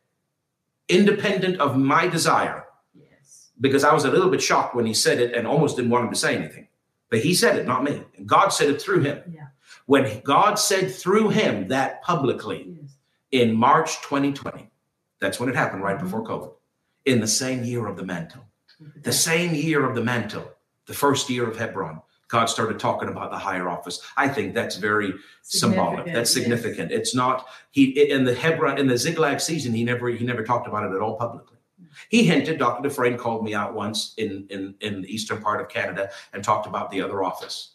independent 0.89 1.61
of 1.61 1.77
my 1.77 2.07
desire, 2.07 2.65
because 3.61 3.85
I 3.85 3.93
was 3.95 4.05
a 4.05 4.11
little 4.11 4.31
bit 4.31 4.43
shocked 4.43 4.75
when 4.75 4.87
he 4.87 4.95
said 4.95 5.19
it 5.19 5.35
and 5.35 5.47
almost 5.47 5.77
didn't 5.77 5.91
want 5.91 6.05
him 6.05 6.11
to 6.13 6.19
say 6.19 6.37
anything. 6.37 6.69
But 7.09 7.21
he 7.21 7.35
said 7.35 7.57
it, 7.57 7.67
not 7.67 7.85
me. 7.85 8.03
And 8.17 8.29
God 8.29 8.49
said 8.49 8.69
it 8.69 8.83
through 8.83 9.01
him. 9.01 9.23
Yeah. 9.33 9.47
When 9.87 10.21
God 10.23 10.57
said 10.57 10.93
through 10.93 11.31
him 11.31 11.69
that 11.69 12.03
publicly 12.03 12.77
yes. 12.81 12.86
In 13.33 13.55
March 13.55 14.01
2020, 14.03 14.71
that's 15.21 15.41
when 15.41 15.49
it 15.49 15.57
happened, 15.57 15.83
right 15.83 15.97
mm-hmm. 15.97 16.05
before 16.05 16.25
COVID, 16.25 16.53
in 17.05 17.21
the 17.21 17.27
same 17.27 17.65
year 17.65 17.87
of 17.87 17.97
the 17.97 18.05
mantle, 18.05 18.45
the 19.03 19.13
same 19.13 19.55
year 19.55 19.89
of 19.89 19.95
the 19.95 20.03
mantle, 20.03 20.51
the 20.87 20.95
first 20.95 21.31
year 21.31 21.49
of 21.49 21.57
Hebron, 21.57 22.01
God 22.29 22.47
started 22.47 22.81
talking 22.81 23.09
about 23.09 23.31
the 23.31 23.39
higher 23.39 23.69
office. 23.69 24.01
I 24.17 24.29
think 24.29 24.53
that's 24.53 24.77
very 24.77 25.15
symbolic. 25.43 26.07
That's 26.07 26.33
significant. 26.33 26.91
Yes. 26.91 27.01
It's 27.01 27.15
not 27.15 27.47
he 27.71 27.85
in 28.11 28.25
the 28.25 28.35
Hebron 28.35 28.79
in 28.79 28.89
the 28.89 28.99
Ziklag 28.99 29.41
season. 29.41 29.73
He 29.73 29.85
never 29.85 30.09
he 30.09 30.25
never 30.25 30.43
talked 30.43 30.67
about 30.67 30.91
it 30.91 30.95
at 30.95 31.01
all 31.01 31.17
publicly. 31.17 31.57
He 32.09 32.25
hinted, 32.25 32.59
Dr. 32.59 32.83
Dufresne 32.83 33.17
called 33.17 33.45
me 33.45 33.55
out 33.55 33.75
once 33.75 34.15
in, 34.17 34.47
in, 34.51 34.75
in 34.81 35.03
the 35.03 35.15
eastern 35.15 35.43
part 35.43 35.61
of 35.61 35.69
Canada 35.69 36.11
and 36.33 36.43
talked 36.43 36.67
about 36.67 36.91
the 36.91 37.01
other 37.01 37.23
office. 37.23 37.75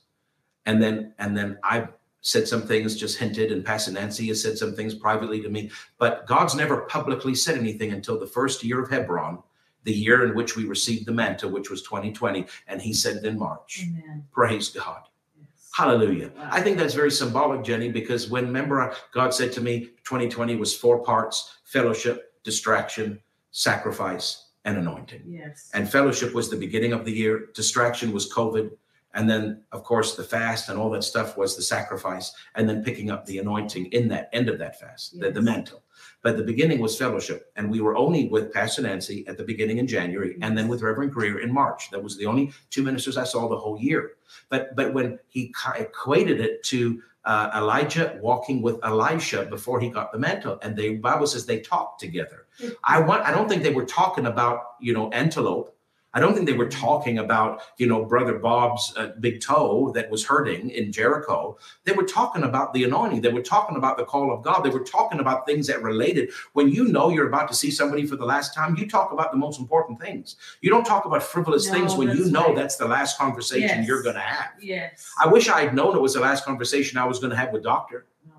And 0.66 0.82
then, 0.82 1.14
and 1.18 1.36
then 1.36 1.58
I, 1.64 1.88
said 2.22 2.48
some 2.48 2.62
things, 2.62 2.96
just 2.96 3.18
hinted, 3.18 3.52
and 3.52 3.66
Pastor 3.66 3.92
Nancy 3.92 4.28
has 4.28 4.42
said 4.42 4.58
some 4.58 4.76
things 4.76 4.94
privately 4.94 5.42
to 5.42 5.50
me. 5.50 5.72
But 5.98 6.28
God's 6.28 6.56
never 6.56 6.82
publicly 6.82 7.36
said 7.36 7.58
anything 7.58 7.92
until 7.92 8.20
the 8.20 8.28
first 8.28 8.64
year 8.64 8.82
of 8.82 8.90
Hebron, 8.90 9.40
the 9.84 9.94
year 9.94 10.26
in 10.26 10.36
which 10.36 10.56
we 10.56 10.66
received 10.66 11.08
the 11.08 11.12
mantle, 11.12 11.50
which 11.50 11.70
was 11.70 11.82
2020, 11.82 12.46
and 12.68 12.82
He 12.82 12.94
said 12.94 13.18
it 13.18 13.26
in 13.26 13.40
March. 13.40 13.84
Amen. 13.84 14.26
Praise 14.32 14.70
God. 14.70 15.02
Yes. 15.40 15.70
Hallelujah. 15.76 16.32
Wow. 16.38 16.50
I 16.52 16.62
think 16.62 16.78
that's 16.78 16.94
very 16.94 17.12
symbolic, 17.12 17.64
Jenny, 17.64 17.90
because 17.90 18.30
when 18.30 18.46
remember 18.46 18.94
God 19.14 19.34
said 19.34 19.52
to 19.54 19.62
me 19.62 19.92
2020 20.04 20.56
was 20.56 20.76
four 20.76 21.04
parts 21.04 21.58
fellowship, 21.64 22.34
distraction, 22.44 23.20
sacrifice, 23.52 24.50
and 24.66 24.78
anointing. 24.78 25.24
Yes. 25.26 25.72
And 25.74 25.90
fellowship 25.90 26.34
was 26.34 26.50
the 26.50 26.58
beginning 26.58 26.94
of 26.94 27.06
the 27.06 27.12
year, 27.12 27.48
distraction 27.56 28.12
was 28.12 28.32
COVID. 28.32 28.72
And 29.14 29.30
then, 29.30 29.62
of 29.72 29.84
course, 29.84 30.16
the 30.16 30.24
fast 30.24 30.70
and 30.70 30.80
all 30.80 30.90
that 30.92 31.04
stuff 31.04 31.38
was 31.38 31.56
the 31.56 31.62
sacrifice, 31.62 32.34
and 32.56 32.68
then 32.68 32.84
picking 32.84 33.10
up 33.10 33.26
the 33.26 33.40
anointing 33.40 33.88
in 33.88 34.08
that 34.10 34.30
end 34.34 34.50
of 34.50 34.58
that 34.60 34.80
fast, 34.80 35.20
the, 35.20 35.32
the 35.32 35.42
mantle. 35.42 35.84
But 36.22 36.38
the 36.38 36.44
beginning 36.44 36.80
was 36.80 36.98
fellowship, 36.98 37.52
and 37.56 37.70
we 37.70 37.82
were 37.82 37.98
only 37.98 38.28
with 38.30 38.54
Pastor 38.54 38.84
Nancy 38.84 39.28
at 39.28 39.38
the 39.38 39.44
beginning 39.44 39.80
in 39.80 39.88
January, 39.88 40.38
and 40.42 40.58
then 40.58 40.68
with 40.68 40.82
Reverend 40.82 41.12
Greer 41.12 41.40
in 41.40 41.52
March. 41.52 41.90
That 41.90 42.04
was 42.04 42.18
the 42.18 42.26
only 42.26 42.54
two 42.70 42.84
ministers 42.84 43.18
I 43.18 43.24
saw 43.24 43.48
the 43.48 43.58
whole 43.58 43.80
year. 43.80 44.14
But 44.50 44.76
but 44.76 44.94
when 44.94 45.20
he 45.28 45.54
equated 45.78 46.40
it 46.40 46.64
to 46.66 47.02
uh, 47.26 47.52
Elijah 47.56 48.18
walking 48.22 48.62
with 48.62 48.80
Elisha 48.84 49.46
before 49.46 49.80
he 49.80 49.90
got 49.90 50.12
the 50.12 50.18
mantle, 50.18 50.60
and 50.62 50.76
the 50.76 50.96
Bible 50.98 51.28
says 51.28 51.46
they 51.46 51.60
talked 51.60 52.00
together. 52.00 52.48
I 52.84 53.00
want. 53.00 53.24
I 53.24 53.32
don't 53.32 53.48
think 53.48 53.64
they 53.64 53.74
were 53.74 53.86
talking 53.86 54.26
about 54.26 54.76
you 54.80 54.94
know 54.94 55.10
antelope. 55.10 55.76
I 56.14 56.20
don't 56.20 56.34
think 56.34 56.46
they 56.46 56.54
were 56.54 56.68
talking 56.68 57.20
about 57.20 57.62
you 57.78 57.88
know 57.88 58.04
brother 58.04 58.38
Bob's 58.38 58.94
uh, 58.98 59.12
big 59.22 59.40
toe 59.42 59.92
that 59.96 60.10
was 60.12 60.26
hurting 60.26 60.70
in 60.70 60.92
Jericho. 60.92 61.58
They 61.86 61.94
were 61.94 62.04
talking 62.04 62.44
about 62.44 62.74
the 62.74 62.84
anointing. 62.84 63.22
They 63.22 63.32
were 63.32 63.42
talking 63.42 63.78
about 63.78 63.98
the 63.98 64.04
call 64.04 64.34
of 64.34 64.44
God. 64.44 64.62
They 64.64 64.70
were 64.70 64.84
talking 64.84 65.22
about 65.22 65.46
things 65.46 65.68
that 65.68 65.82
related. 65.82 66.32
When 66.54 66.68
you 66.68 66.86
know 66.90 67.10
you're 67.10 67.28
about 67.28 67.48
to 67.48 67.54
see 67.56 67.72
somebody 67.72 68.06
for 68.06 68.18
the 68.18 68.26
last 68.26 68.54
time, 68.54 68.76
you 68.76 68.90
talk 68.90 69.14
about 69.14 69.32
the 69.32 69.38
most 69.38 69.60
important 69.60 70.02
things. 70.02 70.36
You 70.60 70.70
don't 70.70 70.84
talk 70.86 71.06
about 71.06 71.24
frivolous 71.24 71.68
No, 71.68 71.74
things 71.74 71.96
when 71.96 72.10
you 72.18 72.30
know 72.30 72.48
right. 72.48 72.56
that's 72.56 72.76
the 72.76 72.88
last 72.88 73.18
conversation 73.18 73.70
Yes. 73.70 73.88
you're 73.88 74.04
going 74.04 74.16
to 74.16 74.22
have. 74.22 74.50
Yes. 74.60 75.10
I 75.24 75.28
wish 75.28 75.48
I 75.48 75.62
had 75.62 75.74
known 75.74 75.96
it 75.96 76.02
was 76.02 76.14
the 76.14 76.20
last 76.20 76.44
conversation 76.44 76.98
I 76.98 77.06
was 77.06 77.20
going 77.20 77.32
to 77.32 77.38
have 77.38 77.54
with 77.54 77.64
Doctor 77.64 78.06
No. 78.28 78.34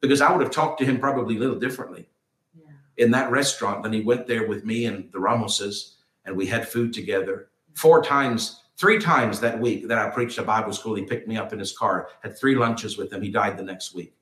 because 0.00 0.22
I 0.22 0.32
would 0.32 0.40
have 0.40 0.50
talked 0.52 0.78
to 0.80 0.86
him 0.86 0.98
probably 0.98 1.36
a 1.36 1.38
little 1.38 1.58
differently 1.58 2.08
Yeah. 2.56 2.70
in 2.96 3.10
that 3.10 3.30
restaurant. 3.30 3.82
Then 3.82 3.92
he 3.92 4.00
went 4.00 4.26
there 4.26 4.48
with 4.48 4.64
me 4.64 4.86
and 4.86 5.12
the 5.12 5.18
Ramoses, 5.18 5.96
and 6.28 6.36
we 6.36 6.46
had 6.46 6.68
food 6.68 6.92
together. 6.92 7.48
Four 7.74 8.02
times, 8.02 8.62
three 8.76 8.98
times 8.98 9.40
that 9.40 9.58
week 9.58 9.88
that 9.88 9.98
I 9.98 10.10
preached 10.10 10.38
a 10.38 10.42
Bible 10.42 10.72
school, 10.72 10.94
he 10.94 11.02
picked 11.02 11.26
me 11.26 11.36
up 11.36 11.52
in 11.52 11.58
his 11.58 11.76
car, 11.76 12.10
had 12.22 12.38
three 12.38 12.54
lunches 12.54 12.96
with 12.96 13.12
him. 13.12 13.22
He 13.22 13.30
died 13.30 13.56
the 13.56 13.62
next 13.62 13.94
week. 13.94 14.14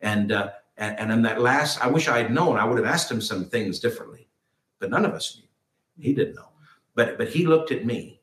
And 0.00 0.32
uh, 0.32 0.50
and, 0.76 0.98
and 0.98 1.12
in 1.12 1.22
that 1.22 1.40
last, 1.40 1.82
I 1.82 1.86
wish 1.86 2.08
I 2.08 2.18
had 2.18 2.32
known. 2.32 2.56
I 2.56 2.64
would 2.64 2.78
have 2.78 2.86
asked 2.86 3.10
him 3.10 3.20
some 3.20 3.44
things 3.44 3.78
differently, 3.78 4.28
but 4.80 4.90
none 4.90 5.04
of 5.04 5.12
us 5.12 5.38
knew. 5.38 6.04
He 6.04 6.12
didn't 6.12 6.34
know. 6.34 6.48
But 6.96 7.16
but 7.16 7.28
he 7.28 7.46
looked 7.46 7.70
at 7.70 7.86
me. 7.86 8.20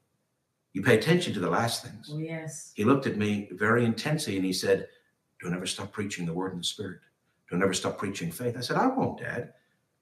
You 0.74 0.82
pay 0.82 0.98
attention 0.98 1.34
to 1.34 1.40
the 1.40 1.50
last 1.50 1.84
things. 1.84 2.10
Oh, 2.14 2.18
yes. 2.18 2.72
He 2.76 2.84
looked 2.84 3.06
at 3.06 3.18
me 3.18 3.50
very 3.52 3.84
intensely 3.84 4.36
and 4.36 4.46
he 4.46 4.54
said, 4.54 4.88
Don't 5.42 5.54
ever 5.54 5.66
stop 5.66 5.92
preaching 5.92 6.26
the 6.26 6.34
word 6.34 6.52
and 6.54 6.62
the 6.62 6.66
spirit. 6.66 7.00
Don't 7.50 7.64
ever 7.64 7.74
stop 7.74 7.98
preaching 7.98 8.32
faith. 8.32 8.56
I 8.58 8.62
said, 8.62 8.78
I 8.78 8.88
won't, 8.88 9.20
Dad. 9.20 9.54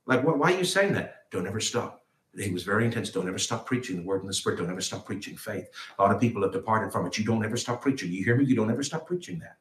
Like, 0.06 0.22
wh- 0.22 0.40
why 0.40 0.54
are 0.54 0.58
you 0.58 0.64
saying 0.64 0.94
that? 0.94 1.30
Don't 1.32 1.48
ever 1.48 1.60
stop. 1.60 1.99
He 2.46 2.52
was 2.52 2.64
very 2.64 2.86
intense. 2.86 3.10
Don't 3.10 3.28
ever 3.28 3.38
stop 3.38 3.66
preaching 3.66 3.98
the 3.98 4.04
word 4.04 4.22
and 4.22 4.30
the 4.30 4.34
spirit. 4.34 4.60
Don't 4.60 4.70
ever 4.70 4.82
stop 4.82 5.06
preaching 5.06 5.36
faith. 5.36 5.70
A 5.98 6.02
lot 6.02 6.14
of 6.14 6.22
people 6.22 6.42
have 6.44 6.54
departed 6.54 6.92
from 6.92 7.06
it. 7.06 7.18
You 7.18 7.26
don't 7.26 7.44
ever 7.44 7.58
stop 7.58 7.82
preaching. 7.82 8.12
You 8.12 8.24
hear 8.24 8.36
me? 8.36 8.46
You 8.46 8.56
don't 8.56 8.72
ever 8.72 8.84
stop 8.84 9.06
preaching 9.06 9.40
that. 9.40 9.58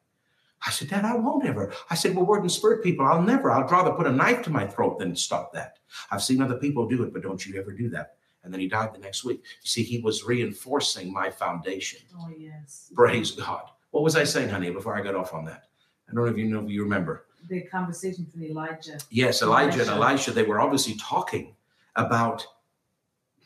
I 0.66 0.70
said, 0.70 0.89
Dad, 0.89 1.05
I 1.05 1.14
won't 1.14 1.47
ever. 1.47 1.72
I 1.91 1.95
said, 1.95 2.14
Well, 2.14 2.26
word 2.26 2.43
and 2.43 2.51
spirit 2.51 2.83
people, 2.83 3.07
I'll 3.07 3.22
never. 3.22 3.51
I'd 3.51 3.70
rather 3.70 3.93
put 3.93 4.07
a 4.07 4.12
knife 4.12 4.43
to 4.43 4.51
my 4.51 4.66
throat 4.66 4.99
than 4.99 5.14
stop 5.14 5.53
that. 5.55 5.79
I've 6.11 6.22
seen 6.22 6.43
other 6.43 6.57
people 6.57 6.89
do 6.89 7.03
it, 7.05 7.12
but 7.12 7.22
don't 7.22 7.45
you 7.45 7.59
ever 7.61 7.72
do 7.72 7.89
that. 7.91 8.16
And 8.43 8.53
then 8.53 8.61
he 8.61 8.68
died 8.68 8.95
the 8.95 8.99
next 8.99 9.24
week. 9.24 9.39
You 9.39 9.68
see, 9.68 9.83
he 9.83 10.01
was 10.01 10.24
reinforcing 10.24 11.12
my 11.12 11.31
foundation. 11.31 12.01
Oh, 12.18 12.31
yes. 12.37 12.91
Praise 12.95 13.33
God. 13.33 13.70
What 13.91 14.05
was 14.05 14.16
I 14.16 14.24
saying, 14.24 14.49
honey, 14.49 14.70
before 14.70 14.97
I 14.97 15.03
got 15.03 15.14
off 15.14 15.35
on 15.35 15.45
that? 15.47 15.64
I 16.09 16.14
don't 16.14 16.24
know 16.24 16.31
if 16.31 16.37
you 16.37 16.47
know 16.47 16.64
if 16.64 16.70
you 16.70 16.83
remember. 16.83 17.26
The 17.49 17.62
conversation 17.62 18.26
from 18.26 18.43
Elijah. 18.45 18.99
Yes, 19.11 19.43
Elijah 19.43 19.81
and 19.81 19.91
Elisha. 19.91 20.05
Elisha, 20.05 20.31
they 20.33 20.43
were 20.43 20.61
obviously 20.61 20.95
talking 20.95 21.55
about 21.97 22.47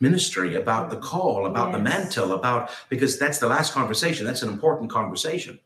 ministry, 0.03 0.57
about 0.57 0.91
the 0.91 0.97
call, 0.97 1.47
about 1.47 1.73
the 1.73 1.79
mantle, 1.79 2.33
about 2.33 2.71
because 2.91 3.19
that's 3.19 3.39
the 3.39 3.47
last 3.49 3.73
conversation. 3.73 4.27
That's 4.27 4.43
an 4.43 4.51
important 4.51 4.91
conversation. 4.91 5.59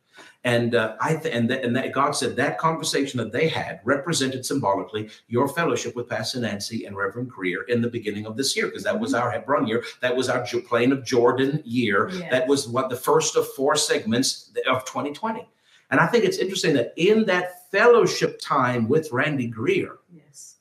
And 0.44 0.76
uh, 0.76 0.94
I 1.00 1.16
th- 1.16 1.34
and, 1.34 1.48
th- 1.48 1.64
and 1.64 1.74
that 1.74 1.92
God 1.92 2.12
said 2.12 2.36
that 2.36 2.56
conversation 2.58 3.18
that 3.18 3.32
they 3.32 3.48
had 3.48 3.80
represented 3.84 4.46
symbolically 4.46 5.08
your 5.26 5.48
fellowship 5.48 5.96
with 5.96 6.08
Pastor 6.08 6.38
Nancy 6.38 6.84
and 6.84 6.96
Reverend 6.96 7.28
Greer 7.30 7.62
in 7.62 7.80
the 7.82 7.88
beginning 7.88 8.26
of 8.26 8.36
this 8.36 8.56
year, 8.56 8.66
because 8.66 8.84
that 8.84 9.00
was 9.00 9.12
our 9.14 9.30
Hebron 9.32 9.66
year. 9.66 9.82
That 10.02 10.14
was 10.14 10.28
our 10.28 10.46
Plain 10.68 10.92
of 10.92 11.04
Jordan 11.04 11.60
year. 11.64 12.10
Yes. 12.10 12.30
That 12.30 12.46
was 12.46 12.68
what 12.68 12.90
the 12.90 12.96
first 12.96 13.34
of 13.36 13.48
four 13.54 13.74
segments 13.74 14.52
of 14.68 14.84
2020. 14.84 15.48
And 15.90 15.98
I 15.98 16.06
think 16.06 16.24
it's 16.24 16.38
interesting 16.38 16.74
that 16.74 16.92
in 16.96 17.24
that 17.26 17.70
fellowship 17.70 18.40
time 18.40 18.88
with 18.88 19.10
Randy 19.12 19.48
Greer, 19.48 19.98
Yes. 20.14 20.56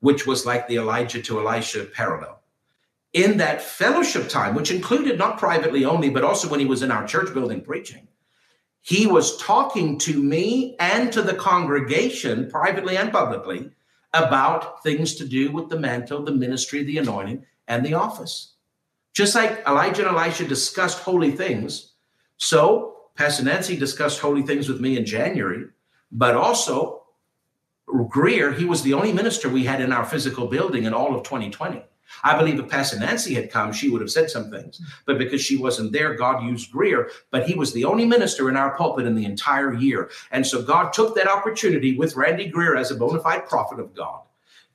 which 0.00 0.26
was 0.26 0.46
like 0.46 0.66
the 0.66 0.76
Elijah 0.76 1.20
to 1.22 1.40
Elisha 1.40 1.84
parallel. 1.84 2.40
In 3.16 3.38
that 3.38 3.62
fellowship 3.62 4.28
time, 4.28 4.54
which 4.54 4.70
included 4.70 5.16
not 5.16 5.38
privately 5.38 5.86
only, 5.86 6.10
but 6.10 6.22
also 6.22 6.50
when 6.50 6.60
he 6.60 6.66
was 6.66 6.82
in 6.82 6.90
our 6.90 7.06
church 7.06 7.32
building 7.32 7.62
preaching, 7.62 8.08
he 8.82 9.06
was 9.06 9.38
talking 9.38 9.96
to 10.00 10.22
me 10.22 10.76
and 10.78 11.10
to 11.14 11.22
the 11.22 11.32
congregation, 11.32 12.50
privately 12.50 12.98
and 12.98 13.10
publicly, 13.10 13.70
about 14.12 14.82
things 14.82 15.14
to 15.14 15.26
do 15.26 15.50
with 15.50 15.70
the 15.70 15.78
mantle, 15.78 16.22
the 16.22 16.30
ministry, 16.30 16.82
the 16.82 16.98
anointing, 16.98 17.46
and 17.68 17.86
the 17.86 17.94
office. 17.94 18.52
Just 19.14 19.34
like 19.34 19.64
Elijah 19.66 20.06
and 20.06 20.14
Elisha 20.14 20.46
discussed 20.46 20.98
holy 20.98 21.30
things, 21.30 21.94
so 22.36 22.96
Pastor 23.14 23.44
Nancy 23.44 23.78
discussed 23.78 24.20
holy 24.20 24.42
things 24.42 24.68
with 24.68 24.82
me 24.82 24.98
in 24.98 25.06
January, 25.06 25.64
but 26.12 26.34
also 26.34 27.04
Greer, 28.10 28.52
he 28.52 28.66
was 28.66 28.82
the 28.82 28.92
only 28.92 29.14
minister 29.14 29.48
we 29.48 29.64
had 29.64 29.80
in 29.80 29.90
our 29.90 30.04
physical 30.04 30.48
building 30.48 30.84
in 30.84 30.92
all 30.92 31.16
of 31.16 31.22
2020. 31.22 31.82
I 32.22 32.36
believe 32.36 32.58
if 32.58 32.68
Pastor 32.68 32.98
Nancy 32.98 33.34
had 33.34 33.50
come, 33.50 33.72
she 33.72 33.88
would 33.88 34.00
have 34.00 34.10
said 34.10 34.30
some 34.30 34.50
things. 34.50 34.80
But 35.04 35.18
because 35.18 35.40
she 35.40 35.56
wasn't 35.56 35.92
there, 35.92 36.14
God 36.14 36.44
used 36.44 36.72
Greer. 36.72 37.10
But 37.30 37.48
he 37.48 37.54
was 37.54 37.72
the 37.72 37.84
only 37.84 38.04
minister 38.04 38.48
in 38.48 38.56
our 38.56 38.76
pulpit 38.76 39.06
in 39.06 39.14
the 39.14 39.24
entire 39.24 39.72
year. 39.74 40.10
And 40.30 40.46
so 40.46 40.62
God 40.62 40.92
took 40.92 41.14
that 41.14 41.28
opportunity 41.28 41.96
with 41.96 42.16
Randy 42.16 42.46
Greer 42.46 42.76
as 42.76 42.90
a 42.90 42.96
bona 42.96 43.20
fide 43.20 43.48
prophet 43.48 43.80
of 43.80 43.94
God 43.94 44.20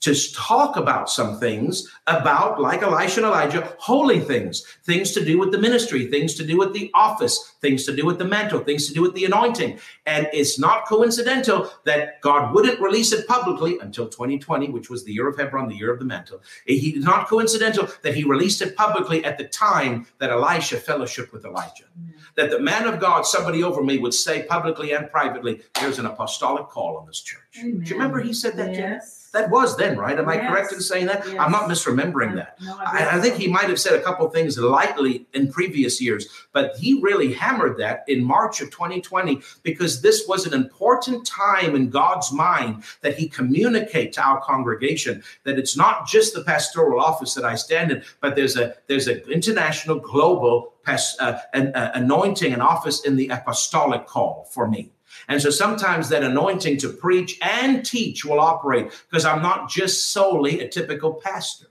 to 0.02 0.16
talk 0.34 0.78
about 0.78 1.10
some 1.10 1.40
things 1.40 1.88
about, 2.08 2.60
like 2.60 2.82
Elisha 2.82 3.20
and 3.20 3.28
Elijah, 3.28 3.74
holy 3.78 4.20
things, 4.20 4.66
things 4.84 5.12
to 5.12 5.24
do 5.24 5.38
with 5.38 5.52
the 5.52 5.60
ministry, 5.60 6.08
things 6.08 6.34
to 6.34 6.44
do 6.44 6.58
with 6.58 6.74
the 6.74 6.90
office, 6.94 7.51
things 7.62 7.86
to 7.86 7.96
do 7.96 8.06
with 8.06 8.18
the 8.18 8.26
mantle, 8.26 8.60
things 8.60 8.88
to 8.88 8.94
do 8.94 9.02
with 9.02 9.14
the 9.14 9.26
anointing. 9.26 9.80
And 10.06 10.28
it's 10.34 10.60
not 10.60 10.86
coincidental 10.88 11.72
that 11.86 12.20
God 12.22 12.54
wouldn't 12.54 12.82
release 12.82 13.14
it 13.14 13.28
publicly 13.28 13.78
until 13.80 14.10
2020, 14.10 14.70
which 14.70 14.90
was 14.90 15.04
the 15.04 15.14
year 15.14 15.28
of 15.28 15.38
Hebron, 15.38 15.70
the 15.70 15.76
year 15.76 15.94
of 15.94 16.00
the 16.00 16.06
mantle. 16.06 16.42
It 16.66 16.74
is 16.74 17.06
not 17.06 17.28
coincidental 17.28 17.88
that 18.02 18.16
he 18.16 18.24
released 18.24 18.62
it 18.62 18.76
publicly 18.76 19.24
at 19.24 19.38
the 19.38 19.46
time 19.46 20.08
that 20.18 20.32
Elisha 20.32 20.78
fellowshiped 20.78 21.32
with 21.32 21.46
Elijah. 21.46 21.86
Amen. 21.98 22.14
That 22.36 22.50
the 22.50 22.60
man 22.60 22.88
of 22.88 23.00
God, 23.00 23.26
somebody 23.26 23.62
over 23.62 23.84
me, 23.84 23.98
would 23.98 24.14
say 24.14 24.44
publicly 24.44 24.94
and 24.94 25.12
privately, 25.12 25.62
there's 25.80 26.00
an 26.00 26.06
apostolic 26.06 26.68
call 26.70 26.98
on 26.98 27.06
this 27.06 27.22
church. 27.22 27.42
Do 27.54 27.68
you 27.68 27.94
remember 27.94 28.22
he 28.22 28.34
said 28.34 28.56
that? 28.58 28.74
Yes. 28.74 29.30
That 29.34 29.50
was 29.50 29.78
then, 29.78 29.98
right? 29.98 30.18
Am 30.18 30.28
I 30.28 30.38
correct 30.38 30.74
in 30.74 30.82
saying 30.82 31.06
that? 31.06 31.26
Yes. 31.26 31.38
I'm 31.40 31.52
not 31.52 31.70
misremembering 31.70 32.36
that. 32.36 32.62
No, 32.62 32.78
I, 32.78 33.18
I 33.18 33.22
think 33.22 33.36
he 33.36 33.48
might 33.48 33.70
have 33.70 33.80
said 33.80 33.94
a 33.94 34.02
couple 34.02 34.26
of 34.26 34.34
things 34.34 34.58
lightly 34.58 35.26
in 35.34 35.52
previous 35.52 36.02
years, 36.02 36.28
but 36.52 36.76
he 36.78 37.00
really 37.02 37.32
hammered 37.52 37.78
that 37.78 38.04
in 38.08 38.24
March 38.24 38.62
of 38.62 38.72
2020 38.72 39.42
because 39.64 40.02
this 40.02 40.26
was 40.28 40.46
an 40.46 40.54
important 40.54 41.26
time 41.26 41.76
in 41.76 41.90
God's 41.90 42.32
mind 42.32 42.84
that 43.02 43.18
he 43.18 43.28
communicate 43.28 44.14
to 44.14 44.22
our 44.22 44.42
congregation 44.42 45.24
that 45.44 45.60
it's 45.60 45.76
not 45.76 46.08
just 46.08 46.34
the 46.34 46.44
pastoral 46.44 47.00
office 47.00 47.34
that 47.34 47.46
I 47.46 47.56
stand 47.56 47.92
in, 47.92 48.04
but 48.22 48.36
there's 48.36 48.58
a 48.58 48.76
there's 48.88 49.08
an 49.08 49.22
international 49.30 50.00
global 50.00 50.74
pas- 50.84 51.18
uh, 51.20 51.40
an, 51.54 51.74
uh, 51.76 51.92
anointing 51.96 52.54
and 52.54 52.62
office 52.62 53.06
in 53.06 53.16
the 53.16 53.28
apostolic 53.30 54.08
call 54.08 54.48
for 54.52 54.68
me. 54.68 54.92
And 55.28 55.42
so 55.42 55.50
sometimes 55.50 56.10
that 56.10 56.24
anointing 56.24 56.78
to 56.80 56.90
preach 56.90 57.38
and 57.42 57.86
teach 57.86 58.24
will 58.24 58.40
operate 58.40 58.92
because 59.10 59.26
I'm 59.26 59.42
not 59.42 59.70
just 59.70 60.12
solely 60.12 60.62
a 60.62 60.70
typical 60.70 61.14
pastor. 61.14 61.68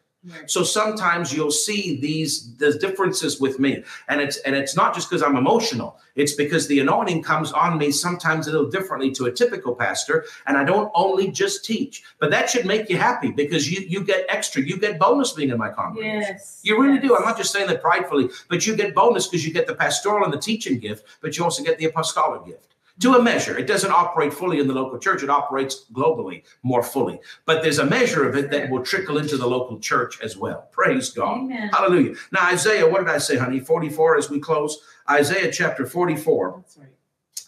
So 0.47 0.63
sometimes 0.63 1.33
you'll 1.33 1.51
see 1.51 1.99
these 1.99 2.55
the 2.57 2.75
differences 2.75 3.41
with 3.41 3.59
me, 3.59 3.83
and 4.09 4.21
it's 4.21 4.37
and 4.39 4.55
it's 4.55 4.77
not 4.77 4.95
just 4.95 5.09
because 5.09 5.23
I'm 5.23 5.37
emotional. 5.37 5.99
It's 6.15 6.35
because 6.35 6.69
the 6.69 6.81
anointing 6.81 7.23
comes 7.23 7.53
on 7.53 7.79
me 7.79 7.91
sometimes 7.91 8.47
a 8.47 8.53
little 8.53 8.69
differently 8.69 9.13
to 9.13 9.27
a 9.27 9.33
typical 9.33 9.75
pastor, 9.75 10.27
and 10.47 10.59
I 10.59 10.65
don't 10.65 10.93
only 10.95 11.31
just 11.31 11.65
teach. 11.65 12.03
But 12.19 12.31
that 12.33 12.51
should 12.51 12.67
make 12.67 12.91
you 12.91 12.99
happy 12.99 13.31
because 13.31 13.73
you 13.73 13.81
you 13.81 14.05
get 14.05 14.27
extra, 14.29 14.61
you 14.61 14.77
get 14.77 14.99
bonus 14.99 15.33
being 15.33 15.51
in 15.51 15.57
my 15.59 15.71
congregation. 15.71 16.21
Yes. 16.21 16.61
You 16.63 16.79
really 16.79 16.99
do. 16.99 17.17
I'm 17.17 17.25
not 17.25 17.39
just 17.39 17.51
saying 17.51 17.69
that 17.69 17.81
pridefully, 17.81 18.29
but 18.49 18.67
you 18.67 18.77
get 18.77 18.95
bonus 18.95 19.27
because 19.27 19.47
you 19.47 19.55
get 19.55 19.67
the 19.67 19.75
pastoral 19.75 20.25
and 20.25 20.33
the 20.33 20.39
teaching 20.39 20.79
gift, 20.79 21.07
but 21.23 21.39
you 21.39 21.45
also 21.45 21.63
get 21.63 21.79
the 21.79 21.87
apostolic 21.87 22.45
gift. 22.45 22.70
To 23.01 23.15
a 23.15 23.23
measure. 23.23 23.59
It 23.59 23.67
doesn't 23.67 23.91
operate 23.91 24.33
fully 24.33 24.61
in 24.61 24.69
the 24.69 24.75
local 24.75 24.99
church, 24.99 25.23
it 25.23 25.31
operates 25.31 25.87
globally 25.93 26.45
more 26.63 26.83
fully. 26.83 27.21
But 27.45 27.63
there's 27.63 27.79
a 27.79 27.87
measure 27.87 28.29
of 28.29 28.37
it 28.37 28.51
that 28.51 28.71
will 28.71 28.83
trickle 28.83 29.19
into 29.19 29.37
the 29.37 29.47
local 29.47 29.79
church 29.79 30.21
as 30.21 30.37
well. 30.37 30.69
Praise 30.71 31.11
God. 31.11 31.39
Amen. 31.39 31.71
Hallelujah. 31.71 32.15
Now, 32.33 32.47
Isaiah, 32.47 32.89
what 32.89 32.99
did 32.99 33.09
I 33.09 33.19
say, 33.19 33.37
honey? 33.37 33.61
44 33.61 34.17
as 34.19 34.31
we 34.31 34.39
close. 34.39 34.83
Isaiah 35.09 35.51
chapter 35.51 35.87
44. 35.87 36.55
That's 36.57 36.79
right. 36.79 36.89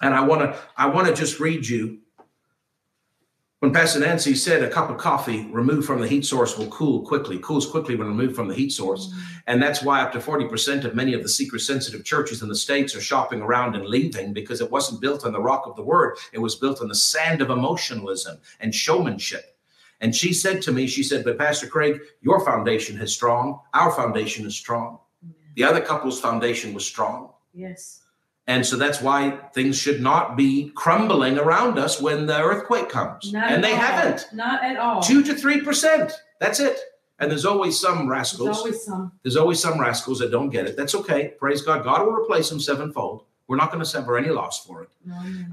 And 0.00 0.14
I 0.14 0.22
want 0.22 0.40
to 0.42 0.58
I 0.76 0.86
want 0.86 1.06
to 1.06 1.14
just 1.14 1.38
read 1.38 1.66
you 1.66 2.00
when 3.62 3.72
Pastor 3.72 4.00
Nancy 4.00 4.34
said 4.34 4.64
a 4.64 4.68
cup 4.68 4.90
of 4.90 4.98
coffee 4.98 5.46
removed 5.52 5.86
from 5.86 6.00
the 6.00 6.08
heat 6.08 6.26
source 6.26 6.58
will 6.58 6.66
cool 6.66 7.02
quickly, 7.02 7.38
cools 7.38 7.64
quickly 7.64 7.94
when 7.94 8.08
removed 8.08 8.34
from 8.34 8.48
the 8.48 8.56
heat 8.56 8.72
source. 8.72 9.14
And 9.46 9.62
that's 9.62 9.84
why 9.84 10.02
up 10.02 10.10
to 10.14 10.18
40% 10.18 10.82
of 10.82 10.96
many 10.96 11.14
of 11.14 11.22
the 11.22 11.28
seeker 11.28 11.60
sensitive 11.60 12.04
churches 12.04 12.42
in 12.42 12.48
the 12.48 12.56
States 12.56 12.96
are 12.96 13.00
shopping 13.00 13.40
around 13.40 13.76
and 13.76 13.86
leaving 13.86 14.32
because 14.32 14.60
it 14.60 14.68
wasn't 14.68 15.00
built 15.00 15.24
on 15.24 15.32
the 15.32 15.40
rock 15.40 15.68
of 15.68 15.76
the 15.76 15.82
word. 15.84 16.16
It 16.32 16.40
was 16.40 16.56
built 16.56 16.80
on 16.80 16.88
the 16.88 16.94
sand 16.96 17.40
of 17.40 17.50
emotionalism 17.50 18.38
and 18.58 18.74
showmanship. 18.74 19.56
And 20.00 20.12
she 20.12 20.32
said 20.32 20.60
to 20.62 20.72
me, 20.72 20.88
she 20.88 21.04
said, 21.04 21.22
But 21.22 21.38
Pastor 21.38 21.68
Craig, 21.68 22.00
your 22.20 22.44
foundation 22.44 23.00
is 23.00 23.14
strong. 23.14 23.60
Our 23.74 23.92
foundation 23.92 24.44
is 24.44 24.56
strong. 24.56 24.98
The 25.54 25.62
other 25.62 25.80
couple's 25.80 26.20
foundation 26.20 26.74
was 26.74 26.84
strong. 26.84 27.30
Yes. 27.54 28.02
And 28.46 28.66
so 28.66 28.76
that's 28.76 29.00
why 29.00 29.38
things 29.54 29.78
should 29.78 30.00
not 30.00 30.36
be 30.36 30.72
crumbling 30.74 31.38
around 31.38 31.78
us 31.78 32.00
when 32.00 32.26
the 32.26 32.40
earthquake 32.42 32.88
comes. 32.88 33.32
Not 33.32 33.50
and 33.50 33.62
they 33.62 33.72
all. 33.72 33.78
haven't. 33.78 34.26
Not 34.32 34.64
at 34.64 34.76
all. 34.76 35.00
Two 35.00 35.22
to 35.22 35.34
three 35.34 35.60
percent. 35.60 36.12
That's 36.40 36.58
it. 36.58 36.78
And 37.20 37.30
there's 37.30 37.44
always 37.44 37.78
some 37.78 37.98
There's 37.98 38.08
rascals. 38.08 38.58
always 38.58 38.82
some. 38.82 39.12
There's 39.22 39.36
always 39.36 39.60
some 39.60 39.80
rascals 39.80 40.18
that 40.18 40.32
don't 40.32 40.50
get 40.50 40.66
it. 40.66 40.76
That's 40.76 40.94
okay. 40.96 41.34
Praise 41.38 41.62
God. 41.62 41.84
God 41.84 42.04
will 42.04 42.14
replace 42.14 42.50
them 42.50 42.58
sevenfold. 42.58 43.24
We're 43.46 43.56
not 43.56 43.70
going 43.70 43.80
to 43.84 43.88
suffer 43.88 44.16
any 44.16 44.30
loss 44.30 44.64
for 44.64 44.82
it. 44.82 44.88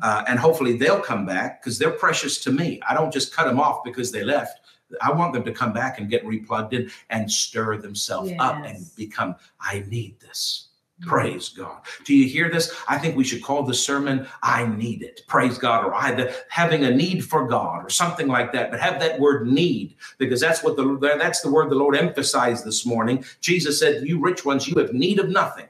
Uh, 0.01 0.23
and 0.27 0.39
hopefully 0.39 0.77
they'll 0.77 1.01
come 1.01 1.25
back 1.25 1.61
because 1.61 1.77
they're 1.77 1.91
precious 1.91 2.39
to 2.45 2.51
me. 2.51 2.79
I 2.89 2.93
don't 2.95 3.11
just 3.11 3.35
cut 3.35 3.45
them 3.45 3.59
off 3.59 3.83
because 3.83 4.11
they 4.11 4.23
left. 4.23 4.61
I 5.01 5.11
want 5.11 5.33
them 5.33 5.43
to 5.43 5.51
come 5.51 5.73
back 5.73 5.99
and 5.99 6.09
get 6.09 6.25
replugged 6.25 6.73
in 6.73 6.89
and 7.09 7.31
stir 7.31 7.77
themselves 7.77 8.31
up 8.39 8.65
and 8.65 8.85
become, 8.95 9.35
I 9.59 9.83
need 9.87 10.19
this. 10.19 10.68
Praise 11.01 11.49
God. 11.49 11.81
Do 12.03 12.13
you 12.13 12.27
hear 12.27 12.49
this? 12.49 12.75
I 12.87 12.97
think 12.97 13.15
we 13.15 13.23
should 13.23 13.41
call 13.41 13.63
the 13.63 13.73
sermon 13.73 14.27
I 14.43 14.67
need 14.67 15.01
it. 15.01 15.21
Praise 15.27 15.57
God 15.57 15.85
or 15.85 15.93
I 15.93 16.11
the, 16.11 16.35
having 16.49 16.83
a 16.83 16.91
need 16.91 17.23
for 17.23 17.47
God 17.47 17.85
or 17.85 17.89
something 17.89 18.27
like 18.27 18.51
that. 18.53 18.69
But 18.69 18.81
have 18.81 18.99
that 18.99 19.19
word 19.19 19.47
need 19.47 19.95
because 20.17 20.41
that's 20.41 20.61
what 20.61 20.75
the 20.75 20.97
that's 21.17 21.41
the 21.41 21.51
word 21.51 21.69
the 21.69 21.75
Lord 21.75 21.95
emphasized 21.95 22.65
this 22.65 22.85
morning. 22.85 23.23
Jesus 23.39 23.79
said, 23.79 24.05
"You 24.05 24.19
rich 24.19 24.43
ones, 24.43 24.67
you 24.67 24.75
have 24.79 24.93
need 24.93 25.19
of 25.19 25.29
nothing." 25.29 25.67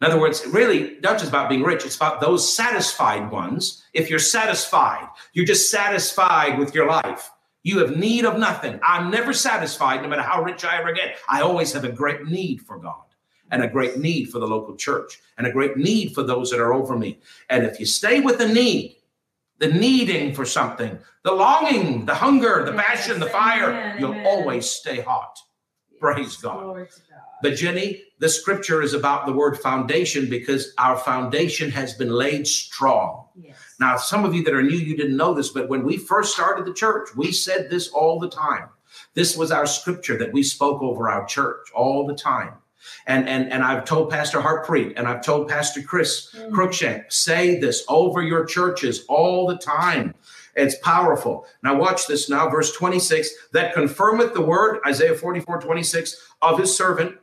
In 0.00 0.06
other 0.06 0.18
words, 0.18 0.44
really, 0.46 0.98
not 1.02 1.18
just 1.18 1.28
about 1.28 1.50
being 1.50 1.62
rich, 1.62 1.84
it's 1.84 1.96
about 1.96 2.20
those 2.20 2.56
satisfied 2.56 3.30
ones. 3.30 3.84
If 3.92 4.08
you're 4.08 4.18
satisfied, 4.18 5.08
you're 5.34 5.46
just 5.46 5.70
satisfied 5.70 6.58
with 6.58 6.74
your 6.74 6.86
life. 6.86 7.30
You 7.64 7.78
have 7.80 7.96
need 7.96 8.24
of 8.24 8.38
nothing. 8.38 8.80
I'm 8.82 9.10
never 9.10 9.32
satisfied, 9.32 10.02
no 10.02 10.08
matter 10.08 10.22
how 10.22 10.42
rich 10.42 10.64
I 10.64 10.78
ever 10.78 10.92
get. 10.92 11.18
I 11.28 11.42
always 11.42 11.72
have 11.74 11.84
a 11.84 11.92
great 11.92 12.26
need 12.26 12.62
for 12.62 12.78
God 12.78 13.02
and 13.52 13.62
a 13.62 13.68
great 13.68 13.98
need 13.98 14.30
for 14.30 14.40
the 14.40 14.46
local 14.46 14.74
church 14.74 15.20
and 15.38 15.46
a 15.46 15.52
great 15.52 15.76
need 15.76 16.14
for 16.14 16.24
those 16.24 16.50
that 16.50 16.58
are 16.58 16.72
over 16.72 16.98
me. 16.98 17.20
And 17.50 17.64
if 17.64 17.78
you 17.78 17.86
stay 17.86 18.18
with 18.18 18.38
the 18.38 18.48
need, 18.48 18.96
the 19.58 19.68
needing 19.68 20.34
for 20.34 20.44
something, 20.44 20.98
the 21.22 21.32
longing, 21.32 22.06
the 22.06 22.14
hunger, 22.14 22.64
the 22.64 22.72
passion, 22.72 23.20
the 23.20 23.28
fire, 23.28 23.94
you'll 23.98 24.26
always 24.26 24.68
stay 24.68 25.00
hot. 25.00 25.38
Praise 26.00 26.36
God. 26.38 26.74
God. 26.74 26.88
But 27.42 27.54
Jenny, 27.54 28.02
the 28.18 28.28
scripture 28.28 28.82
is 28.82 28.94
about 28.94 29.26
the 29.26 29.32
word 29.32 29.58
foundation 29.58 30.28
because 30.28 30.72
our 30.78 30.96
foundation 30.96 31.70
has 31.70 31.92
been 31.92 32.10
laid 32.10 32.46
strong. 32.46 33.28
Yes. 33.36 33.56
Now, 33.78 33.96
some 33.98 34.24
of 34.24 34.34
you 34.34 34.42
that 34.44 34.54
are 34.54 34.62
new, 34.62 34.76
you 34.76 34.96
didn't 34.96 35.16
know 35.16 35.34
this, 35.34 35.50
but 35.50 35.68
when 35.68 35.84
we 35.84 35.96
first 35.96 36.32
started 36.32 36.64
the 36.64 36.74
church, 36.74 37.10
we 37.14 37.30
said 37.30 37.68
this 37.68 37.88
all 37.88 38.18
the 38.18 38.30
time. 38.30 38.68
This 39.14 39.36
was 39.36 39.52
our 39.52 39.66
scripture 39.66 40.16
that 40.18 40.32
we 40.32 40.42
spoke 40.42 40.82
over 40.82 41.08
our 41.08 41.26
church 41.26 41.68
all 41.74 42.06
the 42.06 42.14
time. 42.14 42.54
And 43.06 43.28
and 43.28 43.52
and 43.52 43.62
I've 43.62 43.84
told 43.84 44.10
Pastor 44.10 44.40
Harpreet 44.40 44.94
and 44.96 45.06
I've 45.08 45.24
told 45.24 45.48
Pastor 45.48 45.82
Chris 45.82 46.32
Mm. 46.34 46.52
Crookshank, 46.52 47.10
say 47.10 47.58
this 47.58 47.84
over 47.88 48.22
your 48.22 48.44
churches 48.44 49.04
all 49.08 49.46
the 49.46 49.56
time. 49.56 50.14
It's 50.54 50.76
powerful. 50.78 51.46
Now, 51.62 51.76
watch 51.76 52.06
this 52.06 52.28
now, 52.28 52.48
verse 52.48 52.72
26 52.76 53.30
that 53.52 53.72
confirmeth 53.74 54.34
the 54.34 54.42
word, 54.42 54.80
Isaiah 54.86 55.14
44 55.14 55.60
26, 55.60 56.16
of 56.42 56.58
his 56.58 56.76
servant, 56.76 57.16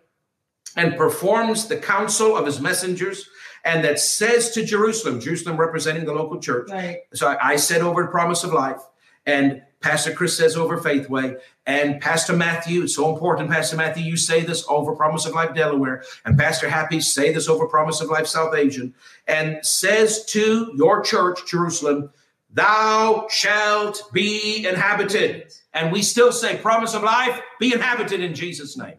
and 0.75 0.97
performs 0.97 1.67
the 1.67 1.77
counsel 1.77 2.35
of 2.35 2.45
his 2.45 2.59
messengers, 2.59 3.29
and 3.63 3.83
that 3.83 3.99
says 3.99 4.51
to 4.51 4.65
Jerusalem, 4.65 5.19
Jerusalem 5.19 5.57
representing 5.57 6.05
the 6.05 6.13
local 6.13 6.39
church. 6.39 6.69
Right. 6.71 6.99
So 7.13 7.27
I, 7.27 7.51
I 7.51 7.55
said 7.57 7.81
over 7.81 8.03
the 8.03 8.09
Promise 8.09 8.43
of 8.43 8.53
Life, 8.53 8.81
and 9.25 9.61
Pastor 9.81 10.11
Chris 10.11 10.35
says 10.35 10.57
over 10.57 10.77
Faithway, 10.77 11.37
and 11.65 12.01
Pastor 12.01 12.33
Matthew, 12.33 12.83
it's 12.83 12.95
so 12.95 13.13
important, 13.13 13.49
Pastor 13.49 13.77
Matthew, 13.77 14.03
you 14.03 14.17
say 14.17 14.41
this 14.41 14.65
over 14.67 14.93
Promise 14.93 15.25
of 15.25 15.33
Life 15.33 15.55
Delaware, 15.55 16.03
and 16.25 16.37
Pastor 16.37 16.69
Happy 16.69 16.99
say 16.99 17.31
this 17.31 17.47
over 17.47 17.65
Promise 17.65 18.01
of 18.01 18.09
Life 18.09 18.27
South 18.27 18.53
Asian, 18.55 18.93
and 19.27 19.65
says 19.65 20.25
to 20.25 20.73
your 20.75 21.01
church, 21.01 21.39
Jerusalem, 21.47 22.11
Thou 22.51 23.27
shalt 23.29 24.11
be 24.11 24.65
inhabited. 24.67 25.53
And 25.73 25.91
we 25.91 26.01
still 26.01 26.31
say, 26.31 26.57
Promise 26.57 26.95
of 26.95 27.03
Life, 27.03 27.39
be 27.59 27.73
inhabited 27.73 28.21
in 28.21 28.33
Jesus' 28.33 28.75
name. 28.75 28.97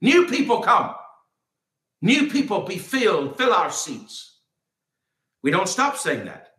New 0.00 0.28
people 0.28 0.60
come. 0.60 0.94
New 2.00 2.30
people 2.30 2.62
be 2.62 2.78
filled, 2.78 3.36
fill 3.36 3.52
our 3.52 3.70
seats. 3.70 4.38
We 5.42 5.50
don't 5.50 5.68
stop 5.68 5.96
saying 5.96 6.24
that. 6.24 6.51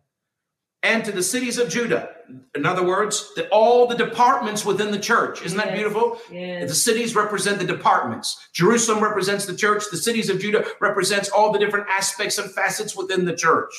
And 0.84 1.02
to 1.06 1.12
the 1.12 1.22
cities 1.22 1.56
of 1.58 1.68
Judah. 1.70 2.10
In 2.54 2.66
other 2.66 2.84
words, 2.84 3.32
the, 3.36 3.48
all 3.48 3.86
the 3.86 3.96
departments 3.96 4.64
within 4.66 4.90
the 4.90 4.98
church. 4.98 5.42
Isn't 5.42 5.56
that 5.58 5.68
Yes. 5.68 5.76
beautiful? 5.76 6.20
The 6.30 6.74
cities 6.74 7.14
represent 7.16 7.58
the 7.58 7.64
departments. 7.64 8.48
Jerusalem 8.52 9.02
represents 9.02 9.46
the 9.46 9.56
church. 9.56 9.84
The 9.90 9.96
cities 9.96 10.28
of 10.28 10.38
Judah 10.40 10.64
represents 10.80 11.30
all 11.30 11.52
the 11.52 11.58
different 11.58 11.86
aspects 11.88 12.36
and 12.38 12.50
facets 12.52 12.94
within 12.94 13.24
the 13.24 13.34
church. 13.34 13.72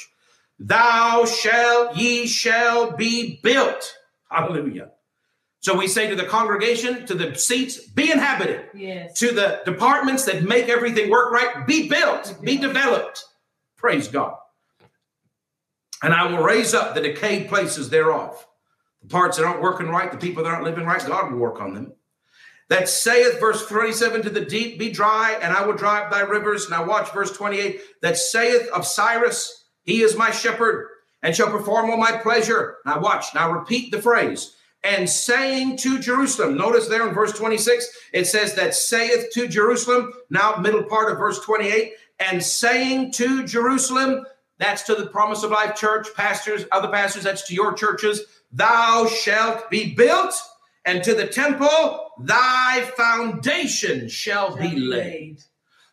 Thou 0.59 1.25
shall, 1.25 1.95
ye 1.95 2.25
shall 2.27 2.91
be 2.91 3.39
built. 3.43 3.93
Hallelujah. 4.31 4.89
So 5.59 5.75
we 5.77 5.87
say 5.87 6.07
to 6.09 6.15
the 6.15 6.25
congregation, 6.25 7.05
to 7.07 7.13
the 7.13 7.35
seats, 7.35 7.79
be 7.79 8.11
inhabited. 8.11 8.65
Yes. 8.73 9.17
To 9.19 9.31
the 9.31 9.61
departments 9.65 10.25
that 10.25 10.43
make 10.43 10.69
everything 10.69 11.09
work 11.09 11.31
right, 11.31 11.65
be 11.67 11.87
built, 11.89 12.35
be 12.41 12.55
Be 12.55 12.57
built. 12.61 12.73
developed. 12.73 13.25
Praise 13.77 14.07
God. 14.07 14.35
And 16.05 16.13
I 16.13 16.27
will 16.27 16.43
raise 16.43 16.75
up 16.75 16.93
the 16.93 17.01
decayed 17.01 17.49
places 17.49 17.89
thereof. 17.89 18.45
The 19.01 19.07
parts 19.07 19.37
that 19.37 19.45
aren't 19.47 19.63
working 19.63 19.89
right, 19.89 20.11
the 20.11 20.19
people 20.19 20.43
that 20.43 20.51
aren't 20.51 20.63
living 20.63 20.85
right, 20.85 21.03
God 21.03 21.31
will 21.31 21.39
work 21.39 21.59
on 21.59 21.73
them. 21.73 21.93
That 22.69 22.87
saith, 22.87 23.39
verse 23.39 23.65
27, 23.65 24.21
to 24.21 24.29
the 24.29 24.45
deep, 24.45 24.77
be 24.77 24.91
dry, 24.91 25.35
and 25.41 25.51
I 25.51 25.65
will 25.65 25.73
dry 25.73 26.03
up 26.03 26.11
thy 26.11 26.19
rivers. 26.19 26.69
Now 26.69 26.85
watch 26.85 27.11
verse 27.11 27.35
28. 27.35 27.81
That 28.03 28.17
saith 28.17 28.69
of 28.69 28.85
Cyrus, 28.85 29.65
he 29.81 30.03
is 30.03 30.15
my 30.15 30.29
shepherd, 30.29 30.89
and 31.23 31.35
shall 31.35 31.49
perform 31.49 31.89
all 31.89 31.97
my 31.97 32.11
pleasure. 32.11 32.77
Now 32.85 32.99
watch, 32.99 33.33
now 33.33 33.51
repeat 33.51 33.89
the 33.89 33.99
phrase. 33.99 34.55
And 34.83 35.09
saying 35.09 35.77
to 35.77 35.97
Jerusalem, 35.97 36.55
notice 36.55 36.87
there 36.87 37.07
in 37.07 37.15
verse 37.15 37.33
26, 37.33 37.89
it 38.13 38.25
says 38.25 38.53
that 38.53 38.75
saith 38.75 39.33
to 39.33 39.47
Jerusalem, 39.47 40.13
now 40.29 40.57
middle 40.57 40.83
part 40.83 41.11
of 41.11 41.17
verse 41.17 41.43
28, 41.43 41.93
and 42.19 42.43
saying 42.43 43.11
to 43.13 43.43
Jerusalem, 43.43 44.23
that's 44.57 44.83
to 44.83 44.95
the 44.95 45.07
promise 45.07 45.43
of 45.43 45.51
life 45.51 45.75
church, 45.75 46.07
pastors, 46.15 46.65
other 46.71 46.87
pastors, 46.87 47.23
that's 47.23 47.47
to 47.47 47.53
your 47.53 47.73
churches, 47.73 48.21
thou 48.51 49.05
shalt 49.07 49.69
be 49.69 49.93
built, 49.93 50.33
and 50.85 51.03
to 51.03 51.13
the 51.13 51.27
temple, 51.27 52.11
thy 52.19 52.89
foundation 52.95 54.07
shall 54.07 54.55
be 54.55 54.77
laid. 54.77 55.41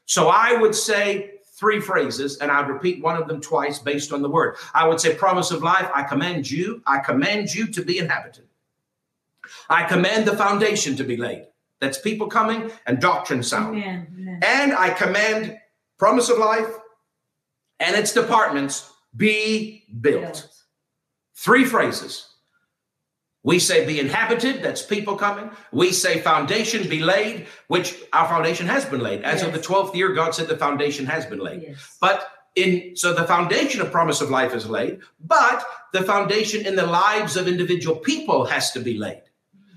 So 0.04 0.28
I 0.28 0.54
would 0.54 0.74
say 0.74 1.32
three 1.54 1.80
phrases, 1.80 2.38
and 2.38 2.50
I'd 2.50 2.68
repeat 2.68 3.02
one 3.02 3.16
of 3.16 3.28
them 3.28 3.40
twice 3.40 3.78
based 3.78 4.12
on 4.12 4.22
the 4.22 4.28
word. 4.28 4.56
I 4.74 4.86
would 4.86 5.00
say, 5.00 5.14
Promise 5.14 5.50
of 5.50 5.62
life, 5.62 5.88
I 5.94 6.02
command 6.02 6.50
you, 6.50 6.82
I 6.86 6.98
command 6.98 7.54
you 7.54 7.66
to 7.68 7.82
be 7.84 7.98
inhabited. 7.98 8.46
I 9.68 9.84
command 9.84 10.26
the 10.26 10.36
foundation 10.36 10.96
to 10.96 11.04
be 11.04 11.16
laid. 11.16 11.46
That's 11.80 11.98
people 11.98 12.28
coming 12.28 12.70
and 12.86 13.00
doctrine 13.00 13.42
sound. 13.42 13.76
Amen. 13.76 14.06
Amen. 14.16 14.40
And 14.42 14.72
I 14.72 14.90
command 14.90 15.58
Promise 15.98 16.30
of 16.30 16.38
life 16.38 16.66
and 17.82 17.96
its 17.96 18.12
departments 18.12 18.90
be 19.16 19.84
built. 20.00 20.48
Three 21.34 21.64
phrases. 21.64 22.28
We 23.42 23.58
say 23.58 23.84
be 23.84 23.98
inhabited, 23.98 24.62
that's 24.62 24.82
people 24.82 25.16
coming. 25.16 25.50
We 25.72 25.90
say 25.90 26.20
foundation 26.20 26.88
be 26.88 27.00
laid, 27.00 27.48
which 27.66 27.96
our 28.12 28.28
foundation 28.28 28.68
has 28.68 28.84
been 28.84 29.00
laid. 29.00 29.22
As 29.24 29.42
of 29.42 29.52
the 29.52 29.58
12th 29.58 29.96
year, 29.96 30.12
God 30.12 30.32
said 30.32 30.46
the 30.46 30.56
foundation 30.56 31.06
has 31.06 31.26
been 31.26 31.40
laid. 31.40 31.62
Yes. 31.62 31.96
But 32.00 32.28
in 32.54 32.94
so 32.94 33.12
the 33.12 33.24
foundation 33.24 33.80
of 33.80 33.90
promise 33.90 34.20
of 34.20 34.30
life 34.30 34.54
is 34.54 34.68
laid, 34.68 35.00
but 35.24 35.64
the 35.92 36.02
foundation 36.02 36.64
in 36.64 36.76
the 36.76 36.86
lives 36.86 37.36
of 37.36 37.48
individual 37.48 37.96
people 37.96 38.44
has 38.44 38.70
to 38.72 38.80
be 38.80 38.96
laid. 38.96 39.22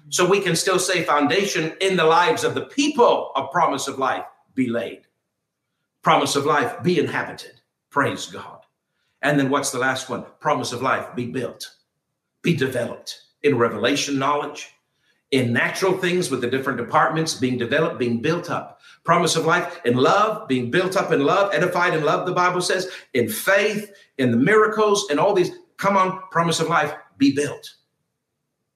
So 0.10 0.30
we 0.30 0.42
can 0.42 0.56
still 0.56 0.78
say 0.78 1.04
foundation 1.04 1.74
in 1.82 1.96
the 1.96 2.06
lives 2.06 2.44
of 2.44 2.54
the 2.54 2.66
people 2.66 3.32
of 3.36 3.52
promise 3.52 3.88
of 3.88 3.98
life 3.98 4.26
be 4.54 4.68
laid. 4.70 5.08
Promise 6.04 6.36
of 6.36 6.46
life 6.46 6.84
be 6.84 7.00
inhabited. 7.00 7.55
Praise 7.96 8.26
God. 8.26 8.60
And 9.22 9.40
then 9.40 9.50
what's 9.50 9.72
the 9.72 9.80
last 9.80 10.10
one? 10.10 10.26
Promise 10.42 10.74
of 10.74 10.82
life 10.82 11.16
be 11.16 11.28
built, 11.28 11.78
be 12.42 12.54
developed 12.54 13.22
in 13.42 13.58
revelation 13.58 14.20
knowledge, 14.20 14.68
in 15.32 15.54
natural 15.54 15.98
things 15.98 16.30
with 16.30 16.42
the 16.42 16.50
different 16.50 16.78
departments 16.78 17.36
being 17.36 17.58
developed, 17.58 17.98
being 17.98 18.22
built 18.22 18.50
up. 18.50 18.82
Promise 19.06 19.38
of 19.38 19.46
life 19.46 19.80
in 19.86 19.96
love, 19.96 20.46
being 20.50 20.70
built 20.70 20.98
up 20.98 21.14
in 21.14 21.24
love, 21.24 21.54
edified 21.54 21.94
in 21.94 22.04
love, 22.04 22.26
the 22.26 22.34
Bible 22.34 22.60
says, 22.60 22.92
in 23.14 23.30
faith, 23.30 23.90
in 24.18 24.30
the 24.30 24.36
miracles, 24.36 25.08
and 25.10 25.18
all 25.18 25.34
these. 25.34 25.52
Come 25.78 25.96
on, 25.96 26.20
promise 26.32 26.60
of 26.60 26.68
life, 26.68 26.94
be 27.18 27.34
built. 27.34 27.76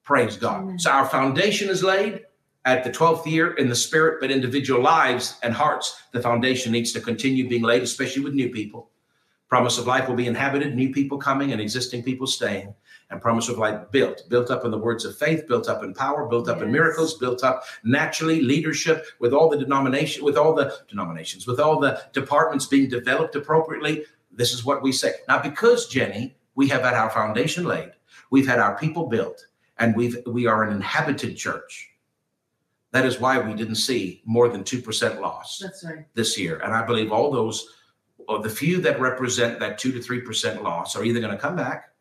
Praise 0.05 0.37
God. 0.37 0.61
Amen. 0.61 0.79
So 0.79 0.91
our 0.91 1.05
foundation 1.05 1.67
is 1.67 1.83
laid 1.83 2.21
at 2.63 2.85
the 2.85 2.89
12th 2.89 3.25
year 3.25 3.51
in 3.55 3.67
the 3.67 3.75
spirit, 3.75 4.21
but 4.21 4.31
individual 4.31 4.81
lives 4.81 5.37
and 5.43 5.53
hearts, 5.53 6.03
the 6.13 6.21
foundation 6.21 6.71
needs 6.71 6.93
to 6.93 7.01
continue 7.01 7.49
being 7.49 7.63
laid, 7.63 7.83
especially 7.83 8.23
with 8.23 8.33
new 8.33 8.47
people. 8.47 8.88
Promise 9.49 9.79
of 9.79 9.87
life 9.87 10.07
will 10.07 10.15
be 10.15 10.27
inhabited, 10.27 10.75
new 10.75 10.93
people 10.93 11.17
coming 11.17 11.51
and 11.51 11.59
existing 11.59 12.03
people 12.03 12.27
staying. 12.27 12.73
And 13.09 13.19
promise 13.19 13.49
of 13.49 13.57
life 13.57 13.89
built, 13.89 14.21
built 14.29 14.51
up 14.51 14.63
in 14.63 14.69
the 14.69 14.77
words 14.77 15.03
of 15.03 15.17
faith, 15.17 15.47
built 15.47 15.67
up 15.67 15.83
in 15.83 15.95
power, 15.95 16.27
built 16.27 16.47
up 16.47 16.61
in 16.61 16.71
miracles, 16.71 17.17
built 17.17 17.43
up 17.43 17.63
naturally, 17.83 18.41
leadership 18.41 19.07
with 19.17 19.33
all 19.33 19.49
the 19.49 19.57
denomination, 19.57 20.23
with 20.23 20.37
all 20.37 20.53
the 20.53 20.77
denominations, 20.87 21.47
with 21.47 21.59
all 21.59 21.79
the 21.79 21.99
departments 22.13 22.67
being 22.67 22.87
developed 22.87 23.35
appropriately. 23.35 24.05
This 24.31 24.53
is 24.53 24.63
what 24.63 24.83
we 24.83 24.91
say. 24.91 25.13
Now, 25.27 25.41
because 25.41 25.87
Jenny, 25.87 26.35
we 26.53 26.67
have 26.67 26.83
had 26.83 26.93
our 26.93 27.09
foundation 27.09 27.63
laid, 27.63 27.93
we've 28.29 28.47
had 28.47 28.59
our 28.59 28.77
people 28.77 29.07
built, 29.07 29.43
and 29.79 29.95
we've 29.95 30.17
we 30.27 30.45
are 30.45 30.63
an 30.63 30.71
inhabited 30.71 31.35
church. 31.35 31.89
That 32.91 33.05
is 33.05 33.19
why 33.19 33.39
we 33.39 33.53
didn't 33.53 33.75
see 33.75 34.21
more 34.25 34.49
than 34.49 34.63
2% 34.63 35.19
loss 35.19 35.59
That's 35.59 35.83
right. 35.83 36.05
this 36.13 36.37
year. 36.37 36.59
And 36.59 36.73
I 36.73 36.85
believe 36.85 37.11
all 37.11 37.31
those, 37.31 37.75
or 38.27 38.39
the 38.39 38.49
few 38.49 38.81
that 38.81 38.99
represent 38.99 39.59
that 39.59 39.77
2 39.77 39.91
to 39.91 39.99
3% 39.99 40.61
loss, 40.61 40.95
are 40.95 41.03
either 41.03 41.19
going 41.19 41.35
to 41.35 41.41
come 41.41 41.55
back 41.55 41.91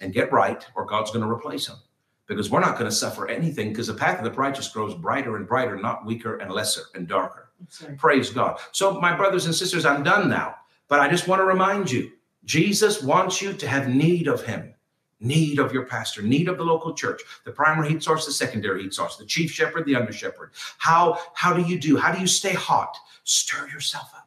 and 0.00 0.12
get 0.12 0.32
right 0.32 0.64
or 0.74 0.84
God's 0.84 1.10
going 1.10 1.24
to 1.24 1.30
replace 1.30 1.66
them. 1.66 1.78
Because 2.26 2.50
we're 2.50 2.60
not 2.60 2.76
going 2.76 2.90
to 2.90 2.96
suffer 2.96 3.28
anything 3.28 3.68
because 3.68 3.86
the 3.86 3.94
path 3.94 4.18
of 4.18 4.24
the 4.24 4.32
righteous 4.32 4.68
grows 4.68 4.94
brighter 4.94 5.36
and 5.36 5.46
brighter, 5.46 5.76
not 5.76 6.04
weaker 6.04 6.38
and 6.38 6.50
lesser 6.50 6.82
and 6.94 7.06
darker. 7.06 7.50
Praise 7.96 8.30
God. 8.30 8.58
So, 8.72 9.00
my 9.00 9.16
brothers 9.16 9.46
and 9.46 9.54
sisters, 9.54 9.86
I'm 9.86 10.02
done 10.02 10.28
now. 10.28 10.56
But 10.88 11.00
I 11.00 11.08
just 11.08 11.28
want 11.28 11.40
to 11.40 11.44
remind 11.44 11.90
you 11.90 12.12
Jesus 12.44 13.02
wants 13.02 13.40
you 13.40 13.52
to 13.52 13.68
have 13.68 13.88
need 13.88 14.26
of 14.28 14.44
Him, 14.44 14.74
need 15.20 15.58
of 15.58 15.72
your 15.72 15.86
pastor, 15.86 16.22
need 16.22 16.48
of 16.48 16.58
the 16.58 16.64
local 16.64 16.94
church, 16.94 17.22
the 17.44 17.52
primary 17.52 17.90
heat 17.90 18.02
source, 18.02 18.26
the 18.26 18.32
secondary 18.32 18.82
heat 18.82 18.94
source, 18.94 19.16
the 19.16 19.24
chief 19.24 19.50
shepherd, 19.50 19.86
the 19.86 19.96
under 19.96 20.12
shepherd. 20.12 20.50
How, 20.78 21.18
how 21.34 21.52
do 21.52 21.62
you 21.62 21.78
do? 21.78 21.96
How 21.96 22.12
do 22.12 22.20
you 22.20 22.26
stay 22.26 22.52
hot? 22.52 22.96
Stir 23.24 23.68
yourself 23.68 24.10
up. 24.16 24.25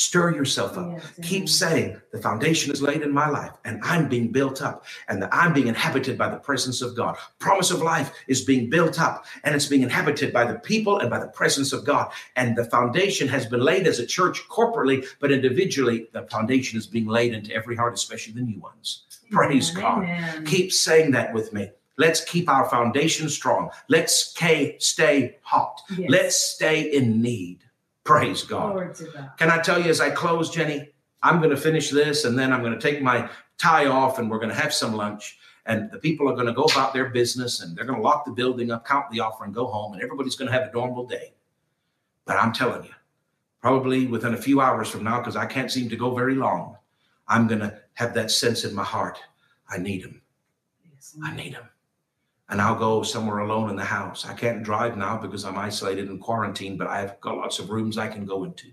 Stir 0.00 0.34
yourself 0.34 0.78
up. 0.78 0.92
Yes, 0.92 1.12
Keep 1.22 1.46
saying 1.46 2.00
the 2.10 2.22
foundation 2.22 2.72
is 2.72 2.80
laid 2.80 3.02
in 3.02 3.12
my 3.12 3.28
life 3.28 3.52
and 3.66 3.82
I'm 3.84 4.08
being 4.08 4.32
built 4.32 4.62
up 4.62 4.86
and 5.08 5.22
that 5.22 5.28
I'm 5.30 5.52
being 5.52 5.66
inhabited 5.66 6.16
by 6.16 6.30
the 6.30 6.38
presence 6.38 6.80
of 6.80 6.96
God. 6.96 7.18
Promise 7.38 7.70
of 7.70 7.82
life 7.82 8.10
is 8.26 8.40
being 8.40 8.70
built 8.70 8.98
up 8.98 9.26
and 9.44 9.54
it's 9.54 9.66
being 9.66 9.82
inhabited 9.82 10.32
by 10.32 10.50
the 10.50 10.58
people 10.60 11.00
and 11.00 11.10
by 11.10 11.18
the 11.18 11.28
presence 11.28 11.74
of 11.74 11.84
God. 11.84 12.10
And 12.36 12.56
the 12.56 12.64
foundation 12.64 13.28
has 13.28 13.44
been 13.44 13.60
laid 13.60 13.86
as 13.86 13.98
a 13.98 14.06
church 14.06 14.40
corporately, 14.48 15.04
but 15.20 15.30
individually, 15.30 16.08
the 16.14 16.22
foundation 16.28 16.78
is 16.78 16.86
being 16.86 17.06
laid 17.06 17.34
into 17.34 17.52
every 17.52 17.76
heart, 17.76 17.92
especially 17.92 18.32
the 18.32 18.40
new 18.40 18.58
ones. 18.58 19.02
Praise 19.30 19.76
Amen, 19.76 20.36
God. 20.36 20.46
Keep 20.46 20.72
saying 20.72 21.10
that 21.10 21.34
with 21.34 21.52
me. 21.52 21.72
Let's 21.98 22.24
keep 22.24 22.48
our 22.48 22.66
foundation 22.70 23.28
strong. 23.28 23.68
Let's 23.88 24.14
stay, 24.16 24.76
stay 24.78 25.36
hot. 25.42 25.82
Yes. 25.94 26.08
Let's 26.08 26.36
stay 26.36 26.90
in 26.90 27.20
need. 27.20 27.64
Praise 28.10 28.42
God. 28.42 28.94
God. 28.96 29.30
Can 29.38 29.50
I 29.50 29.58
tell 29.58 29.80
you 29.80 29.90
as 29.90 30.00
I 30.00 30.10
close, 30.10 30.50
Jenny? 30.50 30.90
I'm 31.22 31.38
going 31.38 31.50
to 31.50 31.56
finish 31.56 31.90
this 31.90 32.24
and 32.24 32.38
then 32.38 32.52
I'm 32.52 32.60
going 32.62 32.72
to 32.72 32.80
take 32.80 33.02
my 33.02 33.28
tie 33.58 33.86
off 33.86 34.18
and 34.18 34.30
we're 34.30 34.38
going 34.38 34.50
to 34.50 34.54
have 34.54 34.72
some 34.72 34.94
lunch. 34.94 35.38
And 35.66 35.90
the 35.90 35.98
people 35.98 36.28
are 36.28 36.34
going 36.34 36.46
to 36.46 36.52
go 36.52 36.64
about 36.64 36.92
their 36.92 37.10
business 37.10 37.60
and 37.60 37.76
they're 37.76 37.84
going 37.84 37.98
to 37.98 38.02
lock 38.02 38.24
the 38.24 38.32
building 38.32 38.70
up, 38.70 38.86
count 38.86 39.10
the 39.10 39.20
offering, 39.20 39.52
go 39.52 39.66
home, 39.66 39.92
and 39.92 40.02
everybody's 40.02 40.34
going 40.34 40.50
to 40.50 40.58
have 40.58 40.68
a 40.68 40.72
normal 40.72 41.06
day. 41.06 41.34
But 42.24 42.38
I'm 42.38 42.52
telling 42.52 42.84
you, 42.84 42.94
probably 43.60 44.06
within 44.06 44.34
a 44.34 44.40
few 44.40 44.60
hours 44.60 44.88
from 44.88 45.04
now, 45.04 45.18
because 45.18 45.36
I 45.36 45.46
can't 45.46 45.70
seem 45.70 45.88
to 45.90 45.96
go 45.96 46.14
very 46.14 46.34
long, 46.34 46.76
I'm 47.28 47.46
going 47.46 47.60
to 47.60 47.78
have 47.94 48.14
that 48.14 48.30
sense 48.30 48.64
in 48.64 48.74
my 48.74 48.84
heart. 48.84 49.18
I 49.68 49.78
need 49.78 50.02
him. 50.02 50.22
Yes, 50.90 51.16
I 51.22 51.36
need 51.36 51.52
him. 51.52 51.68
And 52.50 52.60
I'll 52.60 52.74
go 52.74 53.02
somewhere 53.02 53.38
alone 53.38 53.70
in 53.70 53.76
the 53.76 53.84
house. 53.84 54.26
I 54.26 54.34
can't 54.34 54.62
drive 54.62 54.96
now 54.96 55.16
because 55.16 55.44
I'm 55.44 55.56
isolated 55.56 56.08
and 56.08 56.20
quarantined, 56.20 56.78
but 56.78 56.88
I've 56.88 57.20
got 57.20 57.36
lots 57.36 57.60
of 57.60 57.70
rooms 57.70 57.96
I 57.96 58.08
can 58.08 58.26
go 58.26 58.44
into. 58.44 58.66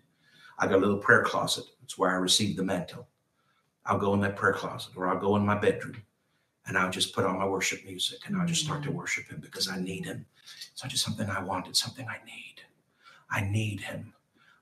I've 0.57 0.69
got 0.69 0.79
a 0.79 0.81
little 0.81 0.97
prayer 0.97 1.23
closet. 1.23 1.65
It's 1.83 1.97
where 1.97 2.09
I 2.09 2.15
received 2.15 2.57
the 2.57 2.63
mantle. 2.63 3.07
I'll 3.85 3.99
go 3.99 4.13
in 4.13 4.19
that 4.21 4.35
prayer 4.35 4.53
closet 4.53 4.93
or 4.97 5.07
I'll 5.07 5.19
go 5.19 5.35
in 5.35 5.45
my 5.45 5.57
bedroom 5.57 6.01
and 6.67 6.77
I'll 6.77 6.91
just 6.91 7.13
put 7.13 7.25
on 7.25 7.39
my 7.39 7.45
worship 7.45 7.85
music 7.85 8.19
and 8.25 8.35
I'll 8.35 8.47
just 8.47 8.65
start 8.65 8.83
to 8.83 8.89
mm. 8.89 8.95
worship 8.95 9.27
him 9.29 9.39
because 9.39 9.69
I 9.69 9.79
need 9.79 10.05
him. 10.05 10.25
It's 10.73 10.83
not 10.83 10.91
just 10.91 11.05
something 11.05 11.29
I 11.29 11.41
want, 11.41 11.67
it's 11.67 11.81
something 11.81 12.07
I 12.07 12.17
need. 12.25 12.61
I 13.29 13.41
need 13.41 13.81
him. 13.81 14.13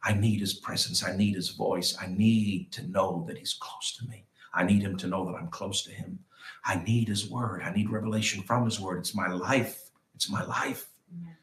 I 0.03 0.13
need 0.13 0.39
his 0.39 0.53
presence. 0.53 1.03
I 1.03 1.15
need 1.15 1.35
his 1.35 1.49
voice. 1.49 1.97
I 1.99 2.07
need 2.07 2.71
to 2.73 2.87
know 2.87 3.25
that 3.27 3.37
he's 3.37 3.53
close 3.53 3.97
to 3.97 4.07
me. 4.07 4.25
I 4.53 4.63
need 4.63 4.83
him 4.83 4.97
to 4.97 5.07
know 5.07 5.25
that 5.25 5.35
I'm 5.35 5.47
close 5.47 5.83
to 5.83 5.91
him. 5.91 6.19
I 6.65 6.83
need 6.83 7.07
his 7.07 7.29
word. 7.29 7.61
I 7.63 7.71
need 7.71 7.89
revelation 7.89 8.41
from 8.41 8.65
his 8.65 8.79
word. 8.79 8.97
It's 8.97 9.15
my 9.15 9.27
life. 9.27 9.91
It's 10.15 10.29
my 10.29 10.43
life. 10.43 10.89
Amen. 11.13 11.35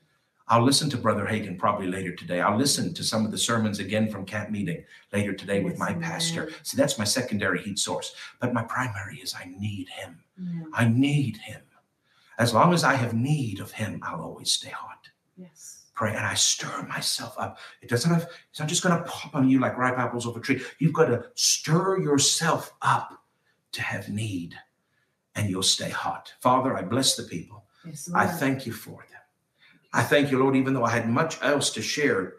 I'll 0.48 0.64
listen 0.64 0.90
to 0.90 0.96
Brother 0.96 1.24
Hagin 1.24 1.58
probably 1.58 1.86
later 1.86 2.14
today. 2.14 2.40
I'll 2.40 2.58
listen 2.58 2.92
to 2.94 3.04
some 3.04 3.24
of 3.24 3.30
the 3.30 3.38
sermons 3.38 3.78
again 3.78 4.10
from 4.10 4.26
camp 4.26 4.50
meeting 4.50 4.84
later 5.12 5.32
today 5.32 5.62
with 5.62 5.78
my 5.78 5.90
amen. 5.90 6.02
pastor. 6.02 6.50
See, 6.64 6.76
that's 6.76 6.98
my 6.98 7.04
secondary 7.04 7.62
heat 7.62 7.78
source. 7.78 8.14
But 8.40 8.52
my 8.52 8.62
primary 8.64 9.18
is 9.18 9.34
I 9.34 9.44
need 9.58 9.88
him. 9.88 10.18
Amen. 10.38 10.70
I 10.74 10.88
need 10.88 11.36
him. 11.36 11.62
As 12.38 12.52
long 12.52 12.74
as 12.74 12.82
I 12.82 12.94
have 12.94 13.14
need 13.14 13.60
of 13.60 13.70
him, 13.70 14.00
I'll 14.02 14.22
always 14.22 14.50
stay 14.50 14.70
hot. 14.70 15.08
Yes. 15.36 15.86
Pray 15.94 16.10
and 16.10 16.26
I 16.26 16.34
stir 16.34 16.86
myself 16.88 17.34
up. 17.38 17.58
It 17.80 17.88
doesn't 17.88 18.12
have, 18.12 18.28
it's 18.50 18.58
not 18.58 18.68
just 18.68 18.82
going 18.82 18.96
to 18.98 19.08
pop 19.08 19.34
on 19.34 19.48
you 19.48 19.60
like 19.60 19.78
ripe 19.78 19.98
apples 19.98 20.26
off 20.26 20.36
a 20.36 20.40
tree. 20.40 20.60
You've 20.78 20.94
got 20.94 21.06
to 21.06 21.26
stir 21.34 22.00
yourself 22.00 22.72
up 22.82 23.22
to 23.72 23.82
have 23.82 24.08
need 24.08 24.56
and 25.34 25.48
you'll 25.48 25.62
stay 25.62 25.90
hot. 25.90 26.32
Father, 26.40 26.76
I 26.76 26.82
bless 26.82 27.16
the 27.16 27.22
people. 27.24 27.64
Yes, 27.84 28.10
I 28.14 28.26
thank 28.26 28.66
you 28.66 28.72
for 28.72 29.04
them. 29.10 29.20
I 29.92 30.02
thank 30.02 30.30
you, 30.30 30.38
Lord, 30.38 30.56
even 30.56 30.74
though 30.74 30.84
I 30.84 30.90
had 30.90 31.08
much 31.08 31.42
else 31.42 31.70
to 31.70 31.82
share, 31.82 32.34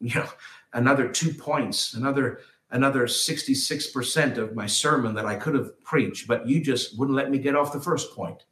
you 0.00 0.14
know, 0.14 0.28
another 0.72 1.08
two 1.08 1.32
points, 1.34 1.94
another 1.94 2.40
another 2.70 3.06
66% 3.06 4.36
of 4.36 4.54
my 4.54 4.66
sermon 4.66 5.14
that 5.14 5.26
I 5.26 5.36
could 5.36 5.54
have 5.54 5.82
preached, 5.84 6.28
but 6.28 6.46
you 6.46 6.60
just 6.60 6.98
wouldn't 6.98 7.16
let 7.16 7.30
me 7.30 7.38
get 7.38 7.56
off 7.56 7.72
the 7.72 7.80
first 7.80 8.14
point. 8.14 8.44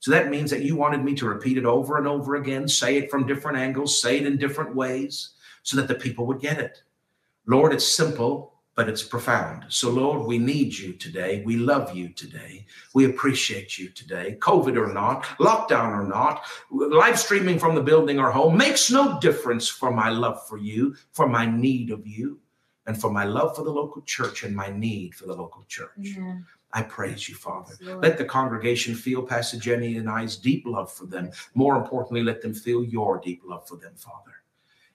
So 0.00 0.10
that 0.10 0.30
means 0.30 0.50
that 0.50 0.62
you 0.62 0.74
wanted 0.74 1.04
me 1.04 1.14
to 1.14 1.28
repeat 1.28 1.58
it 1.58 1.64
over 1.64 1.96
and 1.96 2.08
over 2.08 2.34
again, 2.34 2.66
say 2.66 2.96
it 2.96 3.10
from 3.10 3.26
different 3.26 3.58
angles, 3.58 4.00
say 4.00 4.18
it 4.18 4.26
in 4.26 4.36
different 4.36 4.74
ways, 4.74 5.34
so 5.62 5.76
that 5.76 5.86
the 5.86 5.94
people 5.94 6.26
would 6.26 6.40
get 6.40 6.58
it. 6.58 6.82
Lord, 7.46 7.72
it's 7.72 7.86
simple, 7.86 8.51
but 8.74 8.88
it's 8.88 9.02
profound. 9.02 9.64
So, 9.68 9.90
Lord, 9.90 10.26
we 10.26 10.38
need 10.38 10.76
you 10.76 10.94
today. 10.94 11.42
We 11.44 11.56
love 11.56 11.94
you 11.94 12.08
today. 12.08 12.66
We 12.94 13.04
appreciate 13.04 13.78
you 13.78 13.90
today. 13.90 14.36
COVID 14.40 14.76
or 14.76 14.92
not, 14.92 15.24
lockdown 15.38 15.90
or 15.90 16.06
not, 16.06 16.44
live 16.70 17.18
streaming 17.18 17.58
from 17.58 17.74
the 17.74 17.82
building 17.82 18.18
or 18.18 18.30
home 18.30 18.56
makes 18.56 18.90
no 18.90 19.20
difference 19.20 19.68
for 19.68 19.90
my 19.90 20.08
love 20.08 20.46
for 20.48 20.56
you, 20.56 20.96
for 21.12 21.28
my 21.28 21.44
need 21.44 21.90
of 21.90 22.06
you, 22.06 22.38
and 22.86 22.98
for 22.98 23.10
my 23.10 23.24
love 23.24 23.54
for 23.54 23.62
the 23.62 23.70
local 23.70 24.02
church 24.02 24.42
and 24.42 24.56
my 24.56 24.70
need 24.70 25.14
for 25.14 25.26
the 25.26 25.34
local 25.34 25.64
church. 25.68 26.16
I 26.72 26.82
praise 26.82 27.28
you, 27.28 27.34
Father. 27.34 27.74
Lord. 27.82 28.02
Let 28.02 28.16
the 28.16 28.24
congregation 28.24 28.94
feel 28.94 29.22
Pastor 29.22 29.58
Jenny 29.58 29.98
and 29.98 30.08
I's 30.08 30.36
deep 30.36 30.64
love 30.66 30.90
for 30.90 31.04
them. 31.04 31.30
More 31.54 31.76
importantly, 31.76 32.22
let 32.22 32.40
them 32.40 32.54
feel 32.54 32.82
your 32.82 33.18
deep 33.18 33.42
love 33.44 33.68
for 33.68 33.76
them, 33.76 33.92
Father. 33.96 34.32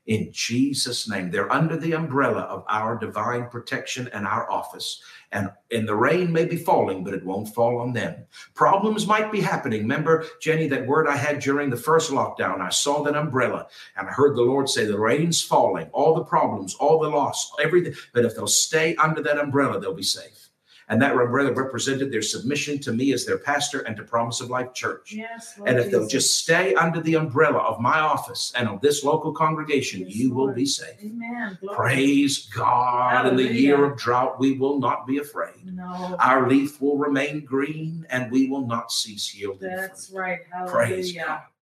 In 0.07 0.29
Jesus' 0.31 1.09
name, 1.09 1.29
they're 1.29 1.51
under 1.51 1.75
the 1.75 1.91
umbrella 1.91 2.41
of 2.43 2.63
our 2.69 2.97
divine 2.97 3.49
protection 3.49 4.09
and 4.13 4.25
our 4.25 4.49
office. 4.49 5.01
And, 5.33 5.51
and 5.69 5.85
the 5.85 5.95
rain 5.95 6.31
may 6.31 6.45
be 6.45 6.55
falling, 6.55 7.03
but 7.03 7.13
it 7.13 7.25
won't 7.25 7.53
fall 7.53 7.79
on 7.81 7.91
them. 7.91 8.25
Problems 8.55 9.05
might 9.05 9.33
be 9.33 9.41
happening. 9.41 9.81
Remember, 9.81 10.25
Jenny, 10.41 10.67
that 10.69 10.87
word 10.87 11.07
I 11.07 11.17
had 11.17 11.39
during 11.39 11.69
the 11.69 11.75
first 11.75 12.09
lockdown? 12.09 12.61
I 12.61 12.69
saw 12.69 13.03
that 13.03 13.17
umbrella 13.17 13.67
and 13.97 14.07
I 14.07 14.11
heard 14.11 14.37
the 14.37 14.41
Lord 14.41 14.69
say, 14.69 14.85
The 14.85 14.97
rain's 14.97 15.41
falling, 15.41 15.89
all 15.91 16.15
the 16.15 16.23
problems, 16.23 16.75
all 16.75 16.99
the 16.99 17.09
loss, 17.09 17.51
everything. 17.61 17.93
But 18.13 18.23
if 18.23 18.35
they'll 18.35 18.47
stay 18.47 18.95
under 18.95 19.21
that 19.23 19.37
umbrella, 19.37 19.81
they'll 19.81 19.93
be 19.93 20.03
safe. 20.03 20.46
And 20.89 21.01
that 21.01 21.11
umbrella 21.11 21.51
represented 21.51 22.11
their 22.11 22.21
submission 22.21 22.79
to 22.79 22.93
me 22.93 23.11
as 23.11 23.25
their 23.25 23.37
pastor 23.37 23.81
and 23.81 23.97
to 23.97 24.03
Promise 24.03 24.39
of 24.39 24.49
Life 24.49 24.73
Church. 24.73 25.11
Yes, 25.11 25.55
Lord 25.57 25.69
And 25.69 25.79
if 25.79 25.91
they'll 25.91 26.07
just 26.07 26.37
stay 26.37 26.75
under 26.75 27.01
the 27.01 27.15
umbrella 27.15 27.59
of 27.59 27.81
my 27.81 27.99
office 27.99 28.53
and 28.55 28.69
of 28.69 28.79
this 28.79 29.03
local 29.03 29.33
congregation, 29.33 30.01
Yes, 30.01 30.15
you 30.15 30.33
will 30.33 30.53
be 30.53 30.65
safe. 30.65 30.95
Amen. 31.03 31.57
Glory. 31.59 31.75
Praise 31.75 32.45
God. 32.45 33.27
In 33.27 33.35
the 33.35 33.43
year 33.43 33.83
of 33.83 33.97
drought, 33.97 34.39
we 34.39 34.53
will 34.53 34.79
not 34.79 35.05
be 35.05 35.17
afraid. 35.17 35.55
No, 35.65 36.15
Our 36.19 36.47
leaf 36.49 36.81
will 36.81 36.97
remain 36.97 37.43
green 37.43 38.05
and 38.09 38.31
we 38.31 38.47
will 38.47 38.65
not 38.65 38.91
cease 38.91 39.35
yielding 39.35 39.59
fruit. 39.69 39.75
that's 39.75 40.09
right. 40.11 40.39
Praise 40.67 41.11
God. 41.11 41.41